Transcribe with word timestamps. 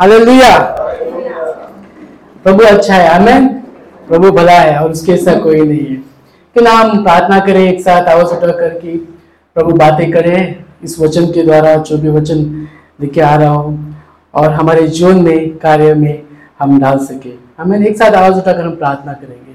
Hallelujah 0.00 0.58
प्रभु 2.44 2.64
अच्छा 2.64 2.94
है 2.94 3.08
हमें 3.08 3.60
प्रभु 4.08 4.30
भला 4.30 4.52
है, 4.52 4.78
और 4.78 4.90
उसके 4.90 5.12
ऐसा 5.12 5.34
कोई 5.34 5.60
नहीं 5.60 5.86
है। 5.86 5.96
कि 6.54 6.60
ना 6.60 6.70
हम 6.70 7.02
प्रार्थना 7.02 7.38
करें 7.38 7.72
एक 7.72 7.80
साथ, 7.80 8.04
आवाज़ 8.04 8.26
उठा 8.26 8.46
कर 8.46 8.68
कि 8.68 9.16
प्रभु 9.54 9.72
बातें 9.72 10.12
करें, 10.12 10.64
इस 10.84 11.00
वचन 11.00 11.26
के 11.26 11.42
द्वारा, 11.42 11.76
जो 11.76 11.98
भी 11.98 12.08
वचन 12.08 12.68
लिखे 13.00 13.20
आ 13.20 13.34
रहा 13.34 13.50
हो, 13.50 13.78
और 14.34 14.52
हमारे 14.52 14.88
जीवन 14.88 15.22
में, 15.22 15.58
कार्य 15.58 15.94
में 15.94 16.22
हम 16.60 16.80
डाल 16.80 16.98
सके। 16.98 17.32
हमें 17.58 17.86
एक 17.86 17.96
साथ 17.96 18.12
आवाज़ 18.12 18.34
उठाकर 18.34 18.64
हम 18.64 18.76
प्रार्थना 18.76 19.12
करेंगे। 19.12 19.54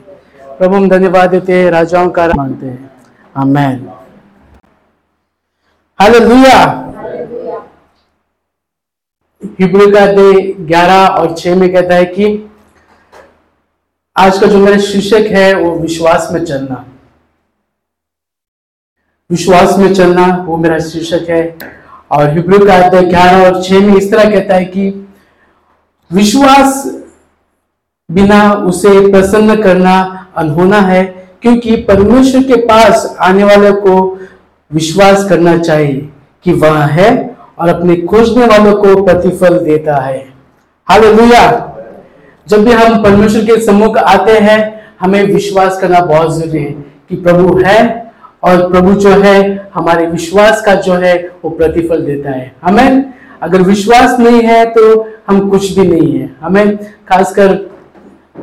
प्रभु, 0.58 0.76
हम 0.76 0.90
धन्यवाद 0.90 1.30
देते 1.30 1.54
हैं, 1.54 1.72
राजाओं 1.72 2.10
का 2.10 2.28
मानते 2.28 2.66
हैं। 2.66 2.92
आमेन 3.38 3.90
हालेलुया 6.00 6.89
हिब्रू 9.42 9.92
का 9.92 10.02
अध्याय 10.04 10.42
ग्यारह 10.60 11.08
और 11.08 11.34
छह 11.38 11.56
में 11.56 11.72
कहता 11.74 11.96
है 11.96 12.06
कि 12.06 12.26
आज 14.16 14.40
का 14.40 14.48
जो 14.48 14.58
मेरा 14.58 14.78
शीर्षक 14.78 15.28
है, 15.28 15.54
वो 15.54 15.76
विश्वास 15.76 16.28
में 16.32 16.44
चलना। 16.46 16.86
विश्वास 19.30 19.78
में 19.78 19.94
चलना, 19.94 20.26
वो 20.48 20.58
मेरा 20.58 20.80
शीर्षक 20.80 21.30
है। 21.30 21.58
और 22.12 22.30
हिब्रू 22.30 22.66
का 22.66 22.76
अध्याय 22.76 23.06
ग्यारह 23.06 23.46
और 23.46 23.62
छह 23.64 23.80
में 23.80 23.96
इस 23.96 24.12
तरह 24.12 24.30
कहता 24.30 24.56
है 24.56 24.66
कि 24.66 24.90
विश्वास 26.12 26.86
बिना 28.10 28.52
उसे 28.54 29.12
प्रसन्न 29.12 29.62
करना 29.64 30.28
अनहोना 30.38 30.82
है, 30.82 31.04
क्योंकि 31.42 31.76
परमेश्वर 31.76 32.44
के 32.44 32.66
पास 32.66 33.16
आने 33.22 33.44
वाले 33.44 33.72
को 33.72 34.20
विश्वास 34.72 35.28
करना 35.30 35.58
चाहिए 35.58 36.10
कि 36.46 36.54
वह 36.54 36.84
है 36.86 37.38
और 37.60 37.70
अपने 37.70 37.96
खोजने 37.96 38.46
वालों 38.46 38.74
को 38.74 39.04
प्रतिफल 39.04 39.58
देता 39.60 39.96
है। 39.96 40.28
हालेलुया। 40.90 41.76
जब 42.48 42.66
भी 42.66 42.72
हम 42.72 43.04
परमेश्वर 43.04 43.42
के 43.42 43.62
सम्मुख 43.62 43.98
आते 43.98 44.32
हैं, 44.32 44.80
हमें 45.02 45.24
विश्वास 45.24 45.80
करना 45.80 46.00
बहुत 46.00 46.38
ज़रूरी 46.38 46.60
है 46.60 46.72
कि 47.10 47.16
प्रभु 47.16 47.62
है 47.66 48.12
और 48.44 48.72
प्रभु 48.72 48.94
जो 48.94 49.10
है, 49.10 49.70
हमारे 49.74 50.06
विश्वास 50.06 50.62
का 50.62 50.76
जो 50.76 50.94
है, 50.94 51.32
वो 51.46 51.50
प्रतिफल 51.50 52.02
देता 52.02 52.32
है। 52.32 52.56
हमें 52.64 53.14
अगर 53.42 53.62
विश्वास 53.62 54.20
नहीं 54.20 54.42
है 54.42 54.66
तो 54.66 55.08
हम 55.28 55.50
कुछ 55.50 55.80
भी 55.80 55.88
नहीं 55.88 56.20
है। 56.20 56.36
हमें 56.42 56.78
खासकर 57.10 57.70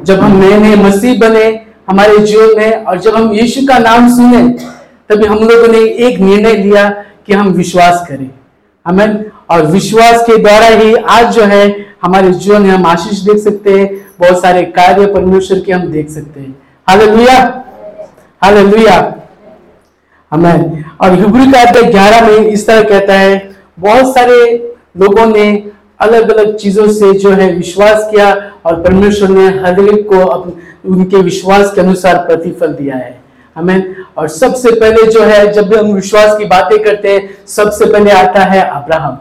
जब 0.03 0.21
हम 0.21 0.37
नए 0.37 0.59
नए 0.59 0.77
मसीह 0.77 1.19
बने, 1.19 1.67
हमारे 1.91 2.19
जीवन 2.19 2.59
में 2.59 2.85
और 2.85 2.99
जब 2.99 3.15
हम 3.15 3.33
यीशु 3.33 3.61
का 3.67 3.79
नाम 3.79 4.09
सुने, 4.09 4.49
तभी 5.09 5.27
हम 5.27 5.39
लोगों 5.39 5.69
ने 5.69 5.79
एक 5.79 6.19
निर्णय 6.19 6.55
लिया 6.55 6.89
कि 7.27 7.33
हम 7.33 7.49
विश्वास 7.49 8.07
करें। 8.09 8.31
हमें 8.87 9.25
और 9.51 9.67
विश्वास 9.67 10.23
के 10.23 10.37
द्वारा 10.39 10.67
ही 10.69 10.95
आज 10.95 11.35
जो 11.35 11.45
है 11.45 11.65
हमारे 12.03 12.31
जीवन 12.33 12.63
में 12.63 12.71
हम 12.71 12.87
आशीष 12.87 13.19
देख 13.21 13.39
सकते 13.39 13.73
हैं, 13.73 13.89
बहुत 14.21 14.43
सारे 14.43 14.63
कार्य 14.73 15.07
परमेश्वर 15.07 15.61
के 15.61 15.73
हम 15.73 15.87
देख 15.93 16.11
सकते 16.11 16.41
हैं। 16.41 16.55
हालेलुया 16.87 17.39
हालेलुया 18.43 19.15
हमें 20.33 20.85
और 21.03 21.15
हिब्रू 21.15 21.45
का 21.53 21.61
अध्याय 21.61 21.91
ग्यारह 21.91 22.27
में 22.27 22.47
इस 22.47 22.67
तरह 22.67 22.89
कहता 22.89 23.15
है, 23.15 23.51
बहुत 23.79 24.15
सारे 24.15 24.39
लोगों 24.97 25.27
ने 25.27 25.47
अलग 26.01 26.31
अलग 26.31 26.57
चीज़ों 26.57 26.87
से 26.93 27.13
जो 27.15 27.31
है 27.33 27.53
विश्वास 27.53 28.09
किया 28.11 28.33
और 28.67 28.83
परमेश्वर 28.83 29.29
ने 29.29 29.47
हर 29.61 29.81
एक 29.83 30.09
को 30.09 30.25
उनके 30.87 31.23
विश्वास 31.23 31.73
के 31.75 31.81
अनुसार 31.81 32.19
प्रतिफल 32.27 32.73
दिया 32.73 32.97
है। 32.97 33.21
हमें 33.57 33.95
और 34.19 34.29
सबसे 34.29 34.71
पहले 34.73 35.11
जो 35.13 35.23
है, 35.23 35.53
जब 35.53 35.69
भी 35.69 35.77
हम 35.77 35.93
विश्वास 35.93 36.37
की 36.39 36.45
बातें 36.47 36.79
करते 36.85 37.13
हैं, 37.13 37.47
सबसे 37.49 37.87
पहले 37.93 38.11
आता 38.13 38.45
है 38.45 38.61
अब्राहम, 38.63 39.19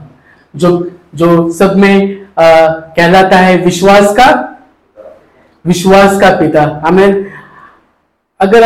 जो 0.54 0.88
जो 1.16 1.52
सब 1.54 1.76
में 1.78 2.26
कहलाता 2.38 3.38
है 3.38 3.58
विश्वास 3.58 4.12
का 4.16 4.28
विश्वास 5.66 6.20
का 6.22 6.30
पिता। 6.38 6.64
हमें 6.86 7.26
अगर 8.40 8.66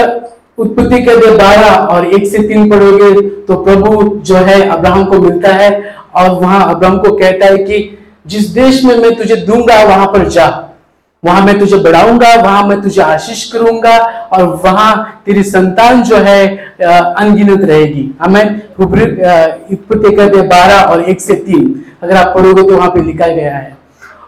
उत्पत्ति 0.58 1.02
के 1.04 1.16
दे 1.18 1.32
बारह 1.38 1.76
और 1.88 2.06
एक 2.08 2.26
से 2.28 2.38
तीन 2.48 2.70
पढ़ोगे 2.70 3.30
तो 3.46 3.56
प्रभु 3.64 4.04
जो 4.26 4.36
है 4.38 4.62
अब्राहम 4.70 5.06
को 5.06 5.20
मिलता 5.20 5.52
है 5.54 5.70
और 6.16 6.30
वहाँ 6.32 6.64
अब्राहम 6.70 6.98
को 7.00 7.16
कहता 7.18 7.46
है 7.46 7.58
कि, 7.58 7.98
जिस 8.28 8.48
देश 8.50 8.84
में 8.84 8.96
मैं 8.98 9.16
तुझे 9.16 9.36
दूँगा, 9.36 9.84
वहाँ 9.84 10.08
पर 10.08 10.28
जा। 10.30 10.48
वहाँ 11.24 11.42
मैं 11.46 11.58
तुझे 11.60 11.78
बढ़ाऊँगा 11.78 12.34
वहाँ 12.36 12.64
मैं 12.68 12.82
तुझे 12.82 13.02
आशीष 13.02 13.44
करूँगा 13.52 13.98
और 14.34 14.44
वहाँ 14.66 15.22
तेरी 15.26 15.44
संतान 15.44 16.04
जो 16.04 16.18
है 16.18 16.46
अनगिनत 16.82 17.64
रहेगी। 17.64 18.10
हमें 18.22 18.62
बारह 20.50 20.82
और 20.82 21.04
एक 21.04 21.22
से 21.22 21.34
तीन। 21.36 21.84
अगर 22.04 22.16
आप 22.18 22.34
पढ़ोगे 22.36 22.64
तो 22.64 22.76
वहाँ 22.76 22.90
पे 22.90 23.02
लिखा 23.04 23.28
गया 23.28 23.56
है। 23.58 23.78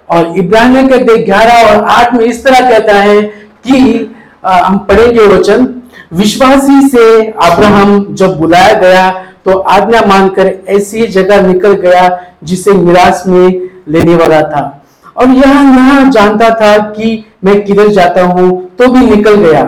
और 0.09 0.37
इब्राहिम 0.37 0.87
के 0.87 0.97
दे 0.97 1.17
ग्यारह 1.23 1.69
और 1.69 1.83
आठ 1.89 2.13
में 2.13 2.25
इस 2.25 2.43
तरह 2.43 2.69
कहता 2.69 2.95
है 2.95 3.21
कि 3.21 4.15
आ, 4.45 4.57
हम 4.57 4.77
पढ़ेंगे 4.79 5.27
वचन 5.27 5.67
विश्वासी 6.13 6.87
से 6.89 7.25
अब्राहम 7.27 8.05
जब 8.15 8.37
बुलाया 8.39 8.73
गया 8.79 9.09
तो 9.45 9.57
आज्ञा 9.69 10.01
मानकर 10.07 10.53
ऐसी 10.69 11.07
जगह 11.07 11.47
निकल 11.47 11.73
गया 11.81 12.09
जिसे 12.43 12.73
निराश 12.73 13.23
में 13.27 13.69
लेने 13.87 14.15
वाला 14.15 14.41
था। 14.41 14.80
और 15.15 15.29
यह 15.29 15.51
यहाँ 15.51 16.09
जानता 16.11 16.49
था 16.55 16.77
कि 16.89 17.23
मैं 17.43 17.63
किधर 17.65 17.87
जाता 17.89 18.23
हूँ 18.23 18.49
तो 18.77 18.87
भी 18.91 19.05
निकल 19.05 19.35
गया। 19.37 19.63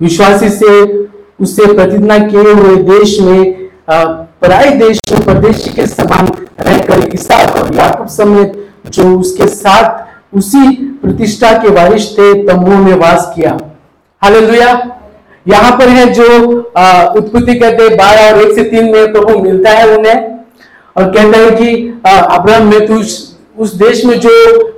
विश्वासी 0.00 0.48
से, 0.50 0.82
उससे 1.40 1.66
प्रतिज्ञा 1.74 2.18
किए 2.20 2.52
हुए 2.52 2.76
देश 2.84 3.18
में 3.20 3.68
पराय 3.90 4.70
देश 4.76 5.00
में 5.12 5.20
परदेशी 5.26 5.70
के 5.74 5.86
समान 5.86 6.26
रहकर 6.60 7.08
इसहाक 7.08 7.56
और 7.56 7.74
याकूब 7.74 8.08
समेत 8.08 8.52
जो 8.88 9.04
उसके 9.18 9.46
साथ 9.48 10.36
उसी 10.36 10.70
प्रतिष्ठा 11.02 11.52
के 11.58 11.68
वारिश 11.74 12.10
थे 12.12 12.32
तंबुओं 12.46 12.78
में 12.78 12.94
वास 12.96 13.32
किया। 13.34 13.56
हालेलुया। 14.22 14.68
यहाँ 15.46 15.70
पर 15.78 15.88
है 15.88 16.06
जो 16.14 16.26
उत्पत्ति 17.18 17.54
कहते 17.54 17.88
बारह 17.96 18.30
और 18.30 18.40
एक 18.42 18.54
से 18.54 18.62
तीन 18.64 18.90
में 18.92 19.12
प्रभु 19.12 19.38
मिलता 19.40 19.70
है 19.70 19.86
उन्हें। 19.96 20.16
और 20.96 21.10
कहता 21.10 21.38
है 21.38 21.50
कि 21.52 22.00
अब्राहम 22.06 22.66
में 22.66 22.86
तू 22.86 23.02
उस 23.56 23.74
देश 23.76 24.04
में 24.04 24.18
जो 24.20 24.30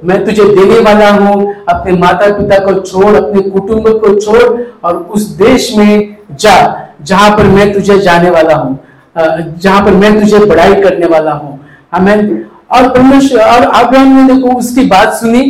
मैं 0.04 0.25
तुझे 0.25 0.44
देने 0.47 0.78
वाला 0.81 1.10
हूँ, 1.10 1.54
अपने 1.69 1.92
माता 1.94 2.26
पिता 2.38 2.59
को 2.64 2.81
छोड़, 2.81 3.14
अपने 3.16 3.41
कुटुंब 3.42 3.88
को 4.00 4.14
छोड़, 4.16 4.42
और 4.84 4.97
उस 4.97 5.22
देश 5.38 5.72
में 5.76 6.16
जा, 6.32 6.56
जहाँ 7.03 7.31
पर 7.37 7.47
मैं 7.47 7.72
तुझे 7.72 7.98
जाने 7.98 8.31
वाला 8.31 8.54
हूँ 8.56 8.78
जहाँ 9.16 9.84
पर 9.84 9.92
मैं 9.92 10.19
तुझे 10.20 10.38
बड़ाई 10.47 10.75
करने 10.82 11.06
वाला 11.09 11.32
हूँ। 11.32 11.59
हमें 11.94 12.44
और 12.69 12.88
परमेश्वर, 12.88 13.41
और 13.41 13.62
अब्राहम 13.62 14.16
ने 14.16 14.34
देखो, 14.34 14.56
उसकी 14.59 14.84
बात 14.87 15.12
सुनी 15.14 15.43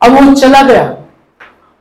अब 0.00 0.12
वो 0.12 0.34
चला 0.34 0.62
गया। 0.62 0.84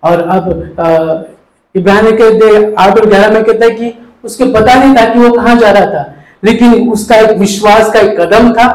और 0.04 0.22
अब 0.22 1.28
इब्राहिम 1.76 2.18
कहते, 2.18 2.74
आठ 2.76 3.00
और 3.00 3.06
ग्यारह 3.10 3.34
में 3.34 3.44
कहता 3.44 3.66
है 3.66 3.72
कि 3.72 3.94
उसके 4.24 4.46
पता 4.54 4.74
नहीं 4.76 4.96
था 4.96 5.06
कि 5.14 5.20
वो 5.20 5.32
कहाँ 5.32 5.56
जा 5.58 5.72
रहा 5.72 5.86
था, 5.86 6.14
लेकिन 6.44 6.90
उसका 6.92 7.16
एक 7.18 7.38
विश्वास 7.40 7.92
का 7.94 8.00
एक 8.00 8.20
कदम 8.20 8.52
था, 8.54 8.68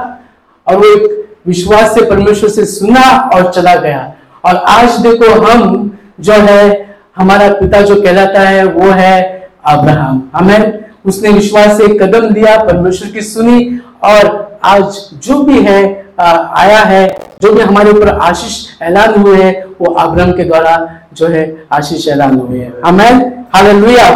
और 0.67 0.77
वो 0.77 0.85
एक 0.87 1.26
विश्वास 1.47 1.95
से 1.95 2.05
परमेश्वर 2.11 2.49
से 2.51 2.65
सुना 2.65 3.31
और 3.35 3.51
चला 3.53 3.75
गया। 3.75 4.13
और 4.45 4.57
आज 4.57 4.99
देखो 5.01 5.31
हम 5.41 5.99
जो 6.21 6.33
है 6.33 6.87
हमारा 7.17 7.49
पिता 7.51 7.81
जो 7.81 8.01
कहलाता 8.03 8.41
है 8.41 8.65
वो 8.65 8.91
है 8.91 9.49
अब्राहम। 9.65 10.31
हमें 10.35 10.85
उसने 11.07 11.31
विश्वास 11.31 11.77
से 11.79 11.87
कदम 11.99 12.29
दिया 12.31 12.57
परमेश्वर 12.65 13.11
की 13.11 13.21
सुनी 13.21 13.81
और 14.05 14.59
आज 14.65 14.99
जो 15.25 15.43
भी 15.43 15.63
है 15.63 16.07
आ, 16.21 16.31
आया 16.57 16.79
है 16.79 17.09
जो 17.43 17.53
भी 17.53 17.61
हमारे 17.61 17.91
ऊपर 17.91 18.09
आशीष 18.09 18.83
ऐलान 18.83 19.15
हुए 19.15 19.43
हैं 19.43 19.65
वो 19.81 19.93
अब्राहम 19.95 20.33
के 20.33 20.45
द्वारा 20.45 20.77
जो 21.13 21.27
है 21.27 21.43
आशीष 21.73 22.07
ऐलान 22.09 22.39
हुए 22.39 22.59
हैं। 22.59 22.73
हमें 22.87 23.45
हालेलुया। 23.55 24.09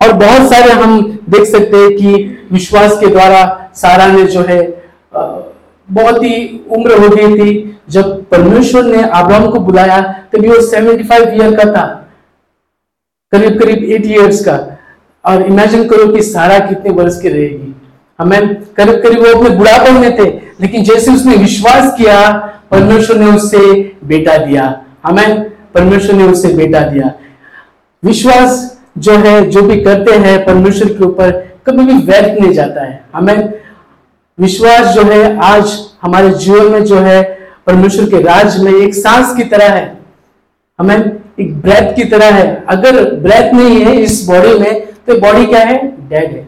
और 0.00 0.12
बहुत 0.12 0.50
सारे 0.50 0.72
हम 0.72 1.00
देख 1.30 1.44
सकते 1.44 1.76
हैं 1.76 1.90
कि 1.90 2.12
विश्वास 2.52 2.96
के 2.98 3.06
द्वारा 3.06 3.44
सारा 3.74 4.06
ने 4.06 4.24
जो 4.24 4.42
है 4.42 4.60
बहुत 5.90 6.24
ही 6.24 6.64
उम्र 6.70 6.92
हो 6.92 7.08
गई 7.08 7.38
थी। 7.38 7.78
जब 7.90 8.24
परमेश्वर 8.24 8.84
ने 8.84 9.02
अब्राहम 9.02 9.50
को 9.50 9.60
बुलाया 9.60 10.00
तभी 10.00 10.48
वो 10.48 10.60
सेवेंटी 10.60 11.04
फाइव 11.04 11.28
ईयर 11.28 11.56
का 11.56 11.72
था। 11.72 12.08
करीब 13.32 13.58
करीब 13.60 13.84
एट 13.84 14.06
ईयर्स 14.06 14.44
का। 14.44 14.78
और 15.24 15.42
इमेजिन 15.42 15.88
करो 15.88 16.12
कि 16.12 16.22
सारा 16.22 16.58
कितने 16.58 16.90
वर्ष 16.90 17.20
की 17.20 17.28
रहेगी। 17.28 17.76
हमें 18.18 18.54
करीब 18.54 19.02
करीब 19.02 19.18
वो 19.18 19.34
अपने 19.34 19.50
बुढ़ापे 19.50 19.90
में 19.90 20.18
थे, 20.18 20.30
लेकिन 20.60 20.84
जैसे 20.84 21.12
उसने 21.12 21.36
विश्वास 21.36 21.96
किया, 21.98 22.30
परमेश्वर 22.70 23.16
ने 23.16 23.26
उससे 23.26 23.92
बेटा 24.04 24.36
दिया। 24.38 24.84
हमें 25.02 25.50
परमेश्वर 25.50 26.14
ने 26.14 26.24
उससे 26.24 26.48
बेटा 26.48 26.80
दिया। 26.80 27.12
विश्वास 28.04 28.80
जो 28.98 29.12
है, 29.12 29.50
जो 29.50 29.62
भी 29.62 29.80
करते 29.80 30.12
हैं, 30.12 30.44
परमेश्वर 30.44 30.88
के 30.88 31.04
ऊपर 31.04 31.30
कभी 31.66 31.84
भी 31.84 31.92
व्यर्थ 31.92 32.40
नहीं 32.40 32.52
जाता 32.52 32.84
है। 32.84 33.04
हमें 33.14 33.65
विश्वास 34.38 34.86
जो 34.94 35.02
है 35.02 35.36
आज 35.44 35.70
हमारे 36.02 36.30
जीवन 36.30 36.66
में 36.72 36.84
जो 36.84 36.96
है 36.96 37.22
परमेश्वर 37.66 38.08
के 38.10 38.20
राज 38.22 38.58
में 38.62 38.72
एक 38.72 38.94
सांस 38.94 39.34
की 39.36 39.44
तरह 39.44 39.68
है। 39.68 39.84
हमें 40.78 40.96
एक 41.40 41.54
ब्रेथ 41.60 41.94
की 41.96 42.04
तरह 42.04 42.34
है। 42.34 42.64
अगर 42.68 43.02
ब्रेथ 43.16 43.54
नहीं 43.54 43.80
है 43.80 43.94
इस 43.96 44.24
बॉडी 44.26 44.58
में 44.58 44.86
तो 45.06 45.18
बॉडी 45.20 45.46
क्या 45.46 45.60
है? 45.60 45.78
डेड 46.08 46.30
है। 46.30 46.46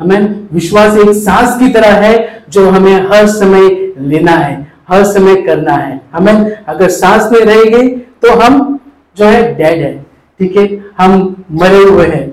हमें 0.00 0.48
विश्वास 0.52 0.96
एक 0.98 1.12
सांस 1.14 1.58
की 1.58 1.68
तरह 1.72 1.94
है 2.00 2.42
जो 2.50 2.68
हमें 2.70 3.08
हर 3.08 3.26
समय 3.28 3.68
लेना 4.00 4.32
है, 4.32 4.66
हर 4.88 5.04
समय 5.04 5.42
करना 5.42 5.74
है। 5.74 6.00
हमें 6.12 6.64
अगर 6.64 6.88
सांस 6.90 7.32
नहीं 7.32 7.44
रहेगी 7.44 7.88
तो 8.22 8.38
हम 8.40 8.78
जो 9.16 9.24
है 9.24 9.54
डेड 9.54 9.82
है। 9.82 9.96
ठीक 10.40 10.56
है? 10.56 10.66
हम 10.98 11.44
मरे 11.52 11.82
हुए 11.84 12.06
हैं। 12.06 12.26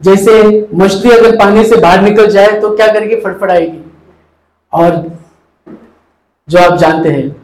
जैसे 0.00 0.68
मछली 0.74 1.10
अगर 1.10 1.36
पानी 1.38 1.64
से 1.64 1.76
बाहर 1.76 2.00
निकल 2.02 2.26
जाए 2.30 2.60
तो 2.60 2.76
क्या 2.76 2.86
करेगी? 2.86 3.16
फटफड़ाएगी 3.16 3.82
और 4.76 5.18
जो 6.48 6.58
आप 6.58 6.78
जानते 6.78 7.08
हैं, 7.08 7.36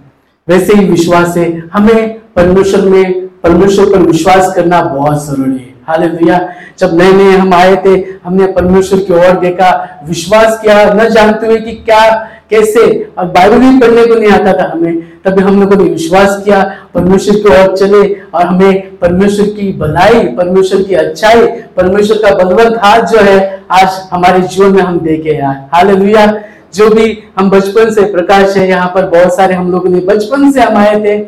वैसे 0.48 0.74
ही 0.74 0.84
विश्वास 0.84 1.36
है 1.36 1.68
हमें 1.72 2.18
परमेश्वर 2.36 2.80
में, 2.80 3.28
परमेश्वर 3.28 3.86
पर 3.86 3.98
विश्वास 3.98 4.54
करना 4.54 4.82
बहुत 4.82 5.26
ज़रूरी 5.26 5.58
है। 5.58 5.70
हाल 5.88 6.08
भैया 6.08 6.38
जब 6.78 6.98
नए 6.98 7.12
नए 7.12 7.36
हम 7.36 7.54
आए 7.54 7.76
थे, 7.76 7.94
हमने 8.24 8.46
परमेश्वर 8.46 8.98
की 8.98 9.12
ओर 9.12 9.40
देखा, 9.40 9.70
विश्वास 10.08 10.60
किया, 10.60 10.84
न 10.94 11.08
जानते 11.08 11.46
हुए 11.46 11.58
कि 11.60 11.72
क्या, 11.72 12.10
कैसे, 12.50 13.10
और 13.18 13.24
बाइबल 13.24 13.58
भी 13.58 13.78
पढ़ने 13.80 14.06
को 14.06 14.14
नहीं 14.14 14.30
आता 14.30 14.52
था 14.52 14.70
हमें, 14.72 15.00
तभी 15.22 15.42
हम 15.42 15.60
लोगों 15.60 15.76
ने 15.76 15.84
विश्वास 15.84 16.42
किया, 16.44 16.62
परमेश्वर 16.94 17.34
की 17.34 17.48
ओर 17.48 17.76
चले, 17.76 18.02
और 18.34 18.46
हमें 18.46 18.96
परमेश्वर 18.96 19.46
की 19.46 19.72
भलाई, 19.72 20.24
परमेश्वर 20.28 20.82
की 20.82 20.94
अच्छाई, 20.94 21.46
परमेश्वर 21.76 22.16
का 22.16 22.34
बलवंत 22.34 22.78
हाथ 22.84 23.02
जो 23.02 23.18
है, 23.18 23.64
आज 23.70 24.00
हमारे 24.12 24.40
जीवन 24.40 24.74
में 24.74 24.82
हम 24.82 25.00
देखे 25.00 25.30
यार 25.30 25.68
हाल 25.74 25.94
भैया 25.96 26.26
जो 26.74 26.88
भी 26.90 27.06
हम 27.38 27.50
बचपन 27.50 27.90
से 27.90 28.02
प्रकाश 28.12 28.56
है, 28.56 28.68
यहाँ 28.68 28.90
पर 28.94 29.06
बहुत 29.08 29.36
सारे 29.36 29.54
हम 29.54 29.70
लोगों 29.72 29.90
ने 29.90 30.00
बचपन 30.06 30.50
से 30.52 30.60
हम 30.60 30.76
आए 30.76 31.00
थे। 31.04 31.18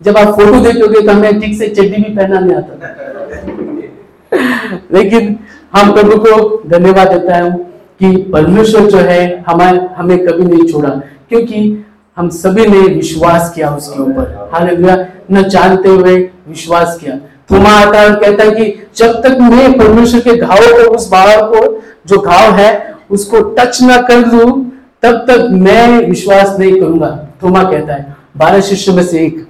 जब 0.00 0.16
आप 0.18 0.34
फ़ोटो 0.36 0.60
देखोगे 0.62 1.00
तो 1.00 1.12
हमें 1.12 1.40
ठीक 1.40 1.58
से 1.58 1.68
चड्डी 1.68 2.02
भी 2.02 2.14
पहना 2.16 2.40
नहीं 2.40 2.56
आता 2.56 2.72
लेकिन 4.92 5.38
हम 5.76 5.92
प्रभु 5.92 6.16
को 6.18 6.62
धन्यवाद 6.68 7.12
देता 7.12 7.38
हूँ 7.38 7.52
कि 8.00 8.16
परमेश्वर 8.32 8.86
जो 8.90 8.98
है, 8.98 9.44
हमारे, 9.48 9.78
हमें 9.96 10.18
कभी 10.26 10.44
नहीं 10.44 10.66
छोड़ा, 10.72 10.88
क्योंकि 11.28 11.84
हम 12.16 12.28
सभी 12.30 12.66
ने 12.66 12.80
विश्वास 12.88 13.52
किया 13.54 13.70
उसके 13.76 14.00
ऊपर। 14.02 14.50
हालेलुया। 14.52 14.96
न 15.32 15.42
जानते 15.48 15.88
हुए 15.88 16.16
विश्वास 16.48 16.98
किया। 17.00 17.16
थोमा 17.50 17.70
आता 17.70 18.00
है 18.00 18.10
कहता 18.12 18.44
है 18.44 18.50
कि 18.50 18.88
जब 18.96 19.20
तक 19.22 19.38
मैं 19.42 19.72
परमेश्वर 19.78 20.20
के 20.20 20.36
घाव 20.36 20.58
को, 20.58 20.94
उस 20.94 21.08
बाहर 21.10 21.42
को, 21.44 21.80
जो 22.06 22.18
घाव 22.18 22.54
है, 22.54 22.94
उसको 23.10 23.40
टच 23.58 23.82
ना 23.82 23.96
कर 24.02 24.26
लू 24.26 24.46
तब 25.02 25.16
तक 25.28 25.48
मैं 25.50 26.06
विश्वास 26.08 26.56
नहीं 26.58 26.80
करूँगा। 26.80 27.26
थोमा 27.42 27.62
कहता 27.62 27.94
है, 27.94 28.16
बारह 28.36 28.60
शिष्य 28.60 28.92
में 28.92 29.02
से 29.02 29.18
एक। 29.18 29.46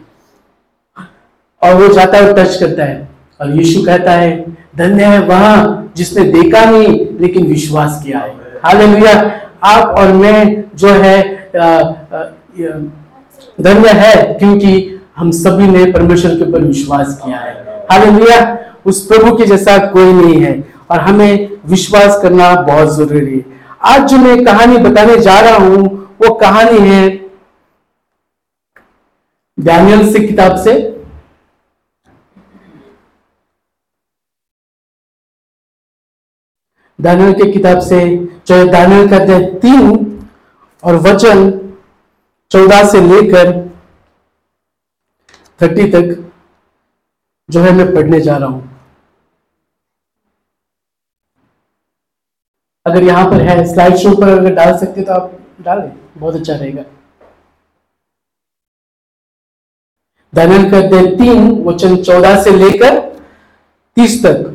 और 1.63 1.75
वो 1.75 1.89
जाता 1.89 2.19
है 2.19 2.35
टच 2.35 2.57
करता 2.57 2.85
है। 2.85 3.09
और 3.41 3.57
यीशु 3.57 3.83
कहता 3.83 4.13
है, 4.13 4.57
धन्य 4.77 5.05
है 5.05 5.21
वहाँ 5.21 5.93
जिसने 5.97 6.25
देखा 6.25 6.71
नहीं, 6.71 7.07
लेकिन 7.21 7.47
विश्वास 7.47 8.03
किया 8.07 8.19
है। 8.19 8.31
हालेलुया। 8.65 9.41
आप 9.65 9.99
और 9.99 10.13
मैं 10.13 10.65
जो 10.75 10.89
है 10.89 11.51
धन्य 13.61 13.89
है 13.89 14.35
क्योंकि 14.35 15.01
हम 15.17 15.31
सभी 15.31 15.67
ने 15.69 15.93
परमेश्वर 15.93 16.31
के 16.31 16.49
ऊपर 16.49 16.61
विश्वास 16.61 17.21
किया 17.25 17.37
है। 17.37 17.53
हालेलुया। 17.93 18.59
उस 18.87 19.07
प्रभु 19.07 19.37
के 19.37 19.47
जैसा 19.47 19.79
कोई 19.87 20.13
नहीं 20.13 20.41
है। 20.41 20.65
और 20.91 21.01
हमें 21.01 21.49
विश्वास 21.67 22.19
करना 22.23 22.55
बहुत 22.55 22.97
ज़रूरी 22.97 23.37
है। 23.37 23.56
आज 23.87 24.09
जो 24.11 24.17
मैं 24.19 24.45
कहानी 24.45 24.79
बताने 24.79 25.17
जा 25.23 25.39
रहा 25.41 25.57
हूँ, 25.57 25.83
वो 26.23 26.35
कहानी 26.35 26.79
है 26.89 27.01
डैनियल 29.59 30.13
से 30.13 30.27
किताब 30.27 30.57
से। 30.65 30.75
दानियल 36.99 37.33
की 37.35 37.53
किताब 37.53 37.81
से 37.81 38.05
जो 38.49 38.65
दानियल 38.73 39.09
कहते 39.09 39.33
हैं 39.33 39.59
तीन 39.61 39.91
और 40.83 40.97
वचन 41.07 41.51
चौदह 42.51 42.85
से 42.91 43.01
लेकर 43.01 43.53
थर्टी 45.61 45.91
तक 45.93 46.15
जो 47.49 47.61
है 47.63 47.73
मैं 47.73 47.95
पढ़ने 47.95 48.21
जा 48.21 48.37
रहा 48.37 48.49
हूँ। 48.49 48.76
अगर 52.87 53.05
यहाँ 53.05 53.25
पर 53.31 53.41
है 53.43 53.65
स्लाइड 53.73 53.97
शो 53.99 54.15
पर 54.21 54.29
अगर 54.29 54.55
डाल 54.55 54.77
सकते 54.79 55.03
तो 55.05 55.13
आप 55.13 55.31
डालें 55.61 55.91
बहुत 56.19 56.35
अच्छा 56.35 56.55
रहेगा। 56.55 56.83
दानियल 60.33 60.71
कहते 60.71 60.97
हैं 60.97 61.17
तीन, 61.19 61.51
वचन 61.65 61.97
चौदह 62.03 62.43
से 62.45 62.51
लेकर 62.57 62.99
तीस 63.97 64.23
तक। 64.25 64.53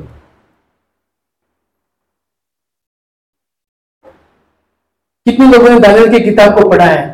कितने 5.26 5.48
लोगों 5.48 5.70
ने 5.70 5.80
दानियल 5.80 6.12
की 6.12 6.20
किताब 6.26 6.54
को 6.56 6.70
पढ़ा 6.70 6.86
है? 6.86 7.10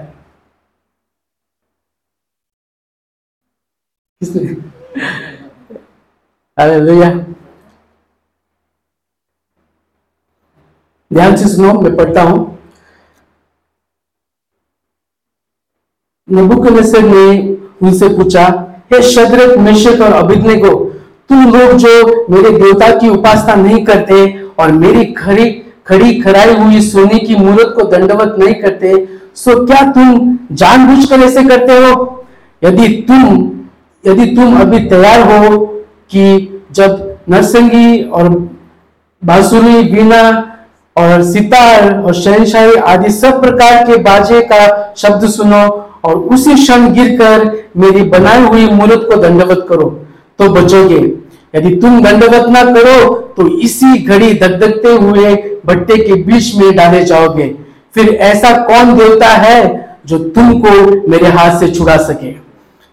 किसने? 4.21 4.55
ध्यान 11.11 11.35
से 11.35 11.47
सुनो 11.47 11.73
मैं 11.73 11.95
पढ़ता 11.95 12.21
हूँ। 12.21 12.57
नबुकनेसर 16.29 17.03
ने 17.03 17.55
उनसे 17.81 18.07
पूछा, 18.09 18.45
हे 18.93 19.01
शद्रक 19.03 19.57
मिश्रक 19.59 20.01
और 20.01 20.13
अभिज्ञ 20.13 20.55
को 20.55 20.73
तुम 21.29 21.53
लोग 21.53 21.71
जो 21.77 22.25
मेरे 22.29 22.49
देवता 22.49 22.89
की 22.99 23.09
उपासना 23.09 23.55
नहीं 23.55 23.83
करते 23.85 24.17
और 24.59 24.71
मेरी 24.71 25.05
खरी, 25.13 25.49
खड़ी 25.87 26.19
खराई 26.21 26.55
हुई 26.55 26.81
सोने 26.81 27.19
की 27.19 27.35
मूर्त 27.35 27.73
को 27.75 27.83
दंडवत 27.83 28.35
नहीं 28.39 28.53
करते, 28.53 28.93
सो 29.35 29.65
क्या 29.65 29.81
तुम 29.91 30.37
जानबूझकर 30.51 31.19
ऐसे 31.19 31.43
करते 31.43 31.77
हो? 31.77 32.25
यदि 32.61 32.87
तुम 33.07 33.23
यदि 34.03 34.25
तुम 34.35 34.59
अभी 34.61 34.79
तैयार 34.89 35.21
हो 35.23 35.65
कि 36.11 36.25
जब 36.71 37.17
नरसंगी 37.29 38.03
और 38.03 38.29
बांसुरी 39.23 39.81
बीना 39.83 40.21
और 40.97 41.23
सितार 41.23 41.93
और 41.95 42.13
शहनशाही 42.15 42.75
आदि 42.87 43.09
सब 43.11 43.41
प्रकार 43.41 43.85
के 43.85 43.97
बाजे 44.03 44.39
का 44.51 44.93
शब्द 44.97 45.27
सुनो 45.29 45.65
और 46.05 46.15
उसी 46.33 46.55
क्षण 46.55 46.93
गिरकर 46.93 47.45
मेरी 47.77 48.01
बनाई 48.09 48.41
हुई 48.43 48.65
मूर्त 48.67 49.07
को 49.09 49.21
दंडवत 49.21 49.65
करो। 49.69 49.89
तो 50.39 50.49
बचोगे। 50.51 50.99
यदि 51.53 51.75
तुम 51.75 52.01
दंडवत 52.03 52.49
ना 52.49 52.63
करो 52.65 53.13
तो 53.37 53.47
इसी 53.59 53.97
घड़ी 53.97 54.33
धकधकते 54.33 54.93
हुए 54.95 55.35
भट्टे 55.65 55.97
के 55.97 56.15
बीच 56.23 56.55
में 56.55 56.75
डाले 56.75 57.03
जाओगे। 57.05 57.47
फिर 57.95 58.09
ऐसा 58.09 58.51
कौन 58.63 58.95
देवता 58.97 59.27
है 59.27 59.61
जो 60.05 60.17
तुमको 60.29 60.71
मेरे 61.09 61.27
हाथ 61.29 61.59
से 61.59 61.71
छुड़ा 61.71 61.97
सके? 61.99 62.33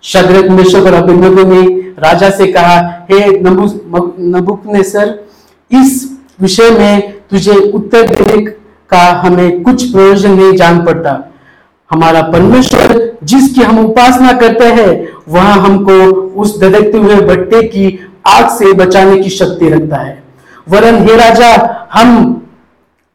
शद्रक 0.05 0.51
मिश्र 0.51 0.81
और 0.81 0.95
अभिनव 0.95 1.41
ने 1.49 1.63
राजा 1.99 2.31
से 2.31 2.47
कहा, 2.47 3.07
हे 3.11 3.27
नबुक 3.41 4.63
ने 4.67 4.83
सर 4.83 5.19
इस 5.71 6.11
विषय 6.41 6.71
में 6.71 7.14
तुझे 7.31 7.53
उत्तर 7.53 8.03
देने 8.03 8.47
का 8.91 9.13
हमें 9.13 9.63
कुछ 9.63 9.93
प्रयोजन 9.93 10.31
नहीं 10.31 10.53
जान 10.53 10.85
पड़ता। 10.85 11.33
हमारा 11.91 12.23
परमेश्वर, 12.23 13.19
जिसकी 13.25 13.63
हम 13.63 13.79
उपासना 13.79 14.33
करते 14.33 14.65
हैं, 14.65 15.09
वह 15.29 15.43
हमको 15.43 15.93
उस 16.13 16.61
धड़कते 16.61 16.99
हुए 16.99 17.15
भट्टे 17.15 17.63
की 17.63 18.09
आग 18.27 18.49
से 18.49 18.73
बचाने 18.73 19.23
की 19.23 19.31
शक्ति 19.31 19.69
रखता 19.69 19.97
है। 19.97 20.23
वरन 20.69 20.95
हे 20.95 21.17
राजा, 21.17 21.87
हम, 21.93 22.43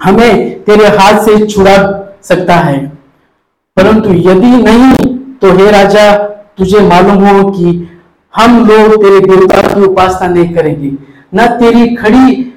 हमें 0.04 0.63
तेरे 0.63 0.88
हाथ 0.88 1.13
से 1.13 1.46
छुड़ा 1.46 2.06
सकता 2.24 2.56
है। 2.56 2.86
परंतु 3.78 4.10
यदि 4.13 4.48
नहीं 4.48 5.08
तो 5.18 5.51
हे 5.51 5.72
राजा, 5.72 6.18
तुझे 6.58 6.80
मालूम 6.80 7.24
हो 7.24 7.51
कि 7.51 7.88
हम 8.36 8.68
लोग 8.68 9.04
तेरे 9.04 9.20
देवता 9.20 9.62
की 9.62 9.82
उपासना 9.82 10.28
नहीं 10.28 10.54
करेंगे। 10.54 10.92
न 11.36 11.48
तेरी 11.48 11.96
खड़ी 11.96 12.54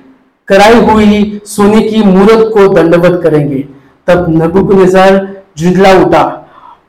कराई 0.48 0.80
हुई 0.80 1.40
सोने 1.46 1.80
की 1.82 2.02
मूर्त 2.04 2.50
को 2.54 2.66
दंडवत 2.74 3.20
करेंगे। 3.22 3.64
तब 4.08 4.26
नबुकनेजर 4.30 5.26
झुंझला 5.58 5.92
उठा। 5.98 6.24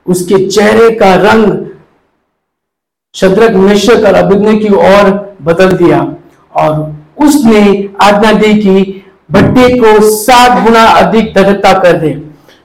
उसके 0.05 0.45
चेहरे 0.47 0.89
का 0.91 1.13
रंग 1.15 1.65
शद्रक 3.15 3.55
मिश्रक 3.55 4.05
और 4.05 4.13
अभिज्ञ 4.13 4.57
की 4.59 4.73
ओर 4.75 5.09
बदल 5.41 5.71
दिया 5.71 5.99
और 6.55 7.25
उसने 7.25 7.61
आज्ञा 8.01 8.31
दी 8.31 8.53
कि 8.53 9.03
भट्टे 9.31 9.67
को 9.79 9.99
सात 10.11 10.63
गुना 10.63 10.83
अधिक 10.83 11.33
दृढ़ता 11.33 11.73
कर 11.73 11.97
दे। 11.97 12.13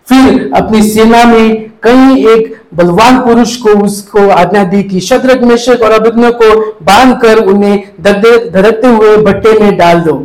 फिर 0.09 0.51
अपनी 0.57 0.83
सेना 0.83 1.25
में 1.25 1.71
कई 1.83 2.25
एक 2.27 2.57
बलवान 2.75 3.19
पुरुष 3.19 3.57
को 3.57 3.71
उसको 3.85 4.29
आज्ञा 4.31 4.65
दी 4.65 4.83
कि 4.83 5.01
शत्रक 5.01 5.43
मिश्रक 5.43 5.83
और 5.83 5.91
अभिज्ञ 5.91 6.31
को 6.33 6.55
बाँध 6.83 7.19
कर 7.21 7.45
उन्हें 7.45 7.77
धड़कते 8.01 8.89
हुए 8.89 9.17
भट्टे 9.17 9.59
में 9.61 9.77
डाल 9.77 10.01
दो। 10.01 10.17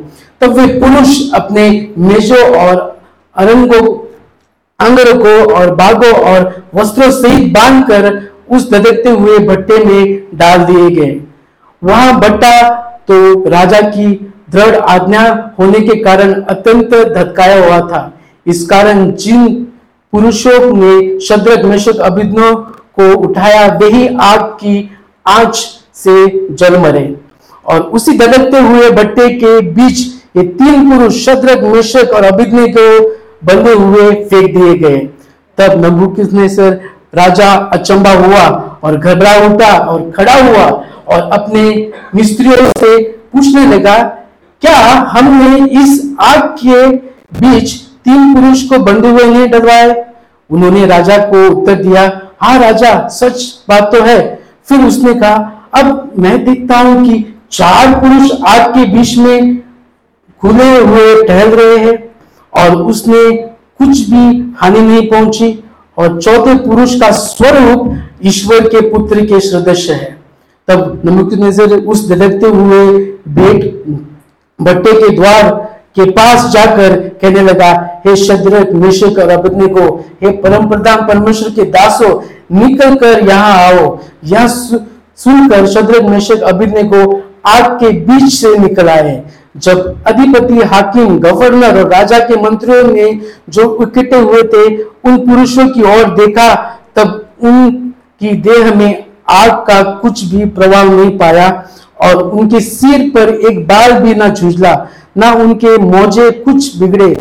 तब 0.44 0.58
वे 0.58 0.66
पुरुष 0.80 1.18
अपने 1.34 1.70
मेजों 1.98 2.46
और 2.58 2.78
अरंगों, 3.36 3.86
अंगरों 4.80 5.14
को 5.16 5.54
और 5.56 5.74
बागों 5.76 6.12
और 6.24 6.64
वस्त्रों 6.76 7.10
सहित 7.12 7.54
बाँध 7.54 7.86
कर 7.88 8.08
उस 8.52 8.70
धड़कते 8.72 9.10
हुए 9.10 9.38
भट्टे 9.40 9.78
में 9.86 10.38
डाल 10.38 10.66
दिए 10.66 10.90
गए। 10.96 11.20
वहाँ 11.82 12.20
भट्टा 12.20 12.70
तो 13.08 13.50
राजा 13.50 13.80
की 13.82 14.08
दृढ़ 14.52 14.76
आज्ञा 14.76 15.22
होने 15.60 15.80
के 15.80 15.96
कारण 16.04 16.34
अत्यंत 16.34 16.94
धक्काया 17.16 17.64
हुआ 17.66 17.80
था। 17.88 18.02
इस 18.46 18.66
कारण 18.66 19.12
जिन 19.16 19.48
पुरुषों 20.14 20.60
ने 20.74 21.20
शद्रक 21.20 21.66
मेशक 21.66 22.00
अभिज्ञों 22.02 22.56
को 23.00 23.14
उठाया 23.20 23.66
वही 23.74 24.08
आग 24.22 24.42
की 24.60 24.90
आँच 25.26 25.56
से 25.96 26.48
जल 26.56 26.78
मरे। 26.78 27.16
और 27.66 27.82
उसी 27.92 28.18
धड़कते 28.18 28.60
हुए 28.60 28.90
भट्टे 28.92 29.30
के 29.30 29.60
बीच 29.72 30.12
ये 30.36 30.44
तीन 30.44 30.90
पुरुष, 30.90 31.26
शत्रक, 31.26 31.64
मेशक 31.66 32.14
और 32.16 32.24
अभिज्ञ 32.26 32.68
को 32.78 32.86
बंधे 33.46 33.74
हुए 33.74 34.12
फेंक 34.24 34.56
दिए 34.56 34.74
गए। 34.78 34.98
तब 35.58 35.86
नबूकदनेस्सर 35.86 36.80
राजा 37.16 37.52
अचंबा 37.74 38.12
हुआ 38.16 38.44
और 38.84 38.98
घबरा 38.98 39.36
उठा 39.46 39.74
और 39.80 40.10
खड़ा 40.12 40.34
हुआ 40.36 40.66
और 41.08 41.30
अपने 41.34 41.64
मिस्त्रियों 42.16 42.70
से 42.70 42.98
पूछने 43.34 43.66
लगा, 43.68 43.98
क्या 44.62 44.78
हमने 45.10 45.66
इस 45.82 46.02
आग 46.22 46.42
के 46.60 46.88
बीच 47.40 47.74
तीन 48.06 48.34
पुरुष 48.36 48.64
को 48.70 48.78
बंधे 48.80 49.10
हुए 49.10 49.26
नहीं 49.26 49.48
डरवाए? 49.50 49.94
उन्होंने 50.50 50.86
राजा 50.86 51.18
को 51.26 51.48
उत्तर 51.50 51.76
दिया 51.76 52.02
हाँ 52.42 52.58
राजा, 52.60 53.08
सच 53.10 53.66
बात 53.70 53.92
तो 53.92 54.02
है। 54.04 54.20
फिर 54.70 54.86
उसने 54.86 55.14
कहा, 55.14 55.70
अब 55.76 56.12
मैं 56.20 56.44
देखता 56.46 56.78
हूँ 56.78 57.06
कि 57.06 57.24
चार 57.52 57.94
पुरुष 58.00 58.32
आग 58.48 58.70
के 58.74 58.86
बीच 58.94 59.18
में 59.18 59.62
खुले 60.44 60.70
हुए 60.78 61.24
टहल 61.24 61.50
रहे 61.50 61.78
हैं 61.78 61.98
और 62.54 62.82
उसने 62.84 63.30
कुछ 63.80 64.00
भी 64.10 64.54
हानि 64.58 64.80
नहीं 64.80 65.10
पहुँची 65.10 65.48
और 65.98 66.20
चौथे 66.22 66.56
पुरुष 66.60 67.00
का 67.02 67.12
स्वरूप 67.12 67.94
ईश्वर 68.26 68.68
के 68.70 68.82
पुत्र 68.90 69.26
के 69.26 69.40
सदस्य 69.40 69.94
है। 69.94 70.12
तब 70.68 71.02
नमुकनेजर 71.06 71.74
उस 71.76 72.08
धड़कते 72.10 72.48
हुए 72.48 72.86
बेट 73.30 73.62
भट्टे 74.60 74.94
के 74.94 75.10
द्वार 75.16 75.50
के 75.96 76.10
पास 76.12 76.52
जाकर 76.54 76.98
कहने 77.22 77.42
लगा, 77.42 77.72
हे 78.06 78.16
शद्रक, 78.16 78.72
मेशक 78.74 79.20
और 79.20 79.32
हे 80.24 80.30
परम 80.38 80.68
प्रधान 80.70 81.06
परमेश्वर 81.08 81.50
के 81.50 81.64
दासो, 81.72 82.10
निकल 82.52 82.96
कर 82.96 83.28
यहाँ 83.28 83.54
आओ। 83.60 83.98
यह 84.26 84.48
सुनकर 84.48 85.66
शद्रक, 85.68 86.04
मेशक 86.04 86.42
अभिज्ञ 86.44 86.84
को 86.84 87.02
आग 87.48 87.72
के 87.80 87.90
बीच 88.02 88.32
से 88.34 88.58
निकल 88.58 88.90
आए। 88.90 89.24
जब 89.56 90.04
अधिपति 90.08 90.60
हाकिम 90.66 91.18
गवर्नर 91.20 91.78
और 91.80 91.90
राजा 91.90 92.20
के 92.20 92.42
मंत्रियों 92.42 92.84
ने 92.86 93.12
जो 93.50 93.64
इकट्ठे 93.84 94.18
हुए 94.18 94.42
थे, 94.44 94.66
उन 94.78 95.18
पुरुषों 95.20 95.68
की 95.70 95.82
ओर 95.92 96.14
देखा, 96.16 96.54
तब 96.96 97.26
उनकी 97.44 98.36
देह 98.42 98.74
में 98.76 99.06
आग 99.32 99.52
का 99.68 99.82
कुछ 100.00 100.24
भी 100.26 100.46
प्रभाव 100.48 100.90
नहीं 100.92 101.18
पाया 101.18 101.50
और 102.04 102.24
उनके 102.24 102.60
सिर 102.62 103.10
पर 103.10 103.30
एक 103.50 103.66
बाल 103.68 103.92
भी 104.00 104.14
ना 104.16 104.28
झुझला। 104.30 104.74
ना 105.18 105.32
उनके 105.34 105.78
मोजे 105.80 106.30
कुछ 106.32 106.76
बिगड़े, 106.78 107.16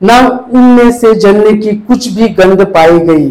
ना 0.00 0.18
उनमें 0.52 0.90
से 0.92 1.14
जलने 1.16 1.52
की 1.58 1.76
कुछ 1.78 2.08
भी 2.08 2.28
गंध 2.34 2.64
पाई 2.74 2.98
गई। 3.00 3.26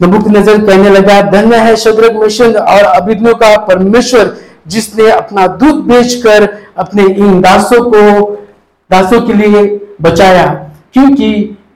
नबुक 0.00 0.28
नज़र 0.28 0.64
कहने 0.66 0.90
लगा, 0.90 1.20
धन्य 1.22 1.56
है 1.58 1.76
शद्रक 1.76 2.16
मिशन 2.22 2.54
और 2.54 2.84
अभिज्ञों 2.84 3.34
का 3.34 3.56
परमेश्वर 3.66 4.34
जिसने 4.66 5.10
अपना 5.10 5.46
दूध 5.46 5.84
बेचकर 5.86 6.48
अपने 6.78 7.02
इन 7.04 7.40
दासों 7.40 7.82
को, 7.84 8.20
दासों 8.90 9.20
के 9.22 9.32
लिए 9.32 9.62
बचाया, 10.02 10.46
क्योंकि 10.94 11.30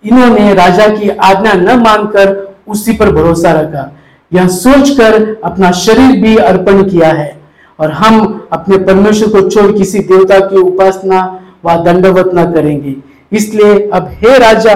इन्होंने 0.04 0.52
राजा 0.54 0.86
की 0.88 1.08
आज्ञा 1.08 1.52
न 1.54 1.78
मानकर 1.80 2.36
उसी 2.68 2.92
पर 2.92 3.12
भरोसा 3.12 3.52
रखा। 3.52 3.90
यह 4.32 4.48
सोचकर 4.48 5.14
अपना 5.44 5.70
शरीर 5.74 6.20
भी 6.22 6.36
अर्पण 6.38 6.82
किया 6.84 7.08
है, 7.10 7.36
और 7.78 7.90
हम 7.92 8.48
अपने 8.52 8.78
परमेश्वर 8.78 9.28
को 9.30 9.48
छोड़ 9.50 9.70
किसी 9.72 9.98
देवता 10.00 10.38
की 10.40 10.56
उपासना 10.58 11.20
व 11.64 11.76
दंडवत 11.84 12.30
न 12.34 12.52
करेंगे। 12.52 12.94
इसलिए 13.32 13.88
अब 13.88 14.08
हे 14.14 14.38
राजा, 14.38 14.74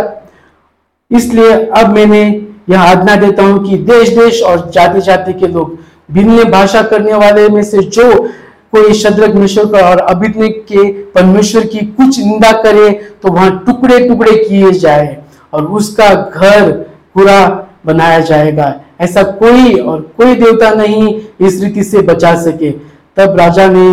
इसलिए 1.11 1.52
अब 1.73 1.95
मैंने 1.95 2.23
यह 2.71 2.81
आज्ञा 2.81 3.14
देता 3.16 3.42
हूँ 3.42 3.64
कि 3.64 3.76
देश 3.85 4.09
देश 4.16 4.42
और 4.42 4.71
जाति 4.71 5.00
जाति 5.00 5.33
के 5.33 5.47
लोग 5.49 5.78
भिन्न 6.12 6.45
भाषा 6.50 6.83
करने 6.83 7.14
वाले 7.14 7.49
में 7.49 7.62
से 7.62 7.83
जो 7.88 8.12
कोई 8.73 8.92
शद्रक 8.95 9.35
मिश्र 9.35 9.83
और 9.83 9.99
अभिज्ञ 10.00 10.49
के 10.69 10.92
परमेश्वर 11.12 11.66
की 11.66 11.87
कुछ 11.88 12.19
निंदा 12.19 12.52
करे 12.62 12.90
तो 13.23 13.33
वहाँ 13.33 13.50
टुकड़े 13.66 13.99
टुकड़े 14.09 14.37
किए 14.45 14.73
जाए 14.75 15.16
और 15.52 15.66
उसका 15.78 16.14
घर 16.14 16.71
पूरा 17.14 17.38
बनाया 17.87 18.19
जाएगा। 18.21 18.75
ऐसा 19.00 19.23
कोई 19.38 19.75
और 19.75 20.00
कोई 20.16 20.35
देवता 20.35 20.71
नहीं 20.75 21.21
इस 21.47 21.61
रीति 21.62 21.85
से 21.85 22.02
बचा 22.02 22.35
सके। 22.42 22.71
तब 23.16 23.37
राजा 23.38 23.66
ने 23.69 23.88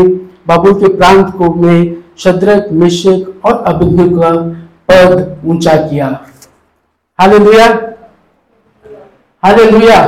बाबुल 0.47 0.73
के 0.81 0.93
प्रांत 0.95 1.33
को 1.37 1.53
में 1.55 1.95
शद्रक 2.19 2.69
मिश्रक 2.73 3.45
और 3.45 3.63
अभिज्ञ 3.67 4.03
का 4.15 4.31
पद 4.89 5.41
ऊँचा 5.45 5.75
किया। 5.87 6.07
हाले 7.19 7.39
लुया 7.39 7.67
हाले 9.43 9.69
लुया 9.71 9.99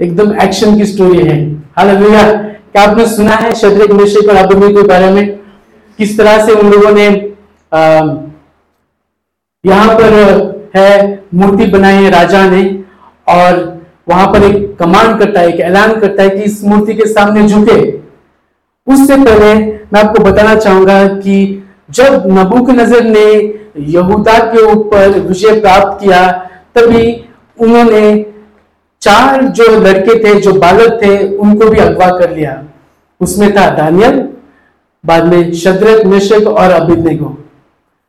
एकदम 0.00 0.32
एक्शन 0.40 0.76
की 0.78 0.86
स्टोरी 0.86 1.22
है। 1.26 1.36
हालेलुया 1.78 2.22
क्या 2.32 2.82
आपने 2.82 3.06
सुना 3.08 3.34
है 3.34 3.52
शद्रक 3.54 3.90
मिश्रक 3.92 4.28
और 4.30 4.36
अभिज्ञ 4.36 4.74
के 4.74 4.82
बारे 4.88 5.10
में? 5.10 5.38
किस 5.98 6.16
तरह 6.18 6.44
से 6.46 6.52
उन 6.52 6.70
लोगों 6.70 6.90
ने 6.92 7.06
यहाँ 9.64 9.94
पर 9.94 10.12
है, 10.76 11.24
मूर्ति 11.34 11.66
बनाई 11.68 12.02
है 12.04 12.10
राजा 12.10 12.44
ने 12.50 12.62
और 13.28 13.64
वहाँ 14.08 14.26
पर 14.32 14.44
एक 14.44 14.76
कमांड 14.78 15.18
करता 15.18 15.40
है, 15.40 15.48
एक 15.48 15.60
ऐलान 15.62 15.98
करता 16.00 16.22
है 16.22 16.30
कि 16.30 16.42
इस 16.42 16.62
मूर्ति 16.64 16.94
के 16.94 17.06
सामने 17.06 17.46
झुके। 17.48 17.80
उससे 18.86 19.16
पहले 19.16 19.54
मैं 19.92 20.00
आपको 20.02 20.24
बताना 20.24 20.54
चाहूँगा 20.56 21.06
कि 21.08 21.62
जब 21.90 22.24
नबुक 22.28 22.70
नज़र 22.70 23.04
ने 23.06 23.28
यहूदा 23.88 24.38
के 24.52 24.62
ऊपर 24.66 25.18
विजय 25.18 25.60
प्राप्त 25.60 26.00
किया, 26.00 26.30
तभी 26.74 27.12
उन्होंने 27.58 28.35
चार 29.02 29.42
जो 29.48 29.64
लड़के 29.80 30.18
थे, 30.24 30.34
जो 30.40 30.52
बालक 30.52 30.98
थे, 31.02 31.16
उनको 31.28 31.68
भी 31.70 31.78
अगवा 31.78 32.06
कर 32.18 32.30
लिया। 32.30 32.62
उसमें 33.20 33.50
था 33.56 33.68
दानियल, 33.70 34.22
बाद 35.04 35.24
में 35.24 35.52
शद्रक 35.54 36.06
मिशक 36.06 36.46
और 36.48 36.72
को 36.90 37.36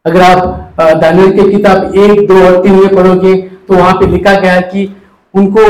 अगर 0.06 0.22
आप 0.22 0.74
दानियल 1.02 1.32
की 1.32 1.52
किताब 1.52 1.96
एक, 1.96 2.28
दो 2.28 2.42
और 2.46 2.62
तीन 2.64 2.74
में 2.74 2.96
पढ़ोगे 2.96 3.36
तो 3.68 3.74
वहाँ 3.74 3.94
पे 3.94 4.08
लिखा 4.08 4.34
गया 4.40 4.60
कि 4.62 4.90
उनको 5.34 5.64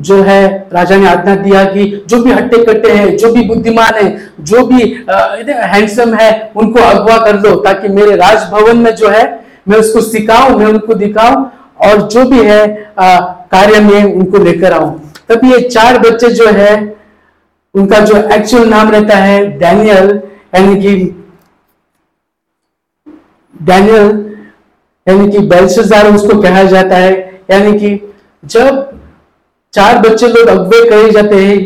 जो 0.00 0.22
है, 0.22 0.68
राजा 0.72 0.96
ने 0.96 1.06
आज्ञा 1.06 1.34
दिया 1.36 1.64
कि 1.64 1.84
जो 2.08 2.22
भी 2.22 2.30
हट्टे 2.32 2.58
कट्टे 2.64 2.92
हैं, 2.92 3.16
जो 3.16 3.32
भी 3.32 3.44
बुद्धिमान 3.44 3.94
है, 3.94 4.16
जो 4.40 4.66
भी 4.66 4.82
हैंडसम 5.08 6.14
है, 6.14 6.52
उनको 6.56 6.80
अगवा 6.80 7.16
कर 7.24 7.36
दो 7.36 7.54
ताकि 7.56 7.88
मेरे 7.88 8.16
राजभवन 8.16 8.78
में 8.78 8.94
जो 8.94 9.08
है, 9.08 9.24
मैं 9.68 9.78
उसको 9.78 10.00
सिखाऊं, 10.00 10.58
मैं 10.58 10.66
उनको 10.66 10.94
दिखाऊँ 10.94 11.50
और 11.82 12.02
जो 12.08 12.24
भी 12.24 12.42
है 12.44 12.66
कार्य 12.96 13.80
में 13.80 14.02
उनको 14.04 14.38
लेकर 14.38 14.72
आऊँ। 14.72 14.98
तब 15.28 15.44
ये 15.44 15.60
चार 15.60 15.98
बच्चे 15.98 16.30
जो 16.30 16.46
है, 16.48 16.74
उनका 17.74 17.98
जो 18.00 18.16
एक्चुअल 18.34 18.68
नाम 18.68 18.90
रहता 18.90 19.16
है 19.16 19.46
डैनियल 19.58 20.20
यानी 20.54 20.80
कि 20.82 20.94
डैनियल 23.54 24.24
यानी 25.06 25.30
कि 25.30 25.38
बेल्शजार 25.48 26.06
उसको 26.06 26.40
कहा 26.42 26.62
जाता 26.64 26.96
है। 26.96 27.12
यानी 27.50 27.78
कि 27.78 28.14
जब 28.42 28.90
चार 29.74 29.98
बच्चे 29.98 30.28
लोग 30.28 30.48
अगवे 30.48 30.88
करे 30.90 31.10
जाते 31.10 31.36
हैं 31.36 31.56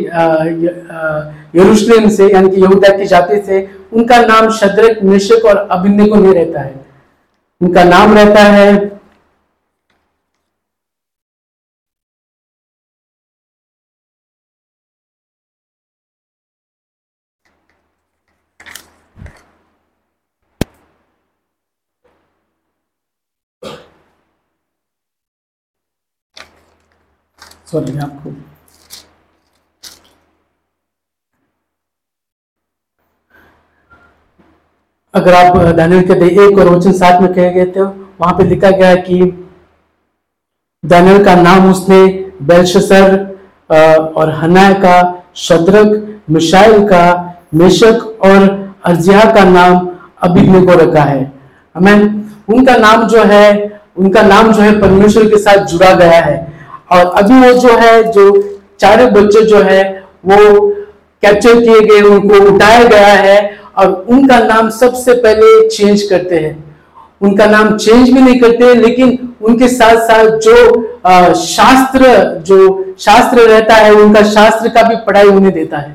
यरूशलेम 1.56 2.08
से, 2.08 2.26
यानी 2.26 2.48
कि 2.50 2.60
यहूदा 2.62 2.96
की 2.96 3.06
जाति 3.06 3.40
से, 3.42 3.68
उनका 3.92 4.20
नाम 4.20 4.48
शद्रक, 4.50 4.98
मिशक 5.02 5.44
और 5.44 5.56
अभिन्न 5.56 6.06
को 6.06 6.14
नहीं 6.14 6.34
रहता 6.34 6.60
है। 6.60 6.74
उनका 7.60 7.84
नाम 7.84 8.14
रहता 8.14 8.42
है 8.42 8.95
सॉरी 27.76 27.98
आपको। 27.98 28.30
अगर 35.14 35.34
आप 35.34 35.56
दानियल 35.76 36.02
के 36.02 36.26
एक 36.44 36.58
और 36.58 36.68
वचन 36.68 36.92
साथ 36.92 37.20
में 37.22 37.32
कहे 37.34 37.50
गए 37.52 37.66
थे, 37.66 37.80
वहाँ 37.80 38.32
पे 38.32 38.44
लिखा 38.44 38.70
गया 38.70 38.88
है 38.88 38.96
कि 38.96 39.48
दानियल 40.84 41.24
का 41.24 41.34
नाम 41.34 41.70
उसने 41.70 42.00
बेलशसर 42.42 43.14
और 44.16 44.30
हनाय 44.30 44.74
का, 44.74 44.96
शद्रक, 45.36 46.20
मिशाइल 46.30 46.88
का, 46.88 47.04
मेशक 47.54 48.18
और 48.24 48.48
अर्जिया 48.84 49.24
का 49.34 49.44
नाम 49.44 49.88
अभिज्ञ 50.22 50.60
को 50.66 50.78
रखा 50.80 51.02
है। 51.04 51.32
हमें 51.74 51.94
उनका 52.48 52.76
नाम 52.76 53.06
जो 53.08 53.24
है, 53.24 53.46
उनका 53.96 54.22
नाम 54.22 54.52
जो 54.52 54.62
है 54.62 54.80
परमेश्वर 54.80 55.30
के 55.30 55.38
साथ 55.38 55.64
जुड़ा 55.66 55.94
गया 55.94 56.20
है। 56.20 56.55
और 56.88 57.06
अभी 57.18 57.40
वो 57.40 57.52
जो 57.60 57.76
है 57.78 58.02
जो 58.12 58.30
चारों 58.80 59.10
बच्चे 59.12 59.42
जो 59.42 59.62
है 59.62 59.82
वो 60.26 60.68
कैप्चर 61.22 61.60
किए 61.60 61.80
गए 61.80 62.00
उनको 62.08 62.40
उठाया 62.54 62.84
गया 62.84 63.06
है 63.06 63.38
और 63.78 63.92
उनका 64.08 64.38
नाम 64.38 64.68
सबसे 64.70 65.14
पहले 65.14 65.68
चेंज 65.68 66.02
करते 66.02 66.36
हैं। 66.36 66.64
उनका 67.20 67.46
नाम 67.46 67.76
चेंज 67.76 68.10
भी 68.10 68.20
नहीं 68.20 68.40
करते 68.40 68.74
लेकिन 68.74 69.18
उनके 69.42 69.68
साथ 69.68 69.96
साथ 70.08 70.38
जो 70.38 70.54
आ, 71.06 71.32
शास्त्र 71.32 72.06
जो 72.46 72.94
शास्त्र 72.98 73.46
रहता 73.48 73.74
है 73.74 73.92
उनका 73.92 74.22
शास्त्र 74.22 74.68
का 74.68 74.82
भी 74.82 74.96
पढ़ाई 74.96 75.28
उन्हें 75.28 75.52
देता 75.54 75.78
है। 75.78 75.94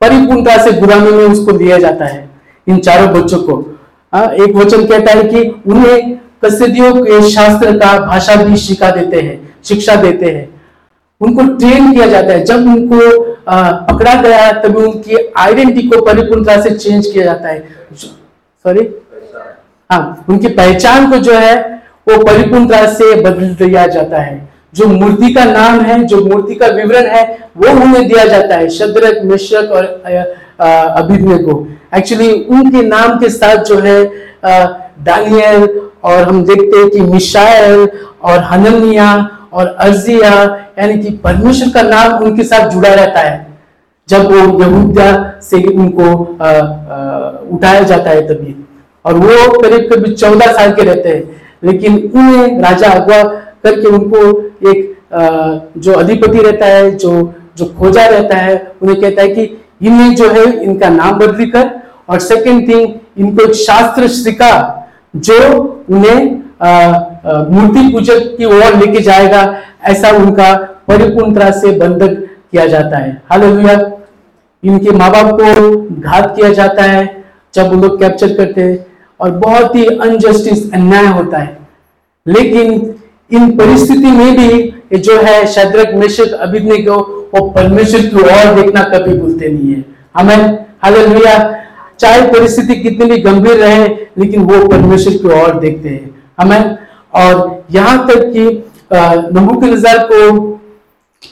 परिपूर्णता 0.00 0.56
से 0.64 0.72
गुलामी 0.72 1.10
में 1.10 1.24
उसको 1.24 1.52
दिया 1.52 1.78
जाता 1.78 2.04
है 2.04 2.28
इन 2.66 2.78
चारों 2.78 3.12
बच्चों 3.12 3.38
को। 3.38 3.64
आ, 4.12 4.24
एक 4.24 4.56
वचन 4.56 4.86
कहता 4.86 5.12
है 5.12 5.24
कि 5.24 5.42
उन्हें 5.66 6.18
कसदियों 6.44 6.92
के 6.94 7.20
शास्त्र 7.30 7.78
का 7.78 7.98
भाषा 8.06 8.34
भी 8.34 8.56
सिखा 8.56 8.90
देते 8.90 9.20
हैं। 9.20 9.51
शिक्षा 9.64 9.94
देते 9.96 10.26
हैं। 10.26 10.48
उनको 11.20 11.42
ट्रेन 11.56 11.92
किया 11.92 12.06
जाता 12.06 12.32
है। 12.32 12.44
जब 12.44 12.66
उनको 12.66 13.20
पकड़ा 13.88 14.14
गया 14.22 14.50
तभी 14.52 14.82
उनकी 14.82 15.16
आइडेंटिटी 15.38 15.88
को 15.88 16.04
परिपूर्णता 16.04 16.60
से 16.62 16.70
चेंज 16.70 17.06
किया 17.06 17.24
जाता 17.24 17.48
है। 17.48 17.60
सॉरी 18.64 18.88
हाँ 19.90 20.24
उनकी 20.28 20.48
पहचान 20.48 21.10
को 21.10 21.16
जो 21.18 21.32
है, 21.34 21.54
वो 22.08 22.22
परिपूर्णता 22.24 22.86
से 22.92 23.14
बदल 23.14 23.54
दिया 23.56 23.86
जाता 23.86 24.20
है। 24.20 24.48
जो 24.74 24.86
मूर्ति 24.86 25.32
का 25.34 25.44
नाम 25.44 25.80
है, 25.80 26.02
जो 26.04 26.24
मूर्ति 26.26 26.54
का 26.54 26.66
विवरण 26.66 27.06
है, 27.06 27.24
वो 27.56 27.70
उन्हें 27.70 28.06
दिया 28.08 28.24
जाता 28.24 28.56
है। 28.56 28.68
शद्रक 28.70 29.22
मिश्रक 29.24 29.70
और 29.70 29.84
अभिज्ञ 30.60 31.36
को। 31.38 31.66
एक्चुअली 31.96 32.32
उनके 32.32 32.82
नाम 32.82 33.18
के 33.18 33.28
साथ 33.28 33.64
जो 33.64 33.78
है 33.78 34.04
दानियल 35.04 35.80
और 36.04 36.22
हम 36.22 36.44
देखते 36.44 36.78
हैं 36.78 36.88
कि 36.90 37.00
मिशाइल 37.02 37.88
और 38.22 38.38
हननिया 38.44 39.08
और 39.52 39.66
अर्जिया 39.66 40.30
यानी 40.78 40.98
कि 40.98 41.10
परमेश्वर 41.24 41.68
का 41.70 41.82
नाम 41.82 42.22
उनके 42.24 42.42
साथ 42.42 42.68
जुड़ा 42.70 42.94
रहता 42.94 43.20
है। 43.20 43.46
जब 44.08 44.24
वो 44.24 44.60
यहूदा 44.62 45.40
से 45.42 45.62
उनको 45.62 46.04
आ, 46.42 46.48
आ, 46.48 47.30
उठाया 47.52 47.80
जाता 47.80 48.10
है 48.10 48.26
तभी। 48.28 48.54
और 49.04 49.14
वो 49.14 49.60
करीब 49.60 49.88
करीब 49.90 50.14
चौदह 50.14 50.52
साल 50.52 50.72
के 50.72 50.82
रहते 50.82 51.08
हैं। 51.08 51.42
लेकिन 51.64 51.96
उन्हें 52.14 52.60
राजा 52.60 52.90
अगवा 52.90 53.22
करके 53.64 53.88
उनको 53.88 54.18
एक 54.70 54.90
आ, 55.14 55.20
जो 55.78 55.92
अधिपति 55.92 56.38
रहता 56.38 56.66
है 56.66 56.90
जो 56.96 57.34
जो 57.56 57.64
खोजा 57.78 58.06
रहता 58.06 58.36
है 58.36 58.72
उन्हें 58.82 59.00
कहता 59.00 59.22
है 59.22 59.28
कि 59.28 59.42
इन्हें 59.82 60.14
जो 60.14 60.30
है 60.30 60.44
इनका 60.62 60.88
नाम 60.88 61.18
बदली 61.18 61.46
कर। 61.46 61.70
और 62.08 62.18
सेकंड 62.18 62.68
थिंग 62.68 62.88
इनको 63.18 63.44
एक 63.44 63.54
शास्त्र 63.54 64.08
सिखा 64.08 64.54
जो 65.16 65.38
उन्हें 65.90 66.20
मूर्ति 67.24 67.88
पूजक 67.92 68.34
की 68.38 68.44
ओर 68.44 68.74
लेके 68.76 69.00
जाएगा, 69.00 69.42
ऐसा 69.84 70.10
उनका 70.10 70.54
परिपूर्णता 70.88 71.50
से 71.50 71.72
बंधक 71.78 72.16
किया 72.52 72.66
जाता 72.66 72.98
है। 72.98 73.22
हालेलुया। 73.30 73.74
इनके 74.62 74.90
माँ 74.90 75.10
बाप 75.10 75.30
को 75.40 76.00
घात 76.00 76.34
किया 76.36 76.52
जाता 76.52 76.82
है 76.82 77.24
जब 77.54 77.72
उन 77.72 77.80
लोग 77.82 77.98
कैप्चर 78.00 78.32
करते 78.34 78.60
हैं 78.60 78.86
और 79.20 79.30
बहुत 79.30 79.74
ही 79.76 79.84
अनजस्टिस 79.86 80.72
अन्याय 80.72 81.06
होता 81.06 81.38
है। 81.38 81.56
लेकिन 82.26 82.94
इन 83.32 83.56
परिस्थिति 83.56 84.10
में 84.10 84.36
भी 84.36 84.98
जो 84.98 85.16
है 85.22 85.46
शद्रक 85.46 85.94
मिश्र 85.94 86.32
अभिज्ञ 86.34 86.76
को 86.82 86.98
वो 87.34 87.48
परमेश्वर 87.50 88.00
की 88.00 88.16
ओर 88.16 88.54
देखना 88.54 88.82
कभी 88.84 89.18
भूलते 89.18 89.48
नहीं 89.48 89.74
है। 89.74 89.84
हमें 90.16 90.66
हालेलुया। 90.84 91.38
चाहे 92.00 92.20
परिस्थिति 92.22 92.74
कितनी 92.74 93.06
भी 93.06 93.18
गंभीर 93.18 93.56
रहे, 93.56 93.84
लेकिन 94.18 94.42
वो 94.42 94.66
परमेश्वर 94.68 95.12
की 95.12 95.40
ओर 95.40 95.58
देखते 95.60 95.88
हैं। 95.88 96.10
हमें 96.40 96.78
और 97.12 97.64
यहाँ 97.70 98.06
तक 98.08 98.30
कि 98.32 98.44
नबूकनजर 98.92 99.98
को 100.10 100.40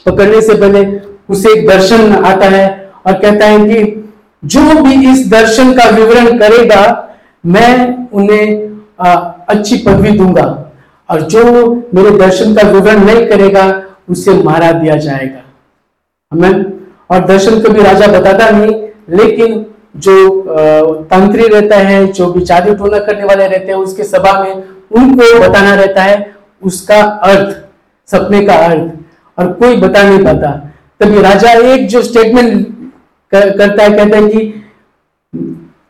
पकड़ने 0.05 0.41
से 0.41 0.53
पहले 0.55 0.85
उसे 1.29 1.51
एक 1.51 1.67
दर्शन 1.67 2.11
आता 2.15 2.45
है 2.49 2.67
और 3.07 3.13
कहता 3.13 3.45
है 3.45 3.59
कि 3.67 4.09
जो 4.43 4.61
भी 4.83 5.11
इस 5.11 5.29
दर्शन 5.31 5.73
का 5.73 5.89
विवरण 5.89 6.37
करेगा, 6.39 6.83
मैं 7.43 8.07
उन्हें 8.11 8.69
अच्छी 9.49 9.77
पदवी 9.77 10.11
दूँगा 10.17 10.45
और 11.09 11.21
जो 11.23 11.43
मेरे 11.95 12.11
दर्शन 12.17 12.53
का 12.55 12.67
विवरण 12.69 13.03
नहीं 13.05 13.25
करेगा, 13.27 13.65
उसे 14.09 14.33
मारा 14.43 14.71
दिया 14.73 14.95
जाएगा। 14.97 15.41
हमें 16.31 16.65
और 17.09 17.25
दर्शन 17.25 17.59
कभी 17.61 17.81
राजा 17.83 18.07
बताता 18.09 18.49
नहीं, 18.49 18.75
लेकिन 19.11 19.65
जो 19.97 20.41
तंत्री 21.11 21.47
रहता 21.47 21.77
है, 21.77 22.05
जो 22.07 22.31
भी 22.33 22.41
जादू 22.41 22.73
टोना 22.75 22.99
करने 22.99 23.25
वाले 23.25 23.47
रहते 23.47 23.67
हैं, 23.67 23.79
उसके 23.79 24.03
सभा 24.05 24.39
में 24.41 24.63
उनको 24.91 25.39
बताना 25.39 25.73
रहता 25.75 26.03
है 26.03 26.33
उसका 26.63 27.01
अर्थ 27.01 27.55
सपने 28.09 28.45
का 28.45 28.55
अर्थ 28.65 29.39
और 29.39 29.51
कोई 29.53 29.75
बता 29.77 30.03
नहीं 30.03 30.23
पाता। 30.25 30.51
तभी 30.99 31.21
राजा 31.21 31.51
एक 31.73 31.87
जो 31.87 32.01
स्टेटमेंट 32.03 32.67
कर, 33.31 33.49
करता 33.57 33.83
है 33.83 33.89
कहता 33.89 34.17
है 34.17 34.27
कि 34.27 34.53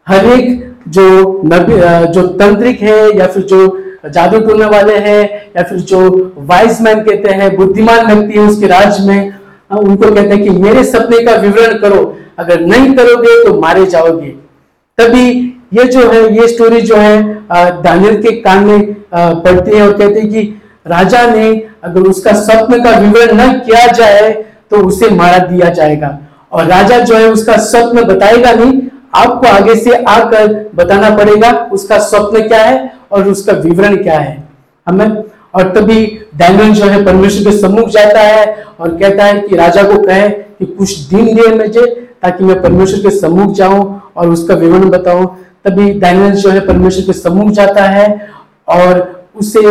हर 0.08 0.26
एक 0.26 0.76
जो 0.88 1.42
नबी 1.46 1.74
जो 2.14 2.28
तंत्रिक 2.28 2.82
है 2.82 3.18
या 3.18 3.28
फिर 3.28 3.44
जो 3.44 3.60
जादू 4.06 4.40
टोलने 4.40 4.66
वाले 4.66 4.98
हैं 4.98 5.24
या 5.58 5.64
फिर 5.64 5.78
जो 5.80 6.34
वाइस 6.38 6.82
मैन 6.82 7.04
कहते 7.04 7.32
हैं 7.32 7.56
बुद्धिमान 7.56 8.06
व्यक्ति 8.06 8.40
है 8.40 8.46
उसके 8.48 8.68
राज 8.68 9.06
में 9.08 9.34
उनको 9.72 10.14
कहते 10.16 10.30
हैं 10.30 10.44
कि 10.44 10.50
मेरे 10.50 10.84
सपने 10.84 11.20
का 11.26 11.36
विवरण 11.36 11.78
करो। 11.78 12.18
अगर 12.40 12.62
नहीं 12.62 12.94
करोगे 12.96 13.44
तो 13.44 13.60
मारे 13.62 13.86
जाओगे। 13.86 14.30
तभी 14.98 15.51
ये 15.72 15.84
जो 15.86 16.10
है, 16.12 16.22
ये 16.36 16.48
स्टोरी 16.48 16.82
जो 16.82 16.96
है 16.96 17.22
दानियल 17.82 18.22
के 18.22 18.32
कान 18.42 18.66
में 18.66 18.94
पढ़ती 19.14 19.76
है 19.76 19.88
और 19.88 19.98
कहते 19.98 20.20
हैं 20.20 20.30
कि 20.30 20.42
राजा 20.88 21.26
ने 21.28 21.50
अगर 21.84 22.02
उसका 22.04 22.34
स्वप्न 22.36 22.84
का 22.84 22.98
विवरण 23.00 23.38
न 23.38 23.52
किया 23.60 23.86
जाए 23.90 24.32
तो 24.72 24.78
उसे 24.88 25.10
मारा 25.12 25.38
दिया 25.48 25.70
जाएगा। 25.70 26.18
और 26.52 26.66
राजा 26.66 26.98
जो 27.00 27.16
है, 27.16 27.28
उसका 27.30 27.58
स्वप्न 27.60 28.04
बताएगा 28.06 28.52
नहीं, 28.54 28.82
आपको 29.16 29.48
आगे 29.48 29.76
से 29.76 29.96
आकर 30.06 30.54
बताना 30.76 31.10
पड़ेगा 31.18 31.52
उसका 31.74 31.98
स्वप्न 32.00 32.48
क्या 32.48 32.64
है 32.64 32.92
और 33.12 33.28
उसका 33.30 33.54
विवरण 33.56 33.96
क्या 33.98 34.20
है। 34.20 34.44
हमें, 34.88 35.24
और 35.56 35.72
तभी 35.74 36.06
डैनियल 36.36 36.74
जो 36.74 36.86
है, 36.86 37.04
परमेश्वर 37.06 37.52
के 37.52 37.58
सम्मुख 37.58 37.90
जाता 37.90 38.22
है 38.22 38.66
और 38.80 38.98
कहता 38.98 39.26
है 39.26 39.40
कि 39.40 39.56
राजा 39.56 39.84
को 39.84 40.02
कहे 40.04 40.30
कि 40.30 40.66
कुछ 40.68 40.98
दिन 41.10 41.34
दे 41.36 41.48
मुझे 41.56 41.86
ताकि 42.24 42.44
मैं 42.44 42.62
परमेश्वर 42.62 43.00
के 43.02 43.16
सम्मुख 43.18 43.54
जाऊँ 43.56 44.02
और 44.16 44.30
उसका 44.30 44.56
विवरण 44.56 44.90
बताऊँ। 44.90 45.26
तभी 45.66 45.94
डैनियल 45.94 46.32
जो 46.32 46.50
है 46.50 46.60
परमेश्वर 46.60 47.04
के 47.06 47.14
सम्मुख 47.14 47.50
जाता 47.50 47.84
है 47.84 48.30
और 48.68 49.24
उसे 49.36 49.62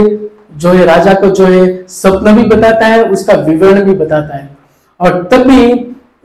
जो 0.57 0.69
है 0.69 0.85
राजा 0.85 1.13
को 1.13 1.27
जो 1.27 1.45
है 1.45 1.85
स्वप्न 1.89 2.37
भी 2.37 2.43
बताता 2.43 2.87
है, 2.87 3.05
उसका 3.05 3.33
विवरण 3.33 3.83
भी 3.85 3.93
बताता 3.93 4.37
है। 4.37 4.57
और 5.01 5.29
तभी 5.33 5.73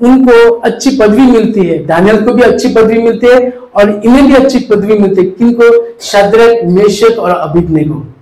उनको 0.01 0.51
अच्छी 0.51 0.97
पदवी 0.97 1.21
मिलती 1.21 1.61
है। 1.61 1.85
दानियल 1.85 2.17
को 2.17 2.33
भी 2.33 2.41
अच्छी 2.41 2.69
पदवी 2.73 2.97
मिलती 2.97 3.27
है 3.27 3.53
और 3.75 4.01
इन्हें 4.05 4.27
भी 4.27 4.33
अच्छी 4.33 4.59
पदवी 4.59 4.97
मिलती 4.97 5.21
है। 5.21 5.27
किनको 5.27 5.87
शद्रक, 6.01 6.65
मेशक 6.65 7.19
और 7.19 7.29
अभिज्ञ 7.29 7.83
को 7.83 8.13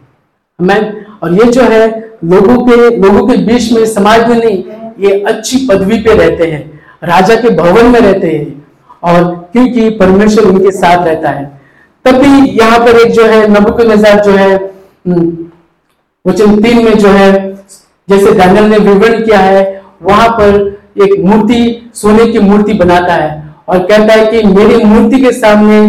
हमें 0.60 1.06
और 1.23 1.34
ये 1.34 1.51
जो 1.51 1.62
है, 1.62 2.13
लोगों 2.23 2.65
के 2.65 2.97
लोगों 2.97 3.27
के 3.27 3.38
बीच 3.38 3.71
में 3.71 3.86
समाज 3.86 4.29
में 4.29 4.38
नहीं, 4.38 4.63
ये 4.99 5.21
अच्छी 5.21 5.67
पदवी 5.67 5.97
पे 5.97 6.13
रहते 6.13 6.43
हैं। 6.43 6.82
राजा 7.03 7.36
के 7.36 7.49
भवन 7.49 7.86
में 7.86 7.99
रहते 7.99 8.27
हैं। 8.27 8.62
और 9.03 9.23
क्योंकि 9.53 9.89
परमेश्वर 9.97 10.45
उनके 10.45 10.71
साथ 10.71 11.05
रहता 11.05 11.29
है। 11.29 11.45
तभी 12.05 12.49
यहाँ 12.51 12.79
पर 12.79 12.99
एक 12.99 13.11
जो 13.11 13.25
है 13.25 13.47
नबुक 13.49 13.81
जो 13.81 14.31
है 14.31 14.53
हम्म, 14.55 15.31
वचन 16.25 16.61
तीन 16.61 16.83
में 16.85 16.97
जो 16.97 17.09
है 17.09 17.31
जैसे 18.07 18.31
दानियल 18.33 18.65
ने 18.65 18.77
विवरण 18.79 19.21
किया 19.23 19.39
है 19.39 19.81
वहाँ 20.03 20.29
पर 20.29 20.55
एक 21.03 21.19
मूर्ति 21.25 21.91
सोने 21.95 22.25
की 22.31 22.39
मूर्ति 22.39 22.73
बनाता 22.73 23.13
है 23.13 23.31
और 23.69 23.79
कहता 23.79 24.13
है 24.13 24.25
कि 24.31 24.43
मेरी 24.47 24.83
मूर्ति 24.83 25.21
के 25.21 25.31
सामने 25.31 25.79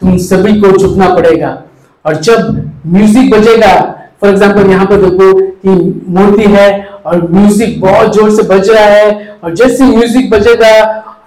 तुम 0.00 0.16
सभी 0.18 0.60
को 0.60 0.70
झुकना 0.78 1.08
पड़ेगा। 1.14 1.50
और 2.04 2.16
जब 2.18 2.70
म्यूज़िक 2.86 3.30
बजेगा 3.30 3.72
फॉर 4.20 4.30
एग्ज़ाम्पल 4.30 4.70
यहाँ 4.70 4.86
पर 4.86 5.02
देखो 5.02 5.32
कि 5.40 6.04
मूर्ति 6.08 6.44
है 6.52 6.68
और 7.06 7.28
म्यूज़िक 7.32 7.80
बहुत 7.80 8.14
ज़ोर 8.14 8.30
से 8.30 8.42
बज 8.48 8.70
रहा 8.70 8.84
है 8.84 9.38
और 9.44 9.54
जैसे 9.54 9.84
म्यूज़िक 9.86 10.30
बजेगा 10.30 10.72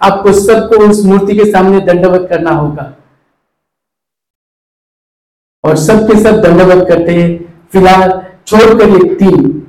आपको 0.04 0.32
सबको 0.32 0.88
उस 0.90 1.04
मूर्ति 1.04 1.36
के 1.36 1.44
सामने 1.52 1.80
दंडवत 1.80 2.26
करना 2.30 2.50
होगा। 2.50 2.92
और 5.64 5.76
सबके 5.76 6.22
सब 6.22 6.40
दंडवत 6.40 6.88
करते 6.88 7.14
हैं। 7.14 7.28
फ़िलहाल 7.72 8.10
छोड़कर 8.46 8.88
ये 8.88 9.14
तीन 9.14 9.66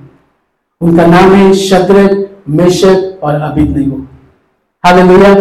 उनका 0.82 1.06
नाम 1.06 1.34
है 1.34 1.54
शत्र 1.54 2.04
मेशक 2.50 3.20
और 3.24 3.36
अभिज्ञ 3.42 3.84
हालेलुया। 4.84 5.34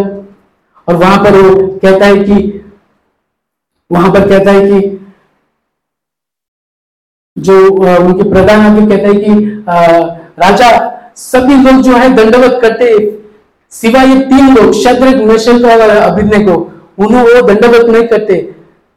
और 0.88 0.96
वहाँ 0.96 1.18
पर 1.24 1.36
वो 1.36 1.66
कहता 1.78 2.06
है 2.06 2.24
कि, 2.24 2.34
वहाँ 3.92 4.10
पर 4.12 4.28
कहता 4.28 4.50
है 4.50 4.60
कि, 4.70 5.06
जो 7.38 7.56
उनके 7.98 8.28
प्रधान 8.30 8.60
आगे 8.60 8.86
कहते 8.86 9.06
हैं 9.08 9.20
कि 9.20 9.64
राजा, 10.38 10.70
सभी 11.16 11.54
लोग 11.54 11.82
जो 11.82 11.96
है 11.96 12.08
दंडवत 12.14 12.58
करते 12.62 12.90
सिवाय 13.74 14.06
ये 14.06 14.18
तीन 14.20 14.54
लोग 14.56 14.72
शद्रक 14.72 15.22
मेशक 15.28 15.64
और 15.64 15.90
अभिज्ञ 15.90 16.38
को, 16.38 16.54
उन्हें 16.98 17.22
वो 17.22 17.40
दंडवत 17.42 17.86
नहीं 17.86 18.06
करते। 18.08 18.34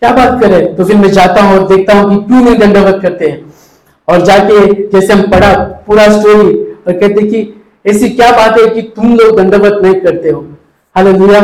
क्या 0.01 0.11
बात 0.11 0.41
करे? 0.41 0.59
तो 0.67 0.85
फिर 0.85 0.95
मैं 0.95 1.11
जाता 1.11 1.41
हूँ 1.41 1.57
और 1.59 1.67
देखता 1.67 1.93
हूँ 1.93 2.09
कि 2.09 2.23
क्यों 2.27 2.41
नहीं 2.41 2.57
दंडवत 2.57 2.99
करते 3.01 3.27
हैं। 3.27 3.53
और 4.07 4.21
जाके 4.21 4.59
जैसे 4.89 5.13
हम 5.13 5.21
पढ़ा 5.21 5.53
पूरा 5.87 6.07
स्टोरी 6.09 6.53
और 6.87 6.93
कहते 6.93 7.21
कि 7.21 7.63
ऐसी 7.85 8.09
क्या 8.09 8.31
बात 8.31 8.59
है 8.59 8.67
कि 8.67 8.81
तुम 8.95 9.15
लोग 9.15 9.37
दंडवत 9.37 9.79
नहीं 9.83 9.95
करते 9.95 10.29
हो। 10.29 10.45
हालेलुया। 10.95 11.41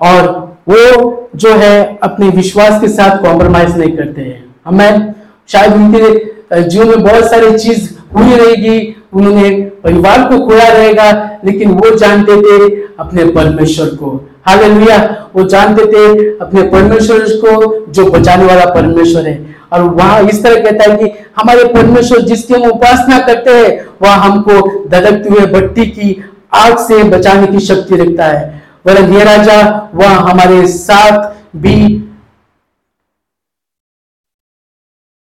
और 0.00 0.26
वो 0.68 1.30
जो 1.36 1.54
है, 1.54 1.98
अपने 2.02 2.28
विश्वास 2.28 2.80
के 2.80 2.88
साथ 2.88 3.22
कॉम्प्रोमाइज 3.22 3.76
नहीं 3.78 3.96
करते 3.96 4.22
हैं। 4.22 4.44
हमें 4.66 5.14
शायद 5.48 5.72
उनके 5.72 6.62
जीवन 6.62 6.88
में 6.88 7.02
बहुत 7.02 7.30
सारी 7.30 7.58
चीज़ 7.58 7.90
हुई 8.16 8.36
रहेगी 8.36 8.78
उन्होंने 9.14 9.50
परिवार 9.84 10.22
को 10.22 10.46
खोया 10.46 10.68
रहेगा, 10.68 11.38
लेकिन 11.44 11.70
वो 11.70 11.90
जानते 11.96 12.36
थे 12.36 12.82
अपने 12.98 13.24
परमेश्वर 13.24 13.86
को। 13.86 14.28
हालेलुया। 14.46 15.26
वो 15.36 15.44
जानते 15.44 15.84
थे 15.86 16.28
अपने 16.38 16.62
परमेश्वर 16.62 17.18
को, 17.18 17.84
जो 17.92 18.04
बचाने 18.10 18.44
वाला 18.44 18.64
परमेश्वर 18.64 19.26
है। 19.26 19.56
और 19.72 19.80
वहाँ 19.80 20.22
इस 20.22 20.42
तरह 20.42 20.62
कहता 20.62 20.90
है 20.90 20.96
कि 20.96 21.04
हमारे 21.36 21.64
परमेश्वर 21.64 22.20
जिसकी 22.20 22.54
हम 22.54 22.62
उपासना 22.62 23.18
करते 23.18 23.50
हैं, 23.50 23.86
वह 24.02 24.10
हमको 24.10 24.84
ददकते 24.88 25.28
हुए 25.28 25.46
भट्टी 25.46 25.86
की 25.86 26.24
आग 26.54 26.78
से 26.78 27.02
बचाने 27.04 27.46
की 27.46 27.60
शक्ति 27.60 27.96
रखता 27.96 28.24
है। 28.24 28.62
वरन 28.86 29.14
ये 29.14 29.24
राजा, 29.24 29.90
वह 29.94 30.08
हमारे 30.08 30.66
साथ 30.66 31.34
भी 31.56 32.10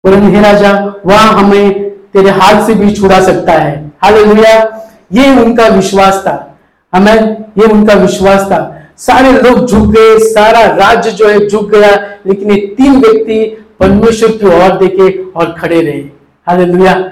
वरन 0.06 0.36
हे 0.36 0.42
राजा, 0.42 0.94
वह 1.06 1.18
हमें 1.18 1.91
तेरे 2.14 2.30
हाथ 2.30 2.68
से 2.68 2.74
भी 2.74 2.92
छुड़ा 2.92 3.22
सकता 3.22 3.52
है। 3.52 3.92
हालेलुया। 4.02 4.88
ये 5.14 5.42
उनका 5.42 5.68
विश्वास 5.68 6.14
था। 6.14 6.60
हमें 6.96 7.38
ये 7.58 7.66
उनका 7.66 7.94
विश्वास 7.94 8.42
था। 8.42 8.84
सारे 8.98 9.32
लोग 9.32 9.68
झुक 9.68 9.88
गए। 9.88 10.20
सारा 10.20 10.66
राज्य 10.76 11.12
जो 11.12 11.28
है 11.30 11.48
झुक 11.48 11.70
गया। 11.70 12.18
लेकिन 12.28 12.52
ये 12.52 12.58
तीन 12.58 13.02
व्यक्ति 13.02 13.66
परमेश्वर 13.80 14.30
की 14.32 14.46
ओर 14.48 14.78
देखे 14.78 15.24
और 15.36 15.56
खड़े 15.60 15.82
रहे। 15.82 16.04
हालेलुया। 16.48 17.12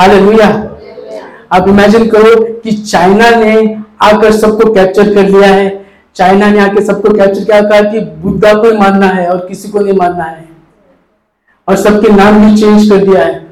हालेलुया। 0.00 0.48
आप 1.52 1.68
इमेजिन 1.68 2.08
करो 2.08 2.60
कि 2.60 2.72
चाइना 2.72 3.30
ने 3.30 3.76
आकर 4.02 4.32
सबको 4.32 4.72
कैप्चर 4.72 5.14
कर 5.14 5.28
लिया 5.28 5.48
है। 5.48 5.86
चाइना 6.16 6.50
ने 6.50 6.60
आके 6.60 6.84
सबको 6.84 7.08
कैप्चर 7.10 7.44
किया। 7.44 7.60
कहा 7.60 7.80
कि 7.80 8.00
बुद्धा 8.00 8.54
को 8.54 8.78
मानना 8.78 9.06
है 9.06 9.26
और 9.26 9.46
किसी 9.46 9.68
को 9.68 9.78
नहीं 9.78 9.98
मानना 9.98 10.24
है। 10.24 10.48
और 11.68 11.76
सबके 11.76 12.08
नाम 12.08 12.50
भी 12.50 12.60
चेंज 12.60 12.90
कर 12.90 12.96
दिया 12.96 13.24
है। 13.24 13.47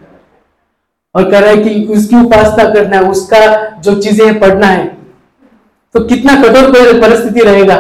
और 1.17 1.31
कह 1.31 1.39
रहा 1.39 1.51
है 1.51 1.57
कि 1.57 1.87
उसकी 1.93 2.17
उपासना 2.17 2.65
करना 2.65 2.97
है, 2.97 3.03
उसका 3.03 3.39
जो 3.81 3.95
चीज़ें 4.01 4.39
पढ़ना 4.41 4.67
है 4.67 4.85
तो 5.95 6.01
कितना 6.05 6.35
कठोर 6.43 7.01
परिस्थिति 7.01 7.41
रहेगा। 7.41 7.77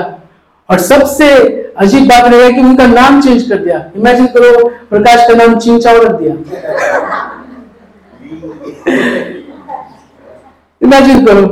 और 0.69 0.79
सबसे 0.81 1.27
अजीब 1.79 2.05
बात 2.05 2.25
रहेगा 2.25 2.51
कि 2.51 2.61
उनका 2.61 2.87
नाम 2.87 3.21
चेंज 3.23 3.43
कर 3.43 3.57
दिया। 3.57 3.79
इमेजिन 3.97 4.27
करो, 4.27 4.69
प्रकाश 4.91 5.27
का 5.29 5.35
नाम 5.35 5.59
चीन 5.59 5.79
चाव 5.81 5.97
रख 5.97 6.13
दिया। 6.13 6.35
इमेजिन 10.83 11.25
करो। 11.27 11.45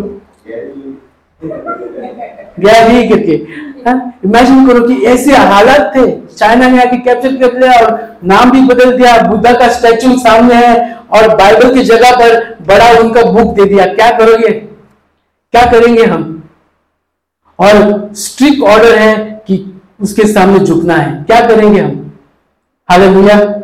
गया 2.61 2.83
करके। 3.09 3.35
इमेजिन 3.35 4.57
हाँ? 4.57 4.67
करो 4.67 4.87
कि 4.89 4.95
ऐसे 5.05 5.37
हालात 5.37 5.93
थे। 5.97 6.07
चाइना 6.39 6.69
ने 6.69 6.83
आके 6.83 6.97
कैप्चर 6.97 7.37
कर 7.37 7.61
लिया 7.61 7.73
और 7.73 8.17
नाम 8.25 8.51
भी 8.51 8.61
बदल 8.61 8.97
दिया। 8.97 9.23
बुद्धा 9.23 9.53
का 9.53 9.69
स्टैचू 9.69 10.17
सामने 10.17 10.55
है 10.55 10.95
और 10.95 11.37
बाइबल 11.37 11.75
की 11.75 11.83
जगह 11.83 12.11
पर 12.11 12.57
बड़ा 12.67 13.01
उनका 13.01 13.23
बुक 13.23 13.55
दे 13.55 13.65
दिया। 13.65 13.87
क्या 13.87 14.11
करोगे? 14.11 14.51
क्या 15.53 15.67
करेंगे 15.67 16.05
हम? 16.05 16.49
और 17.59 18.11
स्ट्रिक्ट 18.15 18.63
ऑर्डर 18.63 18.99
है 18.99 19.17
कि 19.47 19.81
उसके 20.01 20.27
सामने 20.27 20.59
झुकना 20.59 20.95
है। 20.95 21.25
क्या 21.25 21.41
करेंगे 21.41 21.81
हम? 21.81 22.13
हालेलुया 22.91 23.61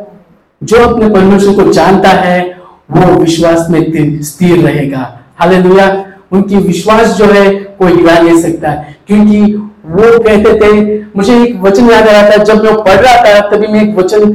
जो 0.63 0.77
अपने 0.77 1.09
परमेश्वर 1.09 1.63
को 1.63 1.73
जानता 1.73 2.09
है, 2.09 2.61
वो 2.91 3.13
विश्वास 3.13 3.67
में 3.69 4.21
स्थिर 4.21 4.59
रहेगा। 4.59 5.19
हालेलुया 5.35 6.11
उनकी 6.31 6.55
विश्वास 6.55 7.07
जो 7.07 7.25
है, 7.25 7.55
कोई 7.55 7.91
हिला 7.91 8.19
नहीं 8.19 8.41
सकता। 8.41 8.71
क्योंकि 9.07 9.70
वो 9.83 10.19
कहते 10.19 10.53
थे, 10.59 10.99
मुझे 11.17 11.41
एक 11.43 11.59
वचन 11.61 11.89
याद 11.89 12.07
आ 12.07 12.11
रहा 12.11 12.29
था, 12.29 12.43
जब 12.43 12.63
मैं 12.63 12.73
पढ़ 12.83 12.99
रहा 12.99 13.15
था, 13.25 13.39
तभी 13.49 13.67
मैं 13.67 13.81
एक 13.81 13.95
वचन 13.97 14.31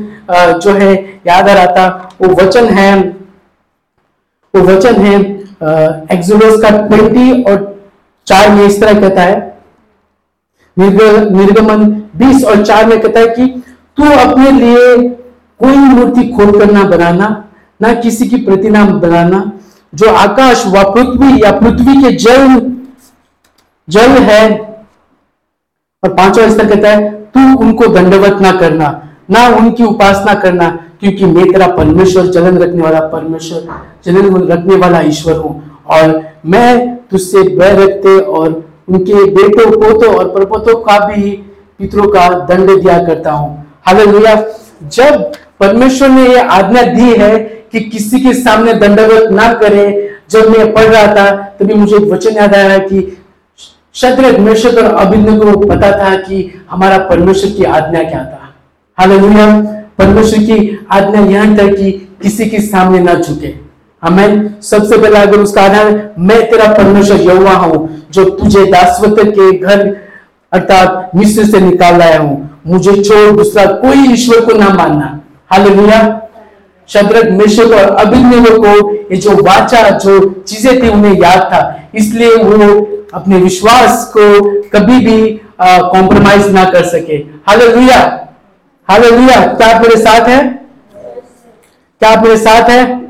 जो 0.60 0.72
है, 0.72 0.94
याद 1.26 1.48
आ 1.48 1.52
रहा 1.52 1.66
था। 1.66 2.16
वो 2.20 2.28
वचन 2.34 2.66
है, 2.68 2.96
वो 4.54 4.62
वचन 4.62 4.94
है 4.96 5.14
एक्सोडस 6.12 6.60
का 6.62 6.70
ट्वेंटी 6.78 7.42
और 7.42 7.74
चार 8.26 8.50
में 8.50 8.64
इस 8.64 8.80
तरह 8.80 9.00
कहता 9.00 9.22
है। 9.22 9.54
निर्गमन 10.76 11.84
बीस 12.16 12.44
और 12.44 12.64
चार 12.64 12.86
में 12.86 13.00
कहता 13.00 13.20
है 13.20 13.26
कि, 13.28 13.46
तू 13.98 14.04
अपने 14.04 14.50
लिए 14.50 15.08
कोई 15.60 15.76
मूर्ति 15.76 16.28
खोल 16.28 16.58
कर 16.58 16.70
ना 16.72 16.82
बनाना, 16.86 17.28
ना 17.80 17.92
किसी 17.94 18.26
की 18.28 18.36
प्रतिमा 18.44 18.84
बनाना, 18.84 19.50
जो 19.92 20.12
आकाश 20.14 20.64
व 20.66 20.82
पृथ्वी 20.94 21.42
या 21.44 21.50
पृथ्वी 21.60 22.02
के 22.02 22.10
जल 22.16 22.60
जल 23.88 24.10
है 24.22 24.65
और 26.06 26.14
पांचवा 26.14 26.48
स्तर 26.48 26.66
कहता 26.66 26.88
है, 26.88 27.10
तू 27.10 27.40
उनको 27.58 27.86
दंडवत 27.86 28.40
ना 28.42 28.52
करना, 28.52 28.88
ना 29.30 29.46
उनकी 29.48 29.84
उपासना 29.84 30.34
करना, 30.34 30.68
क्योंकि 31.00 31.24
मैं 31.24 31.44
तेरा 31.52 31.66
परमेश्वर 31.66 32.26
जलन 32.26 32.58
रखने 32.58 32.82
वाला 32.82 33.00
परमेश्वर 33.00 33.66
जलन 34.04 34.46
रखने 34.48 34.76
वाला 34.76 35.00
ईश्वर 35.00 35.36
हूँ। 35.36 35.80
और 35.86 36.22
मैं 36.46 36.96
तुझसे 37.10 37.42
बैर 37.42 37.78
रखते 37.80 38.18
और 38.18 38.64
उनके 38.88 39.24
बेटों, 39.24 39.70
पोतों 39.70 40.14
और 40.14 40.28
परपोतों 40.28 40.74
का 40.74 40.98
भी 41.06 41.30
पितरों 41.78 42.08
का 42.08 42.28
दंड 42.28 42.70
दिया 42.70 42.98
करता 42.98 43.30
हूँ। 43.30 43.66
हालेलुया। 43.86 44.34
जब 44.82 45.32
परमेश्वर 45.60 46.08
ने 46.08 46.26
यह 46.28 46.50
आज्ञा 46.50 46.82
दी 46.82 47.12
है 47.12 47.38
कि 47.72 47.80
किसी 47.80 48.20
के 48.20 48.32
सामने 48.34 48.72
दंडवत 48.72 49.30
ना 49.32 49.52
करे, 49.52 50.10
जब 50.30 50.48
मैं 50.48 50.72
पढ़ 50.74 50.84
रहा 50.84 51.06
था, 51.06 51.30
तभी 51.60 51.74
मुझे 51.74 51.96
एक 51.96 52.02
वचन 52.02 52.36
याद 52.36 52.54
आया 52.54 52.78
कि 52.78 53.00
शत्रक 53.96 54.38
मेशक 54.38 54.78
और 54.78 54.84
अभिन्न 54.84 55.38
को 55.38 55.66
पता 55.66 55.90
था 55.90 56.14
कि 56.16 56.52
हमारा 56.70 56.98
परमेश्वर 56.98 57.50
की 57.50 57.64
आज्ञा 57.64 58.02
क्या 58.02 58.24
था। 58.24 58.54
हालेलुया। 58.98 59.46
परमेश्वर 59.98 60.42
की 60.42 60.86
आज्ञा 60.92 61.20
यहाँ 61.20 61.56
तक 61.56 61.76
कि 61.76 61.90
किसी 62.22 62.46
के 62.50 62.60
सामने 62.60 62.98
ना 62.98 63.14
झुके। 63.14 63.54
हमें 64.02 64.60
सबसे 64.62 64.98
पहले 64.98 65.18
अगर 65.18 65.38
उसका 65.38 65.62
आधार 65.62 66.14
मैं 66.18 66.40
तेरा 66.50 66.66
परमेश्वर 66.72 67.20
यहुआ 67.20 67.52
हूँ, 67.52 68.06
जो 68.10 68.24
तुझे 68.24 68.64
दासवत 68.66 69.16
के 69.28 69.50
घर 69.58 69.86
अर्थात 70.52 71.10
मिस्र 71.16 71.44
से 71.44 71.60
निकाल 71.60 71.98
लाया 71.98 72.18
हूँ। 72.18 72.60
मुझे 72.66 73.02
छोड़ 73.02 73.30
दूसरा 73.36 73.64
कोई 73.64 74.12
ईश्वर 74.12 74.44
को 74.44 74.58
ना 74.58 74.68
मानना। 74.68 75.20
हालेलुया। 75.52 76.00
शद्रक 76.88 77.30
मिश्र 77.30 77.64
और 77.74 77.96
अभिनव 77.96 78.44
को 78.58 78.95
ये 79.10 79.16
जो 79.16 79.32
वाचा, 79.42 79.88
जो 79.90 80.18
चीज़ें 80.48 80.82
थी 80.82 80.88
उन्हें 80.88 81.12
याद 81.14 81.40
था। 81.52 81.60
इसलिए 81.94 82.36
वो 82.36 82.68
अपने 83.14 83.36
विश्वास 83.38 84.04
को 84.16 84.28
कभी 84.70 84.98
भी 85.06 85.18
कॉम्प्रोमाइज 85.60 86.50
ना 86.52 86.64
कर 86.70 86.84
सके। 86.86 87.16
हालेलुया 87.48 87.98
हालेलुया 88.88 89.40
क्या 89.48 89.68
आप 89.68 89.82
मेरे 89.82 89.96
साथ 89.96 90.28
है? 90.28 90.42
क्या 92.02 92.10
आप 92.10 92.22
मेरे 92.24 92.36
साथ 92.36 92.70
है? 92.70 93.05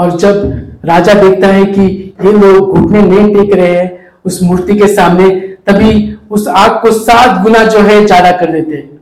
और 0.00 0.16
जब 0.18 0.80
राजा 0.84 1.14
देखता 1.14 1.48
है 1.48 1.64
कि 1.66 1.82
ये 2.24 2.32
लोग 2.32 2.76
घुटने 2.76 3.02
नहीं 3.02 3.34
टेक 3.34 3.54
रहे 3.54 3.74
हैं, 3.74 4.12
उस 4.24 4.42
मूर्ति 4.42 4.78
के 4.78 4.86
सामने 4.88 5.28
तभी 5.66 6.18
उस 6.30 6.46
आग 6.48 6.80
को 6.82 6.90
सात 6.92 7.42
गुना 7.42 7.64
जो 7.64 7.78
है 7.80 8.04
ज़्यादा 8.06 8.30
कर 8.32 8.52
देते 8.52 8.76
हैं। 8.76 8.98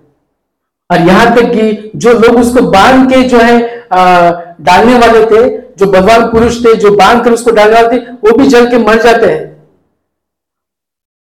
और 0.90 1.06
यहाँ 1.06 1.34
तक 1.36 1.50
कि 1.52 1.90
जो 1.96 2.12
लोग 2.14 2.36
उसको 2.36 2.62
बाँध 2.70 3.10
के 3.10 3.22
जो 3.24 3.38
है 3.38 3.58
डालने 3.90 4.98
वाले 4.98 5.24
थे, 5.26 5.48
जो 5.78 5.86
भगवान 5.86 6.26
पुरुष 6.30 6.64
थे, 6.64 6.74
जो 6.76 6.90
बाँध 6.96 7.24
कर 7.24 7.32
उसको 7.32 7.50
डालने 7.50 7.74
वाले 7.74 7.88
थे, 7.90 8.02
वो 8.14 8.36
भी 8.38 8.46
जल 8.48 8.70
के 8.70 8.78
मर 8.78 9.02
जाते 9.02 9.26
हैं। 9.26 9.46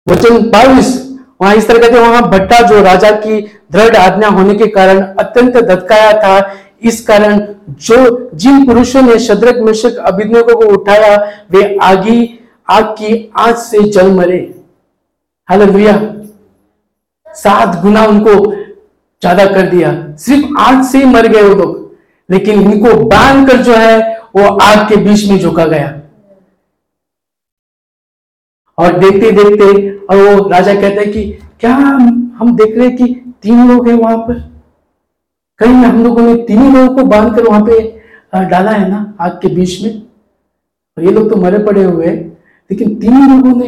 वचन 0.06 0.38
बाईस, 0.50 0.92
वहाँ 1.42 1.54
इस 1.54 1.66
तरह 1.68 1.78
कहते 1.78 1.98
वहाँ 1.98 2.28
भट्टा 2.30 2.60
जो 2.68 2.82
राजा 2.82 3.10
की 3.16 3.40
दृढ़ 3.72 3.96
आज्ञा 3.96 4.28
होने 4.30 4.54
के 4.54 4.66
कारण 4.68 5.00
अत्यंत 5.00 5.56
धतकाया 5.58 6.12
था 6.18 6.38
इस 6.82 7.00
कारण 7.06 7.40
जो 7.80 8.30
जिन 8.34 8.64
पुरुषों 8.66 9.02
ने 9.02 9.18
शद्रक 9.18 9.62
मिश्रक 9.62 9.96
अभिनयों 10.06 10.42
को 10.44 10.66
उठाया, 10.72 11.16
वे 11.50 11.76
आगी, 11.82 12.40
आग 12.68 12.84
की 12.84 13.32
आँच 13.38 13.56
से 13.56 13.82
जल 13.88 14.10
मरे। 14.12 14.38
हालेलुया 15.48 15.96
सात 17.26 17.80
गुना 17.82 18.04
उनको 18.06 18.34
ज़्यादा 18.52 19.44
कर 19.46 19.68
दिया। 19.68 19.92
सिर्फ़ 20.18 20.60
आग 20.60 20.82
से 20.84 20.98
ही 20.98 21.04
मर 21.04 21.26
गए 21.26 21.42
वो 21.42 21.54
लोग। 21.54 21.82
लेकिन 22.28 22.60
इनको 22.62 22.94
बाँध 23.04 23.48
कर 23.48 23.62
जो 23.62 23.74
है, 23.74 23.98
वो 24.36 24.42
आग 24.42 24.88
के 24.88 24.96
बीच 24.96 25.28
में 25.30 25.38
झुका 25.38 25.64
गया। 25.64 26.00
और 28.78 28.98
देखते 28.98 29.30
देखते, 29.30 29.90
और 29.90 30.16
वो 30.16 30.48
राजा 30.48 30.74
कहते 30.74 31.00
हैं 31.00 31.12
कि, 31.12 31.24
क्या 31.60 31.74
हम 31.74 32.56
देख 32.56 32.76
रहे 32.76 32.86
हैं 32.88 32.96
कि 32.96 33.34
तीन 33.42 33.68
लोग 33.68 33.88
हैं 33.88 33.94
वहाँ 33.94 34.16
पर? 34.18 34.53
कहीं 35.60 35.74
हम 35.74 36.02
लोगों 36.04 36.22
ने 36.22 36.34
तीनों 36.44 36.72
लोगों 36.74 36.94
को 36.96 37.04
बाँध 37.04 37.34
कर 37.36 37.42
वहाँ 37.42 37.60
पे 37.60 37.80
डाला 38.44 38.70
है 38.70 38.88
ना, 38.90 39.14
आग 39.20 39.32
के 39.32 39.48
बीच 39.48 39.82
में। 39.82 40.02
और 40.96 41.04
ये 41.04 41.10
लोग 41.10 41.30
तो 41.30 41.36
मरे 41.36 41.58
पड़े 41.58 41.84
हुए 41.84 42.06
हैं, 42.06 42.22
लेकिन 42.70 42.94
तीन 42.94 43.28
लोगों 43.30 43.58
ने, 43.58 43.66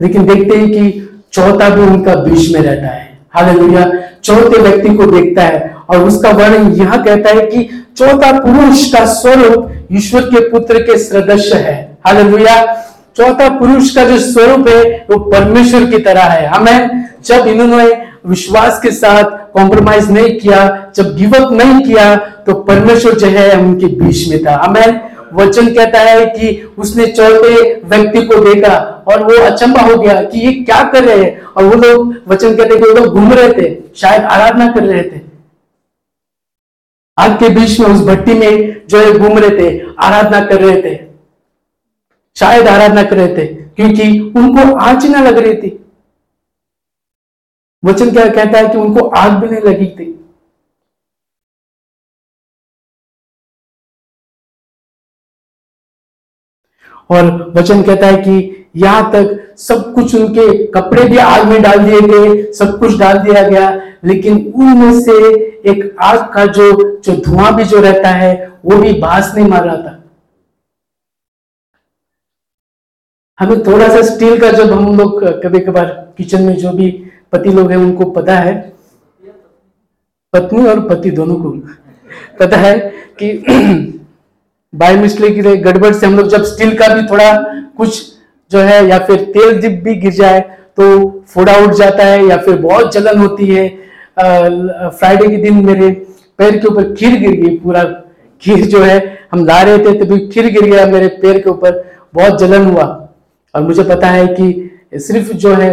लेकिन 0.00 0.26
देखते 0.26 0.56
हैं 0.56 0.68
कि 0.68 1.08
चौथा 1.32 1.68
भी 1.68 1.82
उनका 1.82 2.14
बीच 2.14 2.52
में 2.54 2.60
रहता 2.60 2.88
है। 2.88 3.18
हालेलुया। 3.30 3.84
चौथे 4.24 4.60
व्यक्ति 4.60 4.94
को 4.94 5.06
देखता 5.06 5.42
है 5.42 5.74
और 5.90 6.04
उसका 6.04 6.30
वर्णन 6.30 6.72
यह 6.72 6.96
कहता 6.96 7.30
है 7.30 7.46
कि 7.46 7.68
चौथा 7.96 8.32
पुरुष 8.38 8.92
का 8.92 9.04
स्वरूप 9.06 9.72
ईश्वर 9.92 10.22
के 10.24 10.48
पुत्र 10.48 10.82
के 10.82 10.98
सदस्य 10.98 11.58
है। 11.58 11.98
हालेलुया। 12.06 12.56
चौथा 13.16 13.48
पुरुष 13.58 13.94
का 13.94 14.04
जो 14.04 14.18
स्वरूप 14.20 14.68
है, 14.68 15.06
वो 15.10 15.18
परमेश्वर 15.20 15.86
की 15.86 15.98
तरह 15.98 16.22
है। 16.22 16.46
हमें 16.46 17.04
जब 17.24 17.46
इन्होंने 17.46 17.86
विश्वास 18.26 18.80
के 18.80 18.90
साथ 18.92 19.37
कॉम्प्रोमाइज 19.54 20.10
नहीं 20.10 20.38
किया, 20.38 20.90
जब 20.96 21.14
गिव 21.16 21.34
अप 21.36 21.52
नहीं 21.52 21.80
किया 21.82 22.14
तो 22.16 22.54
परमेश्वर 22.62 23.14
जो 23.14 23.26
है 23.28 23.56
उनके 23.58 23.86
बीच 23.96 24.28
में 24.28 24.44
था। 24.44 24.56
हमें 24.56 25.08
वचन 25.34 25.66
कहता 25.74 26.00
है 26.00 26.24
कि 26.28 26.50
उसने 26.78 27.06
चौथे 27.08 27.54
व्यक्ति 27.84 28.22
को 28.22 28.36
देखा 28.44 28.76
और 29.08 29.22
वो 29.22 29.36
अचंबा 29.44 29.80
हो 29.82 29.96
गया 29.96 30.22
कि 30.22 30.38
ये 30.38 30.52
क्या 30.54 30.82
कर 30.84 31.04
रहे 31.04 31.24
हैं। 31.24 31.40
और 31.46 31.64
वो 31.64 31.74
लोग 31.76 32.14
वचन 32.28 32.56
कहते 32.56 32.74
हैं 32.74 32.82
कि 32.82 32.88
वो 32.88 32.94
लोग 32.94 33.14
घूम 33.14 33.32
रहे 33.32 33.52
थे, 33.52 33.74
शायद 33.96 34.22
आराधना 34.22 34.70
कर 34.72 34.84
रहे 34.84 35.02
थे। 35.02 35.20
आग 37.18 37.38
के 37.38 37.48
बीच 37.50 37.78
में 37.80 37.86
उस 37.88 38.00
भट्टी 38.02 38.34
में 38.34 38.86
जो 38.88 38.98
है 38.98 39.12
घूम 39.12 39.38
रहे 39.38 39.50
थे, 39.50 39.78
आराधना 39.98 40.40
कर 40.40 40.60
रहे 40.60 40.82
थे। 40.82 40.96
शायद 42.36 42.68
आराधना 42.68 43.02
कर 43.02 43.16
रहे 43.16 43.36
थे, 43.36 43.46
क्योंकि 43.46 44.32
उनको 44.36 44.74
आँच 44.76 45.06
ना 45.06 45.20
लग 45.20 45.38
रही 45.38 45.54
थी। 45.54 45.68
वचन 47.82 48.10
क्या 48.12 48.26
कहता 48.28 48.58
है 48.58 48.68
कि 48.68 48.78
उनको 48.78 49.06
आग 49.08 49.32
भी 49.40 49.48
नहीं 49.48 49.60
लगी 49.62 49.86
थी? 49.88 50.14
और 57.10 57.26
वचन 57.56 57.82
कहता 57.82 58.06
है 58.06 58.16
कि 58.22 58.66
यहाँ 58.76 59.10
तक 59.12 59.54
सब 59.58 59.92
कुछ 59.94 60.14
उनके 60.14 60.66
कपड़े 60.72 61.04
भी 61.08 61.18
आग 61.18 61.46
में 61.48 61.60
डाल 61.62 61.78
दिए 61.84 62.00
गए, 62.00 62.52
सब 62.52 62.78
कुछ 62.80 62.98
डाल 62.98 63.18
दिया 63.18 63.42
गया, 63.48 63.70
लेकिन 64.04 64.36
उनमें 64.54 65.00
से 65.00 65.12
एक 65.70 65.96
आग 66.00 66.18
का 66.34 66.44
जो 66.48 66.72
जो 67.00 67.16
धुआँ 67.22 67.54
भी 67.56 67.64
जो 67.64 67.80
रहता 67.80 68.08
है, 68.10 68.34
वो 68.64 68.76
भी 68.76 68.92
बास 69.00 69.32
नहीं 69.36 69.46
मार 69.48 69.64
रहा 69.64 69.76
था। 69.76 69.94
हमें 73.38 73.62
थोड़ा 73.66 73.88
सा 73.88 74.02
स्टील 74.04 74.40
का 74.40 74.50
जब 74.52 74.72
हम 74.72 74.96
लोग 74.98 75.22
कभी 75.42 75.60
कभार 75.60 75.86
किचन 76.18 76.42
में 76.42 76.56
जो 76.56 76.72
भी 76.72 76.90
पति 77.32 77.50
लोग 77.50 77.70
हैं, 77.70 77.78
उनको 77.78 78.04
पता 78.10 78.34
है। 78.34 78.54
पत्नी 80.32 80.66
और 80.66 80.80
पति 80.88 81.10
दोनों 81.10 81.36
को 81.36 81.50
पता 82.40 82.56
है 82.56 82.78
कि 83.22 83.32
बाय 84.72 84.96
मिस्टेक 84.96 85.40
गड़बड़ 85.62 85.92
से 85.94 86.06
हम 86.06 86.16
लोग 86.16 86.28
जब 86.28 86.42
स्टील 86.44 86.76
का 86.78 86.88
भी 86.94 87.02
थोड़ा 87.08 87.32
कुछ 87.76 88.02
जो 88.50 88.58
है, 88.60 88.86
या 88.88 88.98
फिर 88.98 89.24
तेल 89.34 89.60
जिप 89.60 89.80
भी 89.84 89.94
गिर 89.94 90.12
जाए 90.12 90.40
तो 90.76 90.84
फोड़ा 91.28 91.56
उठ 91.56 91.72
जाता 91.74 92.04
है, 92.04 92.24
या 92.26 92.36
फिर 92.36 92.56
बहुत 92.58 92.92
जलन 92.94 93.18
होती 93.18 93.46
है। 93.46 93.68
फ्राइडे 94.18 95.28
के 95.28 95.36
दिन 95.36 95.64
मेरे 95.66 95.90
पैर 96.38 96.56
के 96.56 96.68
ऊपर 96.68 96.92
खीर 96.94 97.18
गिर 97.20 97.30
गई, 97.32 97.56
पूरा 97.58 97.82
खीर 98.42 98.64
जो 98.66 98.82
है, 98.82 98.98
हम 99.32 99.44
ला 99.46 99.60
रहे 99.62 99.78
थे, 99.78 99.92
तभी 99.98 100.18
खीर 100.28 100.46
गिर 100.52 100.64
गया 100.64 100.86
मेरे 100.86 101.08
पैर 101.22 101.38
के 101.38 101.50
ऊपर, 101.50 101.84
बहुत 102.14 102.38
जलन 102.40 102.64
हुआ। 102.66 102.84
और 103.54 103.62
मुझे 103.62 103.82
पता 103.84 104.08
है 104.08 104.26
कि 104.30 104.98
सिर्फ़ 104.98 105.32
जो 105.34 105.54
है 105.54 105.72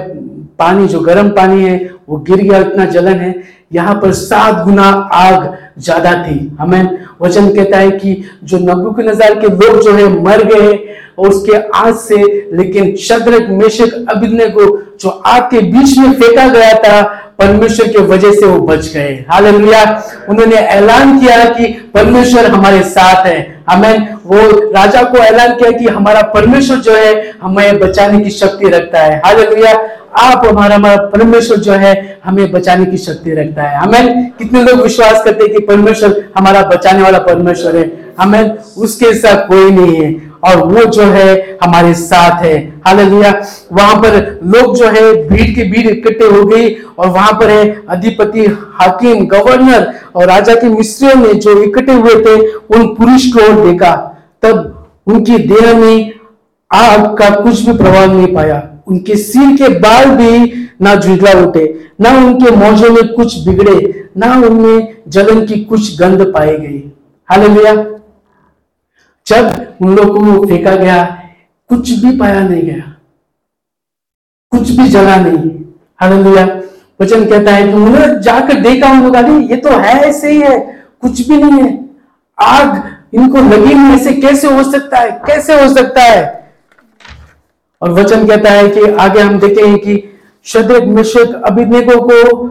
पानी, 0.59 0.87
जो 0.87 0.99
गर्म 0.99 1.29
पानी 1.29 1.63
है, 1.63 1.77
वो 2.09 2.17
गिर 2.19 2.41
गया 2.41 2.59
इतना 2.59 2.85
जलन 2.85 3.19
है। 3.19 3.33
यहाँ 3.73 3.93
पर 4.01 4.11
सात 4.13 4.63
गुना 4.65 4.83
आग 5.13 5.53
ज़्यादा 5.79 6.11
थी। 6.23 6.37
हमें 6.59 6.97
वचन 7.21 7.47
कहता 7.55 7.77
है 7.77 7.91
कि 7.91 8.21
जो 8.43 8.57
नबुक 8.59 8.99
नजार 8.99 9.33
के 9.39 9.47
लोग 9.47 9.81
जो 9.83 9.91
है, 9.91 10.07
मर 10.21 10.43
गए 10.43 10.73
और 11.17 11.29
उसके 11.29 11.57
आग 11.77 11.95
से, 11.97 12.15
लेकिन 12.53 12.95
शद्रक, 12.97 13.49
मेशक 13.51 14.05
अभिनय 14.09 14.49
को 14.49 14.65
जो 15.01 15.09
आग 15.09 15.43
के 15.51 15.61
बीच 15.61 15.97
में 15.97 16.11
फेंका 16.13 16.47
गया 16.49 16.73
था 16.79 17.24
परमेश्वर 17.39 17.88
के 17.88 17.98
वजह 17.98 18.32
से 18.32 18.45
वो 18.45 18.60
बच 18.60 18.93
गए। 18.93 19.26
हालेलुया। 19.30 20.04
उन्होंने 20.30 20.56
ऐलान 20.56 21.19
किया 21.19 21.45
कि 21.45 21.91
परमेश्वर 21.93 22.45
हमारे 22.45 22.82
साथ 22.82 23.26
है। 23.26 23.63
हमें 23.69 24.13
वो 24.26 24.71
राजा 24.71 25.04
को 25.04 25.17
ऐलान 25.17 25.56
किया 25.56 25.71
कि 25.71 25.88
हमारा 25.88 26.21
परमेश्वर 26.21 26.78
जो 26.78 26.95
है, 26.95 27.34
हमें 27.43 27.80
बचाने 27.80 28.19
की 28.19 28.30
शक्ति 28.30 28.69
रखता 28.69 29.00
है। 29.00 29.21
हालेलुया। 29.26 29.89
आप 30.19 30.48
हमारा 30.48 30.76
हमारा 30.76 30.95
परमेश्वर 30.95 31.58
जो 31.58 31.71
है, 31.71 32.19
हमें 32.26 32.52
बचाने 32.52 32.86
की 32.86 32.98
शक्ति 32.98 33.32
रखता 33.32 33.63
है। 33.63 33.78
हमें 33.78 34.30
कितने 34.30 34.63
लोग 34.63 34.82
विश्वास 34.82 35.24
करते 35.24 35.43
हैं 35.43 35.54
कि 35.54 35.60
परमेश्वर 35.60 36.26
हमारा 36.38 36.62
बचाने 36.62 37.02
वाला 37.02 37.19
परमेश्वर 37.19 37.76
है? 37.76 38.06
हमें 38.19 38.58
उसके 38.78 39.13
साथ 39.13 39.48
कोई 39.48 39.71
नहीं 39.71 39.95
है। 39.95 40.35
और 40.45 40.63
वो 40.63 40.86
जो 40.86 41.03
है 41.03 41.58
हमारे 41.63 41.93
साथ 41.93 42.43
है। 42.43 42.58
हालेलुया। 42.88 43.31
वहाँ 43.73 43.95
पर 43.95 44.39
लोग 44.45 44.75
जो 44.77 44.86
है, 44.86 45.13
भीड़ 45.29 45.55
की 45.55 45.63
भीड़ 45.63 45.88
इकट्ठे 45.88 46.25
हो 46.25 46.43
गई 46.45 46.75
और 46.97 47.08
वहाँ 47.08 47.34
पर 47.34 47.49
है, 47.49 47.81
अधिपति 47.89 48.45
हाकिम, 48.73 49.25
गवर्नर 49.27 49.93
और 50.15 50.27
राजा 50.27 50.55
के 50.55 50.69
मिस्त्रियों 50.69 51.15
ने 51.15 51.34
जो 51.34 51.62
इकट्ठे 51.63 51.93
हुए 51.93 52.15
थे, 52.15 52.36
उन 52.51 52.88
पुरुष 52.88 53.25
को 53.27 53.71
देखा। 53.71 53.95
तब 54.43 54.88
उनकी 55.08 55.38
देह 55.38 55.77
में 55.77 56.12
आग 56.73 57.17
का 57.17 57.29
कुछ 57.29 57.62
भी 57.62 57.77
प्रभाव 57.77 58.13
नहीं 58.13 58.34
पाया। 58.36 58.62
उनके 58.88 59.15
सिर 59.15 59.55
के 59.58 59.67
बाल 59.79 60.05
भी 60.05 60.53
ना 60.81 60.95
झुझला 60.95 61.31
उठे, 61.41 61.65
ना 62.01 62.10
उनके 62.10 62.51
मौजों 62.51 62.89
में 62.89 63.08
कुछ 63.13 63.38
बिगड़े, 63.47 64.03
ना 64.17 64.34
उनमें 64.47 64.95
जलन 65.08 65.45
की 65.45 65.60
कुछ 65.60 65.99
गंध 65.99 66.21
पाई 66.21 66.58
गई। 66.58 66.91
हालेलुया। 67.29 67.94
जब 69.27 69.73
उन 69.81 69.95
लोगों 69.95 70.38
को 70.38 70.47
फेंका 70.47 70.75
गया, 70.75 71.23
कुछ 71.69 71.91
भी 71.91 72.17
पाया 72.17 72.39
नहीं 72.39 72.63
गया। 72.63 72.95
कुछ 74.51 74.71
भी 74.71 74.88
जला 74.88 75.15
नहीं। 75.15 75.51
हालेलुया। 76.01 76.61
वचन 77.01 77.25
कहता 77.25 77.51
है 77.51 77.67
कि 77.67 77.73
उन्होंने 77.73 78.21
जाकर 78.21 78.53
देखा 78.53 78.91
उन 78.91 79.03
लोग 79.03 79.51
ये 79.51 79.57
तो 79.57 79.69
है 79.69 79.99
ऐसे 79.99 80.31
ही 80.31 80.41
है, 80.41 80.59
कुछ 81.01 81.27
भी 81.27 81.43
नहीं 81.43 81.63
है। 81.63 81.85
आग 82.41 82.83
इनको 83.13 83.38
लगी 83.38 83.73
नहीं 83.73 83.95
ऐसे 83.95 84.13
कैसे 84.13 84.47
हो 84.47 84.71
सकता 84.71 84.97
है? 84.97 85.11
कैसे 85.11 85.61
हो 85.61 85.73
सकता 85.73 86.01
है? 86.01 86.53
और 87.81 87.91
वचन 87.91 88.27
कहता 88.27 88.49
है 88.49 88.69
कि 88.69 88.81
आगे 88.81 89.19
हम 89.19 89.39
देखेंगे 89.39 89.77
कि 89.77 90.19
शद्रक 90.43 90.83
मिश्रक 90.83 91.41
अभिनेकों 91.45 92.01
को 92.01 92.47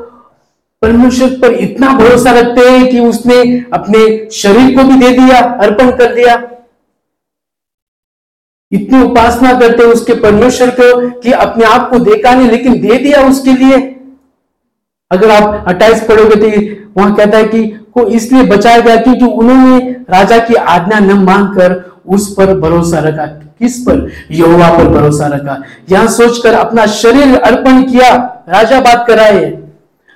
परमेश्वर 0.83 1.29
पर 1.29 1.53
इतना 1.53 1.89
भरोसा 1.89 2.31
रखते 2.31 2.71
हैं 2.71 2.91
कि 2.91 3.01
उसने 3.01 3.65
अपने 3.73 4.31
शरीर 4.31 4.77
को 4.77 4.85
भी 4.85 4.97
दे 4.97 5.11
दिया, 5.11 5.41
अर्पण 5.41 5.91
कर 5.91 6.15
दिया। 6.15 6.51
इतनी 8.75 9.03
उपासना 9.03 9.53
करते 9.61 9.85
उसके 9.85 10.15
परमेश्वर 10.15 10.71
को 10.71 11.09
कि 11.21 11.33
अपने 11.33 11.65
आप 11.65 11.89
को 11.91 11.99
देखा 11.99 12.35
नहीं, 12.35 12.51
लेकिन 12.51 12.81
दे 12.81 12.99
दिया 12.99 13.27
उसके 13.29 13.53
लिए। 13.55 13.79
अगर 15.11 15.31
आप 15.31 15.65
अट्ठाईस 15.69 16.05
पढ़ोगे 16.05 16.37
तो 16.37 16.49
वहाँ 16.97 17.15
कहता 17.15 17.39
है 17.39 17.45
कि 17.45 17.63
को 17.95 18.07
इसलिए 18.09 18.43
बचाया 18.43 18.81
गया 18.81 18.97
क्योंकि 18.97 19.25
उन्होंने 19.25 19.91
राजा 20.11 20.39
की 20.39 20.55
आज्ञा 20.55 20.99
न 20.99 21.19
मांगकर 21.19 21.83
उस 22.07 22.33
पर 22.35 22.55
भरोसा 22.61 22.99
रखा। 22.99 23.27
किस 23.59 23.79
पर? 23.79 24.09
यहोवा 24.31 24.69
पर 24.69 24.89
भरोसा 24.89 25.27
रखा। 25.27 25.57
यहाँ 25.91 26.07
सोचकर 26.07 26.55
अपना 26.55 26.87
शरीर 26.87 27.37
अर्पण 27.39 27.83
किया। 27.83 28.11
राजा 28.49 28.81
बात 28.81 29.05
कराए। 29.09 29.45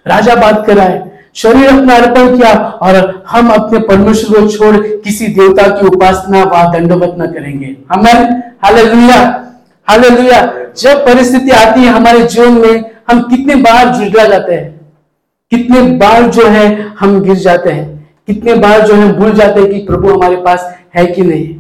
राजा 0.07 0.35
बात 0.35 0.67
कराए। 0.67 1.03
शरीर 1.35 1.69
अपना 1.69 1.95
अर्पण 1.95 2.37
किया 2.37 2.53
और 2.83 3.25
हम 3.29 3.51
अपने 3.51 3.79
परमेश्वर 3.79 4.41
को 4.41 4.49
छोड़ 4.49 4.77
किसी 4.77 5.27
देवता 5.29 5.67
की 5.71 5.87
उपासना 5.87 6.43
व 6.45 6.73
दंडवत 6.73 7.15
न 7.19 7.27
करेंगे। 7.27 7.77
हमें 7.93 8.43
हालेलुया 8.65 9.19
हालेलुया। 9.89 10.41
जब 10.79 11.07
परिस्थिति 11.07 11.51
आती 11.51 11.81
है 11.81 11.89
हमारे 11.89 12.23
जीवन 12.23 12.53
में, 12.53 12.91
हम 13.11 13.21
कितने 13.21 13.55
बार 13.55 13.95
जुझला 13.95 14.25
जाते 14.25 14.55
हैं? 14.55 14.93
कितने 15.51 15.83
बार 15.83 16.27
जो 16.29 16.47
है 16.47 16.95
हम 17.01 17.21
गिर 17.21 17.35
जाते 17.35 17.71
हैं? 17.71 18.17
कितने 18.27 18.55
बार 18.55 18.81
जो 18.81 18.95
है 18.95 19.13
भूल 19.13 19.33
जाते 19.33 19.61
हैं 19.61 19.71
कि 19.71 19.79
प्रभु 19.79 20.09
हमारे 20.09 20.37
पास 20.37 20.75
है 20.97 21.07
कि 21.07 21.23
नहीं? 21.23 21.55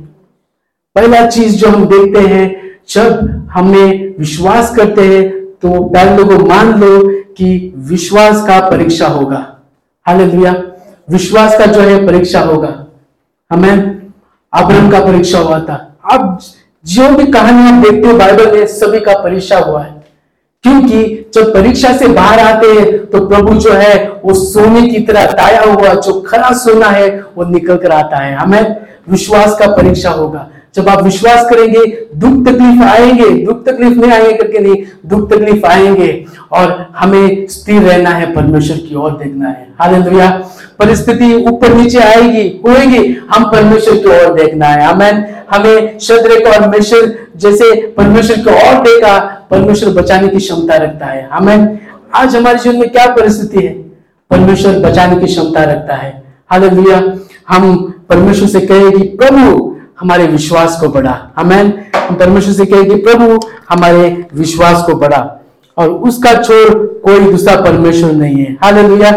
पहला 0.95 1.27
चीज़ 1.27 1.57
जो 1.57 1.69
हम 1.69 1.85
देखते 1.85 2.21
हैं, 2.21 2.71
जब 2.89 3.49
हमें 3.53 4.15
विश्वास 4.19 4.75
करते 4.77 5.03
हैं 5.03 5.29
तो 5.63 5.85
पहले 5.85 6.25
को 6.25 6.47
मान 6.47 6.81
लो 6.81 7.09
कि 7.33 7.73
विश्वास 7.77 8.47
का 8.47 8.59
परीक्षा 8.71 9.07
होगा। 9.09 9.57
हालेलुया। 10.07 10.53
विश्वास 11.11 11.59
का 11.59 11.67
जो 11.67 11.81
है 11.81 12.07
परीक्षा 12.07 12.41
होगा। 12.41 12.87
हमें 13.53 14.03
अब्रम 14.53 14.91
का 14.91 15.01
परीक्षा 15.01 15.39
हुआ 15.39 15.61
था। 15.61 15.97
अब 16.13 16.39
जो 16.87 17.09
भी 17.09 17.27
कहानी 17.27 17.69
आप 17.69 17.83
देखते 17.83 18.09
हैं, 18.09 18.19
बाइबल 18.19 18.53
में 18.53 18.67
सभी 18.67 19.01
का 19.01 19.13
परीक्षा 19.23 19.59
हुआ 19.59 19.83
है। 19.83 19.97
क्योंकि 20.63 21.31
जब 21.35 21.55
परीक्षा 21.55 21.97
से 21.97 22.09
बाहर 22.09 22.39
आते 22.39 22.67
हैं 22.67 23.07
तो 23.07 23.27
प्रभु 23.27 23.55
जो 23.55 23.73
है, 23.73 24.13
वो 24.25 24.35
सोने 24.35 24.89
की 24.89 25.01
तरह 25.01 25.27
ताया 25.27 25.63
हुआ, 25.63 25.95
जो 25.95 26.21
खरा 26.21 26.53
सोना 26.53 26.87
है, 26.87 27.25
वो 27.37 27.45
निकल 27.45 27.77
कर 27.77 27.93
आता 27.93 28.17
है। 28.17 28.35
हमें 28.35 28.77
विश्वास 29.09 29.59
का 29.59 29.67
परीक्षा 29.67 30.11
होगा। 30.11 30.49
जब 30.79 30.89
आप 30.89 31.03
विश्वास 31.03 31.51
करेंगे, 31.51 32.07
दुख 32.17 32.47
तकलीफ़ 32.47 32.83
आएँगे, 32.83 33.45
दुख 33.45 33.67
तकलीफ़ 33.67 33.99
नहीं 33.99 34.13
आएँगे 34.13 34.33
करके 34.33 34.59
नहीं, 34.59 34.77
दुख 35.07 35.31
तकलीफ़ 35.31 35.67
आएँगे 35.67 36.25
और 36.53 36.87
हमें 36.97 37.47
स्थिर 37.47 37.83
रहना 37.83 38.11
है, 38.11 38.35
परमेश्वर 38.35 38.77
की 38.77 38.95
ओर 38.95 39.11
देखना 39.11 39.49
है। 39.49 39.69
हालेलुया। 39.81 40.31
परिस्थिति 40.79 41.35
ऊपर 41.35 41.75
नीचे 41.75 41.99
आएगी, 41.99 42.61
होएगी, 42.67 43.17
हम 43.35 43.45
परमेश्वर 43.45 43.97
की 43.97 44.05
ओर 44.05 44.35
देखना 44.35 44.67
है। 44.67 44.83
हमें 44.83 45.35
हमें 45.51 45.99
शद्रक 45.99 46.47
और 46.47 46.69
मिश्र 46.69 47.19
जैसे 47.37 47.87
परमेश्वर 47.97 48.37
की 48.37 48.51
ओर 48.51 48.83
देखा, 48.83 49.47
परमेश्वर 49.51 49.93
बचाने 49.93 50.29
की 50.29 50.37
क्षमता 50.37 50.77
रखता 50.77 51.07
है। 51.07 51.29
हमें 51.33 51.79
आज 52.15 52.37
हमारे 52.37 52.59
जीवन 52.59 52.77
में 52.77 52.91
क्या 52.91 53.07
परिस्थिति 53.07 53.67
है? 53.67 53.73
परमेश्वर 54.31 54.79
बचाने 54.79 55.17
की 55.17 55.27
क्षमता 55.27 55.65
रखता 55.65 55.95
है। 55.95 56.23
हालेलुया। 56.51 57.17
हम 57.49 57.95
परमेश्वर 58.09 58.49
से 58.49 58.61
कहे 58.61 58.91
कि 58.91 58.99
प्रभु 58.99 59.68
हमारे 60.01 60.27
विश्वास 60.27 60.81
को 60.81 60.89
बढ़ा। 60.89 61.31
हमें 61.37 61.91
हम 61.97 62.17
परमेश्वर 62.17 62.53
से 62.53 62.67
कहे 62.67 62.85
कि, 62.85 62.95
प्रभु, 62.95 63.41
हमारे 63.71 64.27
विश्वास 64.35 64.83
को 64.87 64.95
बढ़ा। 64.95 65.41
और 65.77 65.89
उसका 65.89 66.43
छोर 66.43 67.01
कोई 67.05 67.21
दूसरा 67.21 67.61
परमेश्वर 67.61 68.13
नहीं 68.13 68.37
है। 68.37 68.53
हालेलुया 68.53 69.11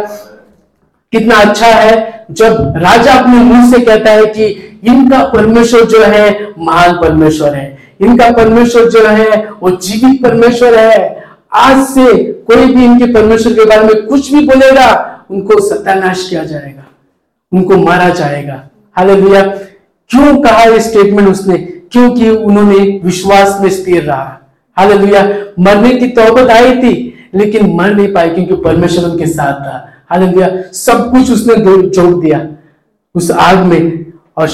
कितना 1.11 1.35
अच्छा 1.35 1.65
है 1.65 2.25
जब 2.31 2.73
राजा 2.77 3.13
अपने 3.13 3.35
मुँह 3.35 3.71
से 3.71 3.79
कहता 3.79 4.11
है 4.11 4.25
कि 4.25 4.45
इनका 4.83 5.23
परमेश्वर 5.23 5.81
जो 5.81 6.03
है, 6.03 6.53
महान 6.59 6.93
परमेश्वर 6.93 7.55
है। 7.55 7.77
इनका 8.01 8.31
परमेश्वर 8.31 8.89
जो 8.89 9.07
है, 9.07 9.49
वो 9.63 9.71
जीवित 9.71 10.23
परमेश्वर 10.23 10.75
है। 10.75 11.23
आज 11.53 11.85
से 11.85 12.23
कोई 12.23 12.65
भी 12.65 12.85
इनके 12.85 13.13
परमेश्वर 13.13 13.53
के 13.53 13.65
बारे 13.65 13.81
में 13.81 14.05
कुछ 14.05 14.33
भी 14.33 14.47
बोलेगा, 14.47 15.19
उनको 15.31 15.69
सत्यानाश 15.69 16.27
किया 16.29 16.43
जाएगा। 16.43 16.83
उनको 17.53 17.77
मारा 17.77 18.09
जाएगा। 18.09 18.63
हालेलुया 18.97 19.59
क्यों 20.11 20.41
कहा 20.41 20.63
ये 20.63 20.79
स्टेटमेंट 20.79 21.29
उसने? 21.29 21.57
क्योंकि 21.91 22.29
उन्होंने 22.29 23.01
विश्वास 23.03 23.57
में 23.61 23.69
स्थिर 23.69 24.03
रहा। 24.03 24.39
हालेलुया 24.77 25.23
मरने 25.59 25.89
की 25.89 26.07
तौबत 26.07 26.49
आई 26.49 26.75
थी, 26.75 27.13
लेकिन 27.35 27.75
मर 27.75 27.93
नहीं 27.93 28.13
पाए 28.13 28.29
क्योंकि 28.29 28.55
परमेश्वर 28.55 29.09
उनके 29.09 29.25
साथ 29.25 29.53
था। 29.53 29.89
हालेलुया 30.09 30.49
सब 30.73 31.11
कुछ 31.11 31.31
उसने 31.31 31.55
जोड़ 31.89 32.23
दिया 32.23 32.47
उस 33.15 33.31
आग 33.31 33.57
में। 33.57 34.11
और 34.37 34.47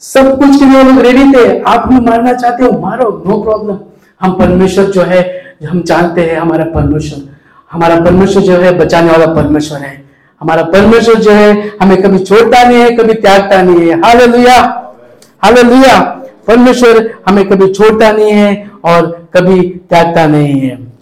सब 0.00 0.38
कुछ 0.38 0.58
के 0.58 0.64
लिए 0.64 0.82
लोग 0.82 0.98
रेडी 0.98 1.32
थे। 1.32 1.62
आप 1.62 1.88
भी 1.88 2.00
मारना 2.00 2.32
चाहते 2.32 2.64
हो, 2.64 2.78
मारो 2.78 3.22
नो 3.26 3.42
प्रॉब्लम 3.42 3.78
हम 4.20 4.32
परमेश्वर 4.32 4.84
जो 4.84 5.02
है, 5.02 5.42
हम 5.70 5.82
जानते 5.82 6.20
हैं 6.20 6.38
हमारा 6.40 6.64
परमेश्वर। 6.64 7.28
हमारा 7.72 8.00
परमेश्वर 8.00 8.42
जो 8.42 8.56
है, 8.56 8.78
बचाने 8.78 9.10
वाला 9.10 9.26
परमेश्वर 9.26 9.78
है। 9.78 10.04
हमारा 10.40 10.62
परमेश्वर 10.62 11.14
जो 11.14 11.30
है, 11.30 11.72
हमें 11.82 12.02
कभी 12.02 12.18
छोड़ता 12.18 12.68
नहीं 12.68 12.78
है, 12.78 12.96
कभी 12.96 13.14
त्यागता 13.14 13.62
नहीं 13.62 13.88
है। 13.88 13.98
हाल 13.98 14.18
लुया 15.44 15.56
हाल 15.56 15.66
लुया 15.66 16.00
परमेश्वर 16.46 17.14
हमें 17.28 17.48
कभी 17.48 17.72
छोड़ता 17.72 18.12
नहीं 18.12 18.32
है 18.32 18.70
और 18.84 19.28
कभी 19.34 19.68
त्यागता 19.90 20.26
नहीं 20.26 20.60
है। 20.60 20.92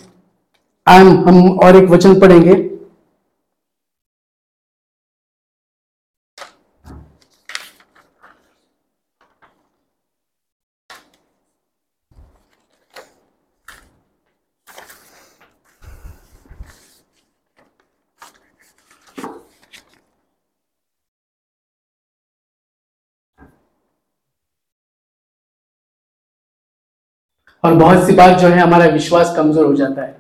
हम 0.89 1.59
और 1.65 1.77
एक 1.77 1.85
वचन 1.85 2.21
पढ़ेंगे। 2.21 2.70
और 27.65 27.75
बहुत 27.75 28.07
सी 28.07 28.13
बात 28.13 28.39
जो 28.39 28.49
है 28.49 28.59
हमारा 28.59 28.87
विश्वास 28.87 29.35
कमज़ोर 29.37 29.67
हो 29.67 29.75
जाता 29.75 30.03
है। 30.03 30.17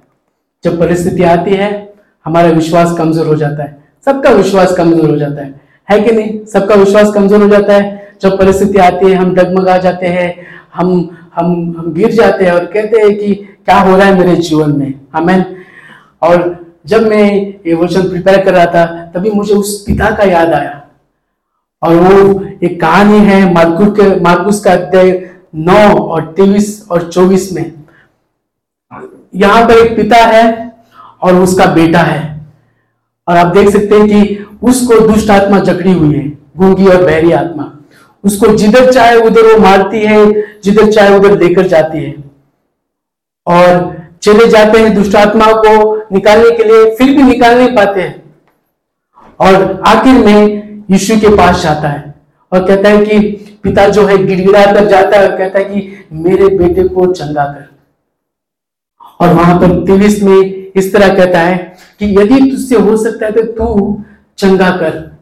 जब 0.65 0.79
परिस्थिति 0.81 1.23
आती 1.23 1.51
है, 1.51 1.93
हमारा 2.25 2.49
विश्वास 2.49 2.97
कमज़ोर 2.99 3.27
हो 3.27 3.35
जाता 3.37 3.63
है। 3.63 3.79
सबका 4.05 4.31
विश्वास 4.31 4.77
कमज़ोर 4.77 5.11
हो 5.11 5.17
जाता 5.17 5.43
है। 5.43 5.61
है 5.89 6.01
कि 6.01 6.13
नहीं? 6.13 6.45
सबका 6.45 6.75
विश्वास 6.75 7.13
कमज़ोर 7.15 7.43
हो 7.43 7.49
जाता 7.49 7.73
है। 7.73 8.15
जब 8.23 8.39
परिस्थिति 8.39 8.79
आती 8.79 9.07
है, 9.07 9.15
हम 9.15 9.35
डगमगा 9.35 9.77
जाते 9.79 10.07
हैं, 10.07 10.47
हम 10.75 11.17
हम 11.35 11.75
हम 11.79 11.93
गिर 11.93 12.11
जाते 12.11 12.45
हैं 12.45 12.53
और 12.53 12.65
कहते 12.65 13.01
हैं 13.01 13.15
कि 13.19 13.35
क्या 13.35 13.79
हो 13.79 13.97
रहा 13.97 14.07
है 14.07 14.19
मेरे 14.19 14.37
जीवन 14.37 14.77
में? 14.79 14.95
हमें 15.15 15.57
और 16.23 16.57
जब 16.87 17.07
मैं 17.07 17.25
ये 17.67 17.75
वचन 17.75 18.09
प्रिपेयर 18.09 18.45
कर 18.45 18.55
रहा 18.55 18.67
था, 18.67 19.11
तभी 19.15 19.31
मुझे 19.31 19.55
उस 19.55 19.85
पिता 19.87 20.11
का 20.11 20.25
याद 20.25 20.53
आया। 20.53 20.77
और 21.83 21.95
वो 21.95 22.43
एक 22.63 22.81
कहानी 22.81 23.19
है 23.19 23.53
मार्कुस 23.55 23.89
के, 23.89 24.21
मार्कुस 24.21 24.65
का 24.65 24.73
अध्याय 24.73 25.11
नौ 25.55 25.99
और 25.99 26.33
तेईस 26.37 26.89
और 26.91 27.11
चौबीस 27.11 27.53
में। 27.53 27.73
यहाँ 29.35 29.67
पर 29.67 29.73
एक 29.73 29.97
पिता 29.97 30.17
है 30.17 30.73
और 31.23 31.35
उसका 31.35 31.67
बेटा 31.67 31.99
है। 31.99 32.41
और 33.29 33.37
आप 33.37 33.47
देख 33.47 33.69
सकते 33.69 33.95
हैं 33.95 34.07
कि 34.09 34.47
उसको 34.63 35.09
दुष्ट 35.09 35.31
आत्मा 35.31 35.59
जकड़ी 35.59 35.93
हुई 35.93 36.15
है, 36.15 36.29
गूँगी 36.57 36.87
और 36.87 37.05
बहरी 37.05 37.33
आत्मा। 37.33 37.73
उसको 38.25 38.47
जिधर 38.47 38.93
चाहे 38.93 39.17
उधर 39.17 39.43
वो 39.43 39.59
मारती 39.59 40.01
है, 40.01 40.33
जिधर 40.65 40.93
चाहे 40.93 41.19
उधर 41.19 41.43
लेकर 41.43 41.67
जाती 41.67 41.99
है। 41.99 42.25
और 43.47 43.99
चले 44.23 44.47
जाते 44.47 44.79
हैं 44.79 44.95
दुष्ट 44.95 45.17
आत्मा 45.17 45.47
को 45.47 45.97
निकालने 46.13 46.51
के 46.51 46.65
लिए, 46.65 46.97
फिर 46.97 47.17
भी 47.17 47.23
निकाल 47.23 47.59
नहीं 47.59 47.77
पाते 47.77 48.01
हैं। 48.01 48.23
और 49.41 49.83
आखिर 49.87 50.15
में 50.15 50.47
यीशु 50.91 51.17
के 51.17 51.37
पास 51.37 51.63
जाता 51.63 51.89
है। 51.89 52.10
और 52.53 52.67
कहता 52.67 52.89
है 52.89 53.07
कि 53.07 53.19
पिता 53.63 53.89
जो 53.89 54.07
है 54.07 54.27
गिड़गिड़ा 54.27 54.73
कर 54.73 54.87
जाता 54.87 55.19
है 55.19 55.29
कहता 55.29 55.59
है 55.59 55.65
कि 55.65 56.07
मेरे 56.13 56.49
बेटे 56.49 56.89
को 56.89 57.13
चंगा 57.13 57.45
कर। 57.45 57.69
और 59.21 59.35
वहाँ 59.35 59.61
पर 59.61 59.87
तेवीस 59.87 60.23
में 60.23 60.73
इस 60.77 60.93
तरह 60.93 61.15
कहता 61.15 61.41
है 61.41 61.77
कि 61.99 62.07
यदि 62.07 62.51
तुझसे 62.51 62.77
हो 62.77 62.97
सकता 62.97 63.27
है 63.27 63.33
तो 63.33 63.43
तू 63.43 64.03
चंगा 64.39 64.71
कर। 64.71 65.19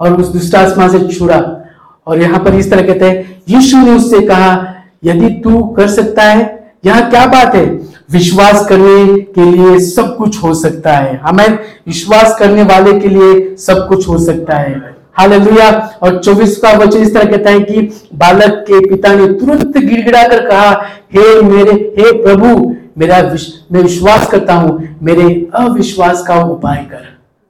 और 0.00 0.20
उस 0.20 0.28
दुष्टात्मा 0.28 0.88
से 0.88 1.08
छुड़ा। 1.08 1.68
और 2.06 2.22
यहाँ 2.22 2.44
पर 2.44 2.54
इस 2.54 2.70
तरह 2.70 2.82
कहते 2.82 3.10
हैं, 3.10 3.42
यीशु 3.48 3.76
ने 3.76 3.90
उससे 3.90 4.20
कहा, 4.20 4.74
यदि 5.04 5.28
तू 5.28 5.64
कर 5.64 5.88
सकता 5.88 6.22
है, 6.22 6.72
यहाँ 6.86 7.10
क्या 7.10 7.26
बात 7.26 7.54
है? 7.54 7.66
विश्वास 8.10 8.66
करने 8.66 9.20
के 9.20 9.44
लिए 9.44 9.78
सब 9.78 10.16
कुछ 10.16 10.42
हो 10.42 10.54
सकता 10.54 10.92
है। 10.92 11.16
हमें 11.16 11.48
विश्वास 11.86 12.36
करने 12.38 12.62
वाले 12.62 13.00
के 13.00 13.08
लिए 13.08 13.56
सब 13.56 13.88
कुछ 13.88 14.08
हो 14.08 14.18
सकता 14.18 14.56
है। 14.56 14.91
हालेलुया। 15.16 15.70
और 16.02 16.18
चौबीस 16.18 16.56
का 16.56 16.72
वचन 16.74 16.98
इस 16.98 17.14
तरह 17.14 17.30
कहता 17.30 17.50
है 17.50 17.60
कि 17.60 17.80
बालक 18.16 18.64
के 18.68 18.80
पिता 18.88 19.14
ने 19.14 19.26
तुरंत 19.34 19.76
गिड़गिड़ा 19.78 20.26
कर 20.28 20.46
कहा 20.48 20.70
हे 21.14 21.40
मेरे 21.42 21.72
हे 21.98 22.12
प्रभु 22.22 22.74
मेरा 22.98 23.18
विश, 23.20 23.46
मैं 23.72 23.82
विश्वास 23.82 24.30
करता 24.30 24.54
हूँ 24.54 24.98
मेरे 25.02 25.24
अविश्वास 25.56 26.22
का 26.26 26.40
उपाय 26.44 26.84
कर। 26.90 27.06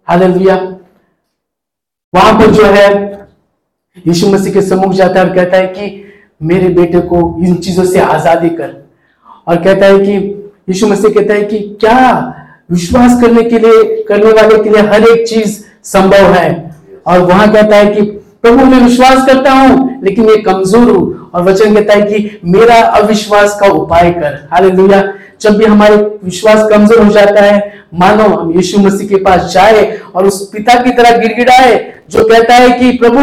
हालेलुया। 0.08 0.54
वहाँ 2.14 2.32
पर 2.38 2.50
जो 2.50 2.64
है 2.64 2.90
यीशु 4.06 4.26
मसीह 4.26 4.52
के 4.52 4.62
सम्मुख 4.62 4.92
जाता 4.94 5.20
है 5.20 5.26
और 5.26 5.34
कहता 5.34 5.56
है 5.56 5.66
कि 5.68 6.04
मेरे 6.42 6.68
बेटे 6.70 7.00
को 7.02 7.18
इन 7.40 7.54
चीज़ों 7.56 7.84
से 7.84 8.00
आज़ादी 8.00 8.48
कर। 8.50 8.70
और 9.48 9.56
कहता 9.56 9.86
है 9.86 9.98
कि 9.98 10.12
यीशु 10.68 10.86
मसीह 10.86 11.14
कहता 11.14 11.34
है 11.34 11.44
कि 11.44 11.58
क्या 11.80 11.98
विश्वास 12.70 13.20
करने 13.20 13.42
के 13.42 13.58
लिए 13.58 14.02
करने 14.08 14.32
वाले 14.32 14.62
के 14.64 14.70
लिए 14.70 14.82
हर 14.84 15.02
एक 15.04 15.26
चीज़ 15.28 15.58
संभव 15.84 16.32
है? 16.34 16.71
और 17.06 17.18
वहाँ 17.18 17.52
कहता 17.52 17.76
है 17.76 17.86
कि, 17.86 18.02
प्रभु, 18.42 18.64
मैं 18.64 18.80
विश्वास 18.80 19.26
करता 19.26 19.52
हूँ, 19.52 20.00
लेकिन 20.04 20.26
मैं 20.26 20.42
कमज़ोर 20.42 20.90
हूँ। 20.90 21.30
और 21.34 21.42
वचन 21.42 21.74
कहता 21.74 21.94
है 21.94 22.02
कि, 22.02 22.40
मेरा 22.44 22.74
अविश्वास 22.74 23.58
का 23.60 23.66
उपाय 23.66 24.10
कर। 24.10 24.48
हाल 24.52 25.12
जब 25.40 25.56
भी 25.56 25.64
हमारे 25.64 25.96
विश्वास 26.24 26.68
कमज़ोर 26.70 27.02
हो 27.02 27.12
जाता 27.12 27.42
है, 27.42 27.72
मानो 27.94 28.24
हम 28.24 28.52
यीशु 28.52 28.78
मसीह 28.78 29.08
के 29.08 29.16
पास 29.16 29.52
जाए 29.52 29.98
और 30.14 30.26
उस 30.26 30.50
पिता 30.52 30.74
की 30.74 30.90
तरह 30.90 31.16
गिड़गिड़ाए, 31.16 31.94
जो 32.10 32.24
कहता 32.24 32.54
है 32.54 32.70
कि, 32.70 32.90
प्रभु, 32.90 33.18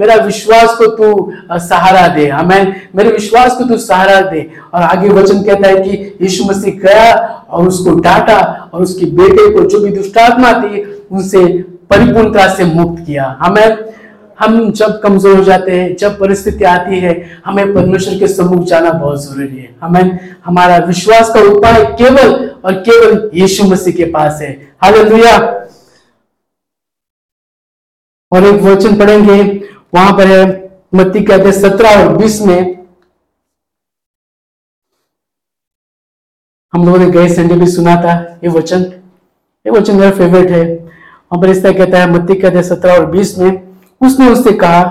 मेरा 0.00 0.14
विश्वास 0.14 0.74
को 0.74 0.86
तू 0.86 1.32
सहारा 1.52 2.08
दे। 2.08 2.28
हमें 2.28 2.76
मेरे 2.96 3.10
विश्वास 3.10 3.56
को 3.56 3.64
तू 3.64 3.76
सहारा 3.76 4.20
दे। 4.20 4.50
और 4.74 4.82
आगे 4.82 5.08
वचन 5.08 5.42
कहता 5.42 5.68
है 5.68 5.76
कि, 5.76 6.18
यीशु 6.22 6.44
मसीह 6.44 6.74
गया 6.74 7.12
और 7.50 7.68
उसको 7.68 7.90
डांटा 7.90 8.70
और 8.74 8.82
उसके 8.82 9.06
बेटे 9.06 9.50
को 9.50 9.60
जो 9.60 9.80
भी 9.80 9.90
दुष्टात्मा 9.90 10.52
थी, 10.52 11.02
उनसे 11.12 11.64
परिपूर्णता 11.90 12.48
से 12.54 12.64
मुक्त 12.64 13.04
किया। 13.06 13.24
हमें, 13.40 13.94
हम 14.40 14.70
जब 14.72 15.00
कमज़ोर 15.02 15.36
हो 15.36 15.44
जाते 15.44 15.80
हैं, 15.80 15.96
जब 15.96 16.18
परिस्थिति 16.20 16.64
आती 16.64 16.98
है, 16.98 17.40
हमें 17.44 17.74
परमेश्वर 17.74 18.18
के 18.18 18.28
सम्मुख 18.28 18.64
जाना 18.66 18.92
बहुत 18.92 19.24
ज़रूरी 19.24 19.56
है। 19.56 19.74
हमें, 19.80 20.36
हमारा 20.44 20.76
विश्वास 20.76 21.32
का 21.34 21.40
उपाय 21.40 21.84
केवल 21.84 22.34
और 22.64 22.80
केवल 22.80 23.30
यीशु 23.34 23.64
मसीह 23.64 23.94
के 23.94 24.04
पास 24.04 24.40
है। 24.42 24.52
हालेलुया। 24.82 25.36
और 28.32 28.44
एक 28.44 28.60
वचन 28.62 28.98
पढ़ेंगे। 28.98 29.42
वहाँ 29.94 30.12
पर 30.12 30.26
है, 30.26 30.44
मत्ती 30.94 31.22
कहते 31.24 31.52
सत्रह 31.52 32.04
और 32.04 32.16
बीस 32.16 32.40
में, 32.42 32.84
हम 36.72 36.84
लोगों 36.86 36.98
ने 36.98 37.10
गए 37.10 37.28
संडे 37.28 37.54
भी 37.54 37.66
सुना 37.66 37.94
था। 37.96 38.14
ये 38.44 38.48
वचन 38.48 38.82
ये 39.66 39.70
वचन 39.70 39.96
मेरा 39.96 40.10
फेवरेट 40.10 40.50
है। 40.50 40.83
तरह 41.36 41.72
कहता 41.72 41.98
है, 41.98 42.10
मत्ती 42.10 42.34
कहते 42.34 42.62
सत्रह 42.62 42.92
और 42.92 43.06
बीस 43.06 43.38
में, 43.38 43.62
उसने 44.00 44.28
उससे 44.28 44.52
कहा, 44.54 44.82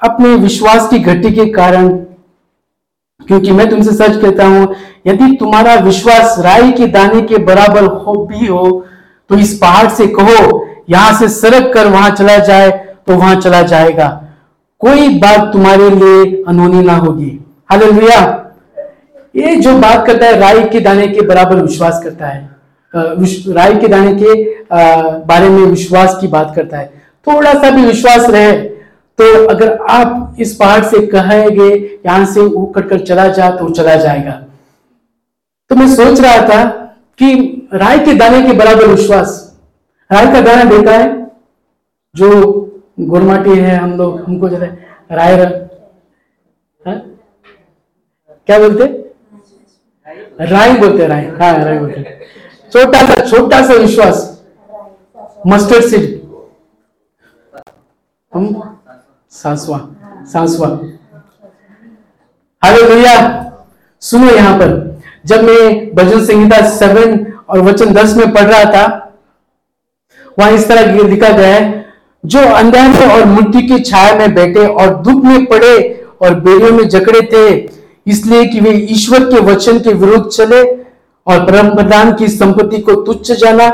अपने 0.00 0.34
विश्वास 0.36 0.88
की 0.88 0.98
घटी 1.00 1.32
के 1.32 1.44
कारण, 1.52 1.88
क्योंकि 3.20 3.52
मैं 3.52 3.68
तुमसे 3.70 3.92
सच 3.92 4.20
कहता 4.20 4.46
हूँ, 4.46 4.74
यदि 5.06 5.36
तुम्हारा 5.36 5.74
विश्वास 5.80 6.38
राई 6.38 6.72
के 6.72 6.86
दाने 6.88 7.20
के 7.22 7.38
बराबर 7.44 7.84
हो 7.84 8.14
भी 8.26 8.46
हो 8.46 8.86
तो 9.30 9.36
इस 9.36 9.56
पहाड़ 9.58 9.88
से 9.90 10.06
कहो, 10.08 10.66
यहाँ 10.90 11.12
से 11.18 11.28
सरक 11.30 11.72
कर 11.74 11.86
वहाँ 11.86 12.10
चला 12.10 12.36
जाए 12.38 12.70
तो 13.06 13.14
वहाँ 13.14 13.34
चला 13.36 13.62
जाएगा। 13.64 14.08
कोई 14.80 15.08
बात 15.18 15.52
तुम्हारे 15.52 15.90
लिए 15.90 16.42
अनहोनी 16.48 16.82
ना 16.82 16.96
होगी। 16.96 17.38
हालेलुया। 17.70 18.20
ये 19.36 19.54
जो 19.56 19.76
बात 19.78 20.06
करता 20.06 20.26
है, 20.26 20.38
राई 20.38 20.62
के 20.64 20.80
दाने 20.80 21.06
के 21.08 21.26
बराबर 21.26 21.56
विश्वास 21.56 22.00
करता 22.04 22.26
है। 22.26 22.49
राय 22.94 23.74
के 23.80 23.88
दाने 23.88 24.12
के 24.14 24.32
बारे 25.24 25.48
में 25.48 25.62
विश्वास 25.62 26.16
की 26.20 26.28
बात 26.28 26.52
करता 26.56 26.78
है। 26.78 26.86
थोड़ा 27.26 27.52
सा 27.54 27.70
भी 27.70 27.84
विश्वास 27.86 28.28
रहे 28.30 28.52
तो 29.18 29.24
अगर 29.48 29.76
आप 29.90 30.36
इस 30.40 30.54
पहाड़ 30.56 30.84
से 30.84 31.06
कहेंगे, 31.06 31.68
यहाँ 32.06 32.24
से 32.26 32.40
उकड़ 32.40 32.82
कर 32.82 33.00
चला 33.00 33.26
जा 33.28 33.50
तो 33.56 33.68
चला 33.70 33.94
जाएगा। 33.96 34.32
तो 35.70 35.76
मैं 35.76 35.88
सोच 35.88 36.20
रहा 36.20 36.46
था 36.48 36.64
कि 37.18 37.68
राय 37.74 37.98
के 38.04 38.14
दाने 38.14 38.40
के 38.42 38.52
बराबर 38.58 38.86
विश्वास, 38.86 39.36
राय 40.10 40.32
का 40.32 40.40
दाना 40.40 40.64
देखा 40.70 40.92
है, 40.92 41.26
जो 42.14 42.28
गुरमाटी 43.00 43.58
है, 43.58 43.76
हम 43.76 43.96
लोग, 43.98 44.20
हमको 44.20 44.48
जो 44.48 44.56
है 44.56 44.68
राय 45.12 45.34
हाँ? 46.82 46.96
क्या 48.48 48.58
बोलते? 48.58 48.84
राय 50.42 50.72
बोलते 50.78 51.06
राय 51.06 51.26
हाँ 51.40 51.52
राय 51.64 51.78
बोलते 51.78 52.18
छोटा 52.72 52.98
सा 53.06 53.14
छोटा 53.28 53.60
सा 53.66 53.74
विश्वास. 53.74 54.18
मस्टर्ड 55.46 55.84
सीड 55.84 56.20
हम? 58.32 58.76
सासवा. 59.32 59.78
सासवा. 60.32 60.68
हेलो 62.62 62.88
भैया 62.88 63.14
सुनो 64.02 64.30
यहाँ 64.30 64.56
पर. 64.58 64.78
जब 65.26 65.42
मैं 65.44 65.94
भजन 65.94 66.24
संहिता 66.24 66.60
सेवन 66.70 67.26
और 67.48 67.60
वचन 67.60 67.92
दस 67.94 68.16
में 68.16 68.32
पढ़ 68.32 68.44
रहा 68.44 68.64
था, 68.64 68.86
वहाँ 70.38 70.50
इस 70.52 70.68
तरह 70.68 71.02
लिखा 71.02 71.28
गया 71.28 71.54
है, 71.54 71.86
जो 72.24 72.40
अंधेरे 72.40 73.06
और 73.12 73.24
मृत्यु 73.24 73.60
की 73.68 73.82
छाया 73.82 74.14
में 74.14 74.34
बैठे 74.34 74.66
और 74.66 74.94
दुख 75.02 75.24
में 75.24 75.44
पड़े 75.46 75.76
और 76.22 76.34
बेड़ियों 76.40 76.72
में 76.72 76.88
जकड़े 76.88 77.20
थे, 77.32 77.48
इसलिए 78.06 78.44
कि 78.44 78.60
वे 78.60 78.70
ईश्वर 78.90 79.24
के 79.24 79.40
वचन 79.44 79.78
के 79.78 79.92
विरुद्ध 79.94 80.26
चले 80.28 80.62
और 81.26 81.38
परम 81.46 81.74
प्रधान 81.74 82.12
की 82.12 82.28
संपत्ति 82.28 82.78
को 82.78 82.94
तुच्छ 82.94 83.32
जाना, 83.32 83.68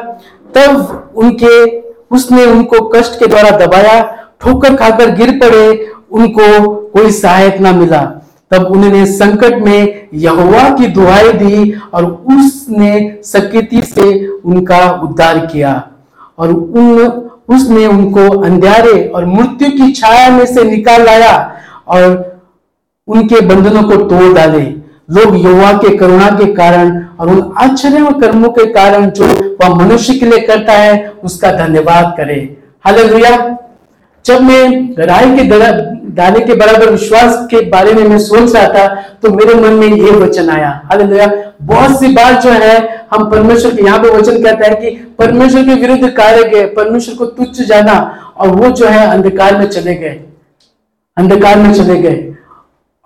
तब 0.54 1.08
उनके, 1.16 1.80
उसने 2.10 2.46
उनको 2.46 2.88
कष्ट 2.88 3.18
के 3.18 3.26
द्वारा 3.26 3.50
दबाया, 3.50 4.02
ठोकर 4.40 4.76
खाकर 4.76 5.10
गिर 5.10 5.30
पड़े, 5.30 5.90
उनको 6.10 6.74
कोई 6.74 7.10
सहायक 7.10 7.60
ना 7.60 7.72
मिला। 7.72 8.02
तब 8.50 8.66
उन्होंने 8.66 9.06
संकट 9.06 9.54
में 9.54 10.08
यहोवा 10.14 10.70
की 10.70 10.86
दुहाई 10.86 11.32
दी 11.32 11.74
और 11.94 12.04
उसने 12.04 13.18
सकृति 13.24 13.82
से 13.82 14.26
उनका 14.26 14.90
उद्धार 14.90 15.46
किया। 15.46 15.88
और 16.38 16.50
उन, 16.50 17.00
उसने 17.48 17.86
उनको 17.86 18.38
अंधेरे 18.38 19.08
और 19.08 19.24
मृत्यु 19.26 19.68
की 19.68 19.92
छाया 19.92 20.30
में 20.30 20.46
से 20.46 20.64
निकाल 20.64 21.02
लाया 21.02 21.56
और 21.88 22.40
उनके 23.08 23.40
बंधनों 23.40 23.82
को 23.82 23.96
तोड़ 23.96 24.34
डाले। 24.34 24.85
लोग 25.08 25.36
युवा 25.36 25.72
के 25.72 25.96
करुणा 25.96 26.28
के 26.30 26.52
कारण 26.54 26.90
और 27.20 27.28
उन 27.28 27.52
आश्चर्य 27.58 28.08
कर्मों 28.20 28.48
के 28.48 28.64
कारण 28.72 29.10
जो 29.10 29.26
वह 29.60 29.74
मनुष्य 29.74 30.14
के 30.14 30.26
लिए 30.26 30.38
करता 30.38 30.72
है, 30.72 31.12
उसका 31.24 31.52
धन्यवाद 31.52 32.14
करे। 32.16 32.56
हालेलुया। 32.86 33.36
जब 34.24 34.40
मैं 34.42 35.04
राय 35.06 35.24
के 35.36 35.42
दाने 36.10 36.40
के 36.40 36.54
बराबर 36.54 36.90
विश्वास 36.90 37.36
के 37.50 37.60
बारे 37.70 37.92
में 37.94 38.02
मैं 38.04 38.18
सोच 38.18 38.54
रहा 38.54 38.66
था 38.68 38.86
तो 39.22 39.30
मेरे 39.30 39.54
मन 39.54 39.72
में 39.72 39.88
ये 39.88 40.10
वचन 40.12 40.50
आया। 40.50 40.70
हालेलुया। 40.84 41.26
बहुत 41.62 41.98
सी 42.00 42.08
बात 42.08 42.42
जो 42.42 42.50
है, 42.50 43.06
हम 43.12 43.30
परमेश्वर 43.30 43.74
के 43.74 43.82
यहाँ 43.82 43.98
पे 43.98 44.08
वचन 44.08 44.42
कहता 44.42 44.66
है 44.66 44.74
कि 44.74 44.90
परमेश्वर 45.18 45.64
के 45.64 45.74
विरुद्ध 45.74 46.08
कार्य 46.08 46.44
गए, 46.44 46.64
परमेश्वर 46.66 47.14
को 47.14 47.26
तुच्छ 47.26 47.60
जाना 47.60 47.94
और 48.36 48.48
वो 48.48 48.70
जो 48.70 48.86
है 48.86 49.06
अंधकार 49.06 49.58
में 49.58 49.66
चले 49.66 49.94
गए। 49.94 50.20
अंधकार 51.16 51.58
में 51.58 51.72
चले 51.74 51.96
गए। 51.96 52.35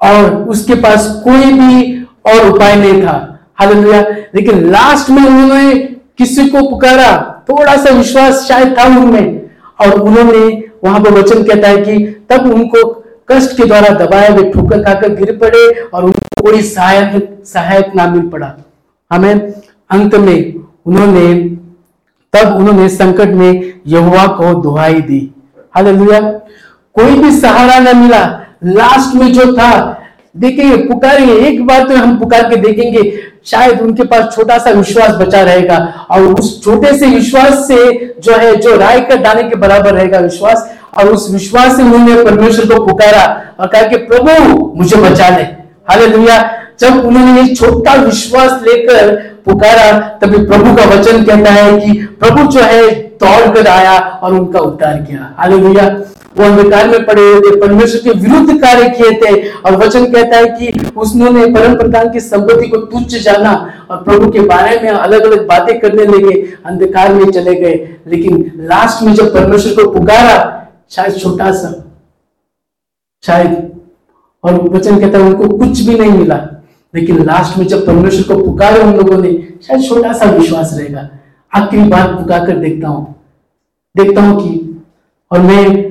और 0.03 0.35
उसके 0.35 0.75
पास 0.75 1.21
कोई 1.25 1.53
भी 1.53 2.05
और 2.05 2.51
उपाय 2.51 2.77
नहीं 2.77 3.03
था। 3.03 3.39
हालेलुया। 3.55 4.01
लेकिन 4.35 4.71
लास्ट 4.71 5.11
में 5.11 5.27
उन्होंने 5.27 5.75
किसी 6.19 6.49
को 6.49 6.71
पुकारा 6.71 7.43
थोड़ा 7.49 7.77
सा 7.77 7.91
विश्वास 7.91 8.47
शायद 8.49 8.79
था 8.79 8.85
उनमें। 8.85 9.51
और 9.81 10.01
उन्होंने 10.01 10.65
वहाँ 10.85 11.01
पर 11.01 11.11
वचन 11.11 11.43
कहता 11.43 11.69
है 11.69 11.77
कि 11.77 12.27
तब 12.31 12.55
उनको 12.55 13.05
कष्ट 13.29 13.57
के 13.57 13.65
द्वारा 13.65 13.89
दबाए 13.89 14.29
वे 14.29 14.51
ठोकर 14.51 14.83
खाकर 14.83 15.09
गिर 15.09 15.37
पड़े 15.37 15.81
और 15.95 16.05
उनको 16.05 16.43
कोई 16.43 16.63
सहायक 16.63 17.43
सहायक 17.45 17.93
ना 17.97 18.07
मिल 18.07 18.29
पड़ा। 18.29 18.55
हमें 19.13 19.53
अंत 19.91 20.15
में 20.15 20.55
उन्होंने, 20.87 21.35
तब 22.33 22.57
उन्होंने 22.57 22.89
संकट 22.89 23.29
में 23.29 23.81
यहुआ 23.87 24.27
को 24.27 24.55
दुहाई 24.55 24.95
दी। 24.95 25.35
हालेलुया। 25.75 26.21
कोई 26.95 27.19
भी 27.19 27.37
सहारा 27.37 27.93
न 27.93 27.97
मिला 27.97 28.45
लास्ट 28.63 29.15
में 29.15 29.33
जो 29.33 29.53
था 29.53 29.97
देखेंगे 30.37 30.77
पुकारेंगे 30.77 31.35
एक 31.47 31.67
बार 31.67 31.87
तो 31.89 31.97
हम 31.97 32.19
पुकार 32.19 32.49
के 32.51 32.57
देखेंगे, 32.57 33.03
शायद 33.47 33.81
उनके 33.81 34.03
पास 34.03 34.35
छोटा 34.35 34.59
सा 34.59 34.71
विश्वास 34.71 35.15
बचा 35.17 35.41
रहेगा, 35.43 35.77
और 36.11 36.23
उस 36.23 36.63
छोटे 36.65 36.93
से 36.99 37.07
विश्वास 37.07 37.67
से 37.69 37.79
जो 38.23 38.33
है, 38.33 38.55
जो 38.57 38.77
राय 38.77 39.01
का 39.01 39.17
दाने 39.17 39.43
के 39.43 39.57
बराबर 39.57 39.95
रहेगा 39.95 40.19
विश्वास, 40.19 40.71
और 40.99 41.09
उस 41.09 41.31
विश्वास 41.31 41.77
से 41.77 41.83
उन्होंने 41.83 42.23
परमेश्वर 42.25 42.67
को 42.67 42.85
पुकारा, 42.87 43.25
और 43.61 43.67
कहा 43.67 43.83
कि, 43.83 43.97
प्रभु, 43.97 44.73
मुझे 44.77 44.97
बचा 44.97 45.29
ले। 45.29 45.43
हाले 45.91 46.07
जब 46.81 47.05
उन्होंने 47.07 47.41
एक 47.43 47.57
छोटा 47.57 47.95
विश्वास 47.95 48.63
लेकर 48.63 49.15
पुकारा, 49.45 49.91
तभी 50.21 50.45
प्रभु 50.47 50.75
का 50.77 50.85
वचन 50.91 51.25
कहता 51.25 51.51
है 51.51 51.81
कि 51.81 51.93
प्रभु 52.21 52.47
जो 52.53 52.61
है 52.61 52.91
दौड़ 53.23 53.55
कर 53.55 53.67
आया 53.69 53.99
और 53.99 54.35
उनका 54.35 54.61
उद्धार 54.61 54.97
किया। 55.01 55.35
हाले 55.39 55.57
वो 56.37 56.45
अंधकार 56.45 56.89
में 56.89 57.05
पड़े 57.07 57.23
हुए 57.23 57.41
थे, 57.41 57.61
परमेश्वर 57.61 58.01
के 58.01 58.19
विरुद्ध 58.19 58.61
कार्य 58.63 58.89
किए 58.89 59.11
थे। 59.13 59.51
और 59.51 59.77
वचन 59.77 60.05
कहता 60.13 60.37
है 60.37 60.47
कि 60.47 60.91
उसने 60.97 61.47
परम 61.55 61.75
प्रधान 61.77 62.13
की 62.13 62.21
संपत्ति 62.21 62.69
को 62.69 62.77
तुच्छ 62.77 63.17
जाना 63.17 63.53
और 63.91 64.03
प्रभु 64.05 64.31
के 64.31 64.41
बारे 64.41 64.79
में 64.81 64.89
अलग 64.91 65.23
अलग 65.23 65.47
बातें 65.47 65.79
करने 65.81 66.05
लगे, 66.05 66.41
अंधकार 66.67 67.15
में 67.15 67.31
चले 67.31 67.55
गए। 67.55 67.97
लेकिन 68.07 68.53
लास्ट 68.61 69.03
में 69.03 69.15
जब 69.15 69.35
परमेश्वर 69.35 69.85
को 69.85 69.91
पुकारा, 69.91 70.67
शायद 70.91 71.17
छोटा 71.17 71.51
सा, 71.53 71.73
शायद, 73.23 73.71
और 74.45 74.55
वचन 74.69 75.01
कहता 75.01 75.19
है 75.19 75.25
उनको 75.25 75.57
कुछ 75.59 75.81
भी 75.81 75.99
नहीं 75.99 76.13
मिला। 76.13 76.37
लेकिन 76.95 77.25
लास्ट 77.25 77.59
में 77.59 77.67
जब 77.67 77.87
परमेश्वर 77.87 78.35
को 78.35 78.45
पुकारा 78.45 78.85
उन 78.85 78.95
लोगों 78.95 79.19
ने, 79.19 79.33
शायद 79.63 79.89
छोटा 79.89 80.13
सा 80.13 80.31
विश्वास 80.31 80.75
रहेगा। 80.75 81.09
आखिरी 81.53 81.83
बार 81.83 82.15
पुकार 82.15 82.47
कर 82.47 82.57
देखता 82.57 82.89
हूँ। 82.89 83.15
देखता 83.97 84.23
हूँ 84.23 84.43
कि, 84.43 84.83
और 85.31 85.41
मैं 85.41 85.90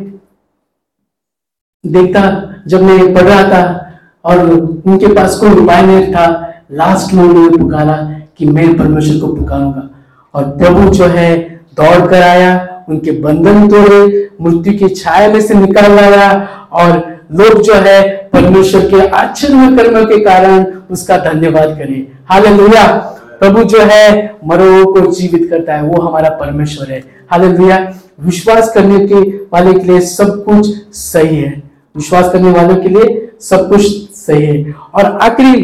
देखता, 1.85 2.53
जब 2.67 2.83
मैं 2.83 3.13
पढ़ 3.13 3.21
रहा 3.21 3.43
था 3.43 3.91
और 4.25 4.39
उनके 4.87 5.07
पास 5.07 5.35
कोई 5.35 5.49
उपाय 5.49 5.81
नहीं 5.81 6.13
था 6.13 6.53
लास्ट 6.71 7.13
में 7.13 7.23
उन्होंने 7.23 7.57
पुकारा 7.57 8.21
कि 8.37 8.45
मैं 8.45 8.77
परमेश्वर 8.77 9.19
को 9.19 9.35
पुकारूँगा। 9.35 9.89
और 10.35 10.43
प्रभु 10.43 10.89
जो 10.89 11.05
है, 11.05 11.39
दौड़ 11.49 12.07
कर 12.07 12.21
आया, 12.21 12.83
उनके 12.89 13.11
बंधन 13.11 13.67
तोड़े 13.67 14.29
मृत्यु 14.41 14.73
की 14.73 14.95
छाया 14.95 15.29
में 15.29 15.41
से 15.41 15.53
निकाल 15.53 15.91
लाया 15.91 16.47
और 16.71 17.19
लोग 17.31 17.61
जो 17.61 17.73
है, 17.73 18.29
परमेश्वर 18.33 18.81
के 18.81 19.07
आश्चर्य 19.07 19.77
कर्म 19.77 20.05
के 20.05 20.19
कारण 20.19 20.65
उसका 20.91 21.17
धन्यवाद 21.17 21.69
करें। 21.69 22.07
हालेलुया 22.31 22.97
प्रभु 23.39 23.63
जो 23.63 23.79
है, 23.81 24.37
मरो 24.45 24.85
को 24.93 25.11
जीवित 25.11 25.49
करता 25.49 25.75
है, 25.75 25.83
वो 25.83 26.01
हमारा 26.01 26.29
परमेश्वर 26.29 26.91
है। 26.91 27.03
हालेलुया 27.31 27.93
विश्वास 28.19 28.73
करने 28.73 29.07
के 29.07 29.15
वाले 29.31 29.73
के 29.73 29.87
लिए 29.87 30.01
सब 30.01 30.43
कुछ 30.43 30.75
सही 30.93 31.35
है। 31.35 31.68
विश्वास 31.95 32.31
करने 32.33 32.51
वालों 32.51 32.75
के 32.81 32.89
लिए 32.89 33.37
सब 33.41 33.69
कुछ 33.69 33.81
सही 34.15 34.45
है। 34.45 34.71
और 34.73 35.05
आखिरी 35.21 35.61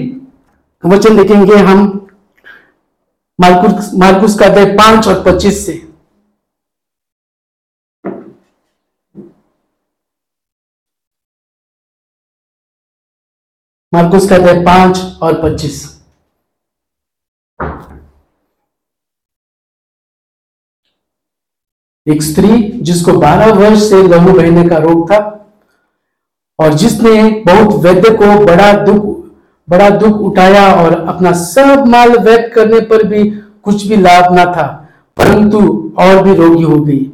वचन 0.84 1.17
देखेंगे 1.17 1.55
हम 1.63 1.84
मार्कुस 3.39 3.91
मार्कुस 3.99 4.38
का 4.39 4.45
अध्याय 4.45 4.65
पाँच 4.76 5.07
और 5.07 5.23
पच्चीस 5.23 5.65
से। 5.65 5.73
मार्कुस 13.93 14.30
का 14.30 14.36
अध्याय 14.36 14.63
पाँच 14.65 14.97
और 15.23 15.41
पच्चीस। 15.43 15.84
एक 22.07 22.21
स्त्री 22.23 22.57
जिसको 22.82 23.13
बारह 23.19 23.53
वर्ष 23.53 23.89
से 23.89 24.01
लहू 24.07 24.34
बहने 24.34 24.67
का 24.69 24.78
रोग 24.80 25.09
था 25.11 25.19
और 26.60 26.74
जिसने 26.74 27.30
बहुत 27.45 27.74
वैद्य 27.84 28.10
को 28.12 28.26
बड़ा 28.45 28.72
दुख 28.84 29.14
बड़ा 29.68 29.89
दुख 29.91 30.18
उठाया 30.22 30.64
और 30.74 30.93
अपना 31.03 31.32
सब 31.34 31.86
माल 31.88 32.18
व्यक्त 32.18 32.53
करने 32.56 32.80
पर 32.88 33.03
भी 33.03 33.24
कुछ 33.64 33.86
भी 33.88 33.95
लाभ 33.97 34.34
ना 34.34 34.43
था, 34.45 34.66
परंतु 35.18 35.60
और 35.99 36.22
भी 36.24 36.36
रोगी 36.36 36.64
हो 36.64 36.80
गई। 36.80 37.12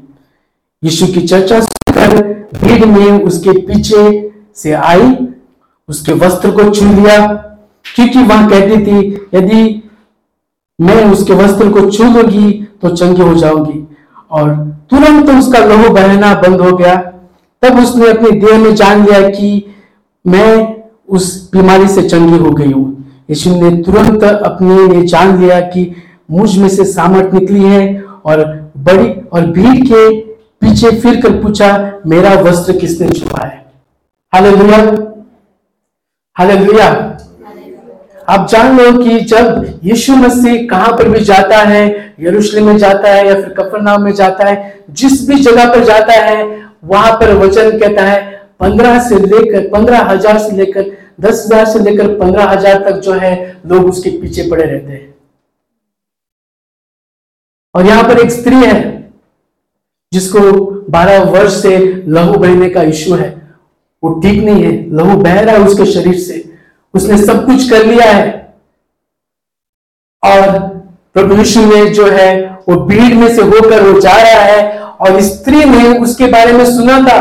यीशु 0.84 1.08
की 1.08 1.22
चर्चा 1.22 1.60
सुनकर 1.60 2.22
भीड़ 2.56 2.86
में 2.86 3.24
उसके 3.24 3.52
पीछे 3.62 4.04
से 4.56 4.72
आई, 4.74 5.16
उसके 5.89 6.14
वस्त्र 6.16 6.52
को 6.52 6.70
छू 6.72 6.86
लिया, 6.88 7.28
क्योंकि 7.86 8.24
वह 8.24 8.48
कहती 8.50 8.86
थी, 8.86 9.28
यदि 9.36 9.82
मैं 10.80 11.04
उसके 11.12 11.34
वस्त्र 11.36 11.70
को 11.72 11.89
छू 11.89 12.04
लूँगी 12.14 12.52
तो 12.82 12.89
चंगी 12.89 13.22
हो 13.22 13.34
जाऊँगी 13.36 13.88
और 14.32 14.54
तुरंत 14.92 15.26
तो 15.28 15.38
उसका 15.39 15.60
लहू 15.66 15.89
बहना 15.94 16.34
बंद 16.42 16.62
हो 16.62 16.76
गया। 16.78 16.96
तब 17.64 17.80
उसने 17.80 18.09
अपने 18.09 18.32
देह 18.32 18.57
में 18.57 18.76
जान 18.76 19.05
लिया 19.05 19.20
कि 19.30 19.76
मैं 20.26 20.76
उस 21.09 21.51
बीमारी 21.51 21.88
से 21.88 22.01
चंगी 22.09 22.38
हो 22.38 22.51
गई 22.51 22.72
हूँ। 22.72 22.88
यीशु 23.30 23.49
ने 23.49 23.84
तुरंत 23.84 24.24
अपने 24.24 24.88
लिए 24.88 25.05
जान 25.07 25.41
लिया 25.41 25.59
कि 25.59 25.95
मुझमें 26.32 26.70
से 26.70 26.86
सामर्थ 26.86 27.34
निकली 27.34 27.64
है 27.64 28.03
और 28.26 28.43
बड़ी 28.78 29.09
और 29.34 29.45
भीड़ 29.45 29.78
के 29.88 30.09
पीछे 30.62 30.91
फिर 30.91 31.22
कर 31.22 31.41
पूछा, 31.41 32.01
मेरा 32.07 32.34
वस्त्र 32.34 32.78
किसने 32.78 33.09
छुपा 33.09 33.45
है? 33.45 33.66
हालेलुया। 34.34 34.78
हालेलुया। 36.36 36.88
आप 38.30 38.47
जान 38.49 38.78
लो 38.78 38.91
कि 39.03 39.20
जब 39.20 39.80
यीशु 39.84 40.16
मसीह 40.16 40.68
कहाँ 40.68 40.91
पर 40.97 41.09
भी 41.09 41.20
जाता 41.20 41.57
है, 41.57 42.16
यरूशलेम 42.20 42.66
में 42.66 42.78
जाता 42.78 43.09
है 43.09 43.28
या 43.28 43.34
फिर 43.34 43.53
कफरनाम 43.59 44.03
में 44.03 44.14
जाता 44.14 44.45
है, 44.45 44.84
जिस 44.89 45.28
भी 45.30 45.39
जगह 45.39 45.70
पर 45.70 45.84
जाता 45.84 46.14
है 46.14 46.61
वहाँ 46.84 47.12
पर 47.20 47.34
वचन 47.36 47.78
कहता 47.80 48.04
है, 48.04 48.20
पंद्रह 48.60 49.00
से 49.04 49.16
लेकर, 49.18 49.68
पंद्रह 49.70 50.04
हज़ार 50.06 50.38
से 50.40 50.56
लेकर, 50.56 50.92
दस 51.22 51.46
हज़ार 51.46 51.66
से 51.66 51.80
लेकर 51.80 52.18
पंद्रह 52.20 52.50
हज़ार 52.50 52.84
तक 52.84 53.00
जो 53.00 53.14
है, 53.14 53.62
लोग 53.66 53.86
उसके 53.86 54.10
पीछे 54.22 54.50
पड़े 54.50 54.64
रहते 54.64 54.92
हैं। 54.92 55.14
और 57.76 57.86
यहाँ 57.86 58.04
पर 58.04 58.20
एक 58.20 58.32
स्त्री 58.32 58.56
है, 58.56 58.80
जिसको 60.12 60.40
बारह 60.92 61.24
वर्ष 61.32 61.62
से 61.62 61.78
लहू 62.08 62.34
बहने 62.34 62.70
का 62.70 62.82
इश्यू 62.84 63.16
है। 63.16 63.30
वो 64.04 64.20
ठीक 64.22 64.44
नहीं 64.44 64.64
है, 64.64 64.72
लहू 64.90 65.18
बह 65.18 65.40
रहा 65.40 65.56
है 65.56 65.62
उसके 65.62 65.86
शरीर 65.86 66.18
से। 66.20 66.44
उसने 66.94 67.18
सब 67.18 67.46
कुछ 67.46 67.70
कर 67.70 67.86
लिया 67.86 68.12
है। 68.12 68.30
और 70.24 70.81
प्रभु 71.16 71.36
यीशु 71.36 71.66
ने 71.66 71.86
जो 71.86 72.05
है, 72.07 72.59
वो 72.70 72.76
भीड़ 72.76 73.14
में 73.14 73.36
से 73.36 73.41
होकर 73.41 73.82
वो 73.84 73.99
जा 73.99 74.12
रहा 74.12 74.43
है 74.43 74.80
और 74.80 75.22
स्त्री 75.22 75.64
ने 75.66 75.97
उसके 75.99 76.28
बारे 76.28 76.53
में 76.53 76.66
सुना 76.66 76.99
था। 76.99 77.20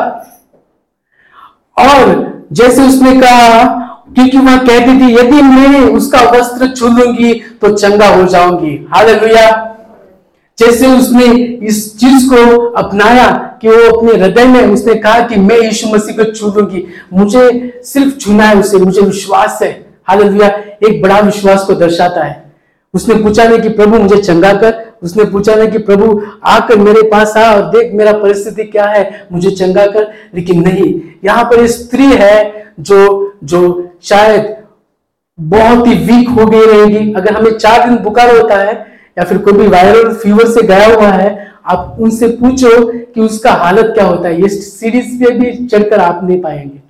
और 1.78 2.44
जैसे 2.52 2.82
उसने 2.82 3.20
कहा 3.20 3.64
क्योंकि 4.14 4.38
वहाँ 4.38 4.58
कहती 4.58 4.98
थी, 5.00 5.14
यदि 5.14 5.42
मैं 5.42 5.80
उसका 5.86 6.20
वस्त्र 6.30 6.68
छू 6.68 6.88
लूँगी 6.88 7.32
तो 7.60 7.72
चंगा 7.76 8.08
हो 8.08 8.24
जाऊँगी। 8.24 8.86
हाल 8.94 9.14
जैसे 10.58 10.86
उसने 10.86 11.24
इस 11.66 11.98
चीज़ 11.98 12.28
को 12.28 12.66
अपनाया 12.68 13.28
कि 13.62 13.68
वो 13.68 13.90
अपने 13.90 14.12
हृदय 14.12 14.44
में 14.44 14.66
उसने 14.66 14.94
कहा 14.94 15.20
कि 15.20 15.36
मैं 15.36 15.58
यीशु 15.58 15.88
मसीह 15.88 16.16
को 16.16 16.24
छू 16.32 16.46
लूँगी 16.48 16.86
मुझे 17.12 17.80
सिर्फ़ 17.84 18.16
छूना 18.16 18.44
है 18.44 18.56
उसे, 18.56 18.76
मुझे 18.76 19.00
विश्वास 19.00 19.58
है। 19.62 19.70
हाल 20.04 20.22
एक 20.22 21.02
बड़ा 21.02 21.18
विश्वास 21.18 21.64
को 21.64 21.74
दर्शाता 21.74 22.24
है। 22.24 22.49
उसने 22.94 23.14
पूछा 23.14 23.44
नहीं 23.44 23.60
कि 23.60 23.68
प्रभु 23.68 23.98
मुझे 23.98 24.16
चंगा 24.16 24.52
कर, 24.52 24.74
उसने 25.02 25.24
पूछा 25.24 25.54
नहीं 25.54 25.70
कि 25.70 25.78
प्रभु 25.78 26.20
आकर 26.44 26.78
मेरे 26.78 27.02
पास 27.02 27.36
आ 27.36 27.54
और 27.54 27.70
देख 27.70 27.92
मेरा 27.94 28.12
परिस्थिति 28.12 28.64
क्या 28.64 28.84
है, 28.84 29.26
मुझे 29.32 29.50
चंगा 29.50 29.86
कर। 29.86 30.10
लेकिन 30.34 30.62
नहीं, 30.62 30.94
यहाँ 31.24 31.44
पर 31.44 31.66
स्त्री 31.66 32.06
है 32.06 32.72
जो 32.80 33.32
जो 33.44 33.88
शायद 34.02 34.56
बहुत 35.38 35.86
ही 35.86 35.94
वीक 35.94 36.28
हो 36.30 36.46
गई 36.46 36.66
रहेगी। 36.66 37.12
अगर 37.12 37.34
हमें 37.34 37.50
चार 37.52 37.88
दिन 37.88 37.96
बुखार 37.96 38.36
होता 38.36 38.56
है 38.56 38.74
या 39.18 39.24
फिर 39.24 39.38
कोई 39.38 39.52
भी 39.52 39.66
वायरल 39.66 40.12
फीवर 40.14 40.46
से 40.46 40.62
गया 40.62 40.86
हुआ 40.86 41.08
है, 41.08 41.52
आप 41.66 41.96
उनसे 42.00 42.28
पूछो 42.28 42.86
कि 42.86 43.20
उसका 43.20 43.52
हालत 43.52 43.90
क्या 43.94 44.04
होता 44.04 44.28
है। 44.28 44.40
ये 44.42 44.48
सीरीज़ 44.48 45.24
पे 45.24 45.30
भी 45.30 45.66
चढ़कर 45.66 46.00
आप 46.00 46.20
नहीं 46.24 46.40
पाएँगे। 46.40 46.80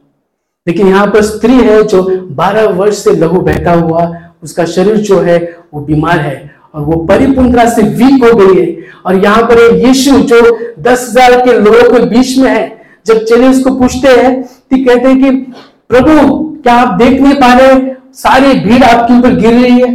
लेकिन 0.66 0.86
यहाँ 0.86 1.07
पर 1.07 1.22
स्त्री 1.22 1.53
है 1.53 1.82
जो 1.82 2.03
12 2.32 2.68
वर्ष 2.70 2.96
से 2.96 3.11
लहू 3.11 3.40
बहता 3.40 3.72
हुआ, 3.72 4.11
उसका 4.42 4.64
शरीर 4.64 4.96
जो 4.96 5.18
है 5.20 5.38
वो 5.73 5.81
बीमार 5.83 6.18
है 6.18 6.51
और 6.75 6.83
वो 6.83 6.97
परिपूर्णता 7.07 7.68
से 7.71 7.83
वीक 7.83 8.25
हो 8.25 8.37
गई 8.39 8.61
है। 8.61 8.68
और 9.07 9.23
यहाँ 9.25 9.43
पर 9.45 9.59
यीशु 9.77 10.18
जो 10.23 10.41
दस 10.81 11.07
हज़ार 11.11 11.41
के 11.41 11.59
लोगों 11.61 11.91
के 11.91 12.05
बीच 12.09 12.37
में 12.39 12.51
है, 12.51 12.81
जब 13.07 13.25
चले 13.25 13.49
उसको 13.49 13.75
पूछते 13.79 14.09
हैं 14.11 14.43
तो 14.43 14.77
कहते 14.77 15.09
हैं 15.09 15.23
कि, 15.23 15.31
प्रभु, 15.89 16.39
क्या 16.62 16.75
आप 16.75 16.99
देख 16.99 17.21
नहीं 17.21 17.35
पा 17.35 17.53
रहे? 17.55 17.79
सारी 18.14 18.53
भीड़ 18.61 18.83
आपके 18.85 19.18
ऊपर 19.18 19.35
गिर 19.37 19.53
रही 19.53 19.81
है। 19.81 19.95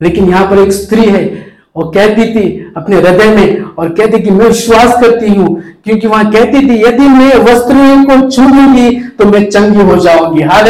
लेकिन 0.00 0.28
यहाँ 0.28 0.46
पर 0.50 0.58
एक 0.58 0.72
स्त्री 0.72 1.04
है 1.04 1.24
और 1.76 1.90
कहती 1.94 2.24
थी 2.34 2.72
अपने 2.76 2.96
हृदय 2.96 3.34
में 3.36 3.62
और 3.62 3.88
कहती 3.90 4.18
कि 4.22 4.30
मैं 4.30 4.46
विश्वास 4.46 4.94
करती 5.02 5.28
हूँ, 5.28 5.62
क्योंकि 5.84 6.06
वहाँ 6.06 6.30
कहती 6.32 6.60
थी, 6.60 6.80
यदि 6.82 7.08
मैं 7.08 7.34
वस्त्र 7.42 7.74
को 8.06 8.30
छू 8.30 8.42
लूँगी 8.44 9.00
तो 9.10 9.24
मैं 9.26 9.48
चंगी 9.50 9.82
हो 9.82 9.96
जाऊँगी। 9.98 10.42
हाल 10.42 10.64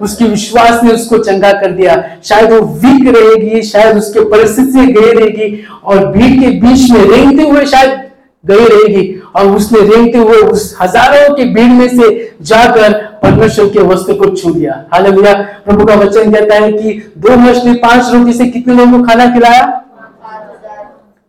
उसकी 0.00 0.24
विश्वास 0.26 0.82
ने 0.84 0.92
उसको 0.92 1.18
चंगा 1.20 1.52
कर 1.52 1.72
दिया। 1.72 1.96
शायद 2.24 2.52
वो 2.52 2.60
वीक 2.60 3.06
रहेगी, 3.08 3.62
शायद 3.64 3.96
उसके 3.96 4.24
परिस्थिति 4.30 4.86
गई 4.92 5.12
रहेगी 5.12 5.64
और 5.84 6.06
भीड़ 6.08 6.32
के 6.40 6.50
बीच 6.60 6.90
में 6.90 7.04
रेंगते 7.06 7.42
हुए 7.42 7.64
शायद 7.66 8.02
गई 8.44 8.64
रहेगी 8.66 9.20
और 9.36 9.46
उसने 9.56 9.80
रेंगते 9.80 10.18
हुए 10.18 10.36
उस 10.38 10.76
हज़ारों 10.80 11.34
की 11.36 11.44
भीड़ 11.54 11.70
में 11.70 11.88
से 11.90 12.08
जाकर 12.42 12.92
परमेश्वर 13.22 13.68
के 13.68 13.82
वस्त्र 13.84 14.14
को 14.14 14.28
छू 14.30 14.52
लिया। 14.54 14.72
हाल 14.92 15.12
प्रभु 15.12 15.84
का 15.84 15.94
वचन 15.96 16.32
कहता 16.32 16.54
है 16.54 16.72
कि 16.72 16.92
दो 17.18 17.36
मछली 17.38 17.74
पाँच 17.80 18.12
रोटी 18.12 18.32
से 18.32 18.46
कितने 18.48 18.74
लोगों 18.74 18.98
को 18.98 19.04
खाना 19.06 19.26
खिलाया? 19.34 19.64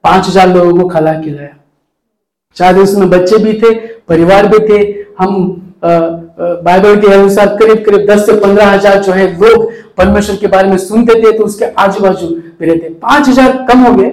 पाँच 0.04 0.28
हज़ार 0.28 0.48
लोगों 0.50 0.80
को 0.80 0.88
खाना 0.90 1.14
खिलाया। 1.22 1.50
शायद 2.58 2.78
उसमें 2.78 3.10
बच्चे 3.10 3.38
भी 3.38 3.54
थे, 3.54 3.74
परिवार 4.10 4.48
भी 4.48 4.60
थे। 4.68 4.84
हम 5.20 5.32
बाइबल 6.38 7.00
के 7.02 7.12
अनुसार 7.14 7.56
करीब 7.58 7.84
करीब 7.86 8.06
दस 8.10 8.26
से 8.26 8.34
पंद्रह 8.40 8.70
हज़ार 8.70 9.02
जो 9.04 9.12
है 9.14 9.28
लोग 9.34 9.72
परमेश्वर 9.98 10.36
के 10.36 10.48
बारे 10.48 10.70
में 10.70 10.78
सुनते 10.80 11.14
थे 11.24 11.32
तो 11.38 11.44
उसके 11.44 11.66
आजू 11.82 12.04
बाजू 12.04 12.30
में 12.30 12.68
रहते। 12.68 12.90
पाँच 13.02 13.28
हज़ार 13.30 13.66
कम 13.70 13.84
हो 13.84 13.94
गए। 13.96 14.12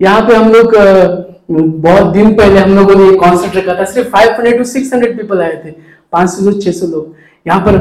यहाँ 0.00 0.20
पे 0.28 0.34
हम 0.34 0.52
लोग 0.52 0.74
बहुत 1.50 2.12
दिन 2.12 2.34
पहले 2.36 2.60
हम 2.60 2.74
लोगों 2.76 2.94
ने 2.96 3.14
कॉन्सर्ट 3.16 3.56
रखा 3.56 3.74
था। 3.74 3.84
सिर्फ़ 3.86 4.08
five 4.10 4.30
hundred 4.32 4.58
to 4.58 4.64
six 4.66 4.92
hundred 4.94 5.16
people 5.18 5.40
आए 5.42 5.62
थे। 5.64 5.70
पाँच 6.12 6.30
सौ 6.30 6.52
छह 6.52 6.72
सौ 6.72 6.86
लोग। 6.86 7.14
यहाँ 7.46 7.60
पर 7.60 7.78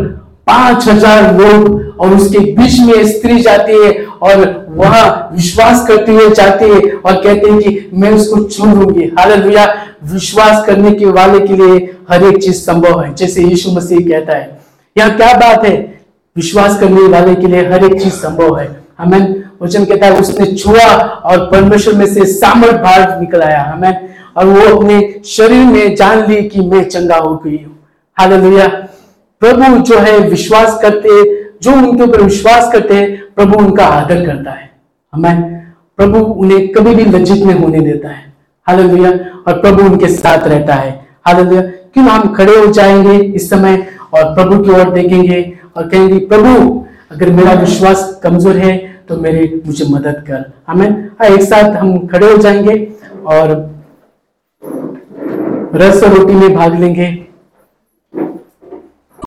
पाँच 0.47 0.87
हज़ार 0.87 1.33
लोग 1.35 1.99
और 1.99 2.13
उसके 2.13 2.39
बीच 2.55 2.79
में 2.79 3.05
स्त्री 3.07 3.39
जाती 3.41 3.73
है 3.75 4.05
और 4.05 4.65
वहाँ 4.69 5.29
विश्वास 5.33 5.85
करते 5.87 6.11
हुए 6.11 6.29
जाती 6.29 6.65
है 6.65 6.79
और 6.95 7.13
कहते 7.13 7.49
हैं 7.49 7.59
कि 7.59 7.89
मैं 7.93 8.11
उसको 8.11 8.43
छू 8.43 8.65
लूँगी 8.65 9.11
हाल 9.19 9.31
विश्वास 10.13 10.65
करने 10.65 10.91
के 10.91 11.05
वाले 11.07 11.39
के 11.39 11.55
लिए 11.55 11.75
हर 12.09 12.23
एक 12.23 12.41
चीज़ 12.43 12.55
संभव 12.55 13.01
है। 13.01 13.13
जैसे 13.13 13.43
यीशु 13.43 13.71
मसीह 13.71 13.99
कहता 13.99 14.33
है, 14.33 14.59
यहाँ 14.95 15.15
क्या 15.17 15.33
बात 15.33 15.65
है? 15.65 15.75
विश्वास 16.35 16.79
करने 16.79 17.07
वाले 17.09 17.35
के 17.35 17.47
लिए 17.47 17.61
हर 17.69 17.85
एक 17.85 18.01
चीज़ 18.01 18.13
संभव 18.13 18.57
है। 18.59 18.67
हमें 18.99 19.43
वचन 19.61 19.85
कहता 19.85 20.05
है, 20.05 20.19
उसने 20.19 20.45
छुआ 20.55 20.87
और 21.25 21.45
परमेश्वर 21.51 21.93
में 21.93 22.05
से 22.05 22.25
सामर्थ 22.25 22.81
बाहर 22.81 23.19
निकल 23.19 23.41
आया। 23.41 23.63
हमें 23.63 24.09
और 24.37 24.45
वो 24.45 24.75
अपने 24.75 25.21
शरीर 25.25 25.65
में 25.65 25.95
जान 25.95 26.25
ली 26.29 26.41
कि 26.43 26.61
मैं 26.61 26.83
चंगा 26.85 27.17
हो 27.17 27.35
गई 27.35 27.57
हूँ। 27.57 27.77
हालेलुया। 28.17 28.67
प्रभु 29.43 29.77
जो 29.79 29.97
है 29.99 30.17
विश्वास 30.19 30.77
करते 30.81 31.23
जो 31.63 31.71
उनके 31.71 32.03
ऊपर 32.03 32.21
विश्वास 32.21 32.71
करते 32.73 32.93
हैं, 32.93 33.17
प्रभु 33.35 33.57
उनका 33.57 33.85
आदर 33.85 34.25
करता 34.25 34.51
है। 34.51 34.69
हमें 35.13 35.63
प्रभु 35.99 36.19
उन्हें 36.19 36.67
कभी 36.73 36.93
भी 36.95 37.05
लज्जित 37.05 37.43
नहीं 37.45 37.59
होने 37.59 37.79
देता 37.79 38.09
है। 38.09 38.31
हालेलुया 38.67 39.09
और 39.47 39.59
प्रभु 39.61 39.83
उनके 39.83 40.07
साथ 40.07 40.47
रहता 40.47 40.75
है। 40.75 40.91
हालेलुया 41.27 41.61
क्यों 41.61 42.05
हम 42.05 42.33
खड़े 42.33 42.55
हो 42.55 42.71
जाएँगे 42.71 43.17
इस 43.17 43.49
समय 43.49 43.75
और 44.13 44.33
प्रभु 44.35 44.63
की 44.63 44.71
ओर 44.71 44.89
देखेंगे 44.91 45.41
और 45.77 45.87
कहेंगे, 45.89 46.19
प्रभु, 46.19 46.85
अगर 47.11 47.29
मेरा 47.31 47.53
विश्वास 47.53 48.19
कमज़ोर 48.23 48.57
है 48.57 48.77
तो 49.09 49.17
मेरे 49.17 49.61
मुझे 49.67 49.85
मदद 49.89 50.23
कर। 50.27 50.51
हमें 50.67 50.89
हाँ 50.89 51.27
एक 51.27 51.43
साथ 51.43 51.75
हम 51.75 52.07
खड़े 52.07 52.31
हो 52.31 52.37
जाएँगे 52.37 52.75
और 53.27 53.51
रस 55.75 56.03
रोटी 56.03 56.33
में 56.33 56.53
भाग 56.55 56.79
लेंगे। 56.79 57.22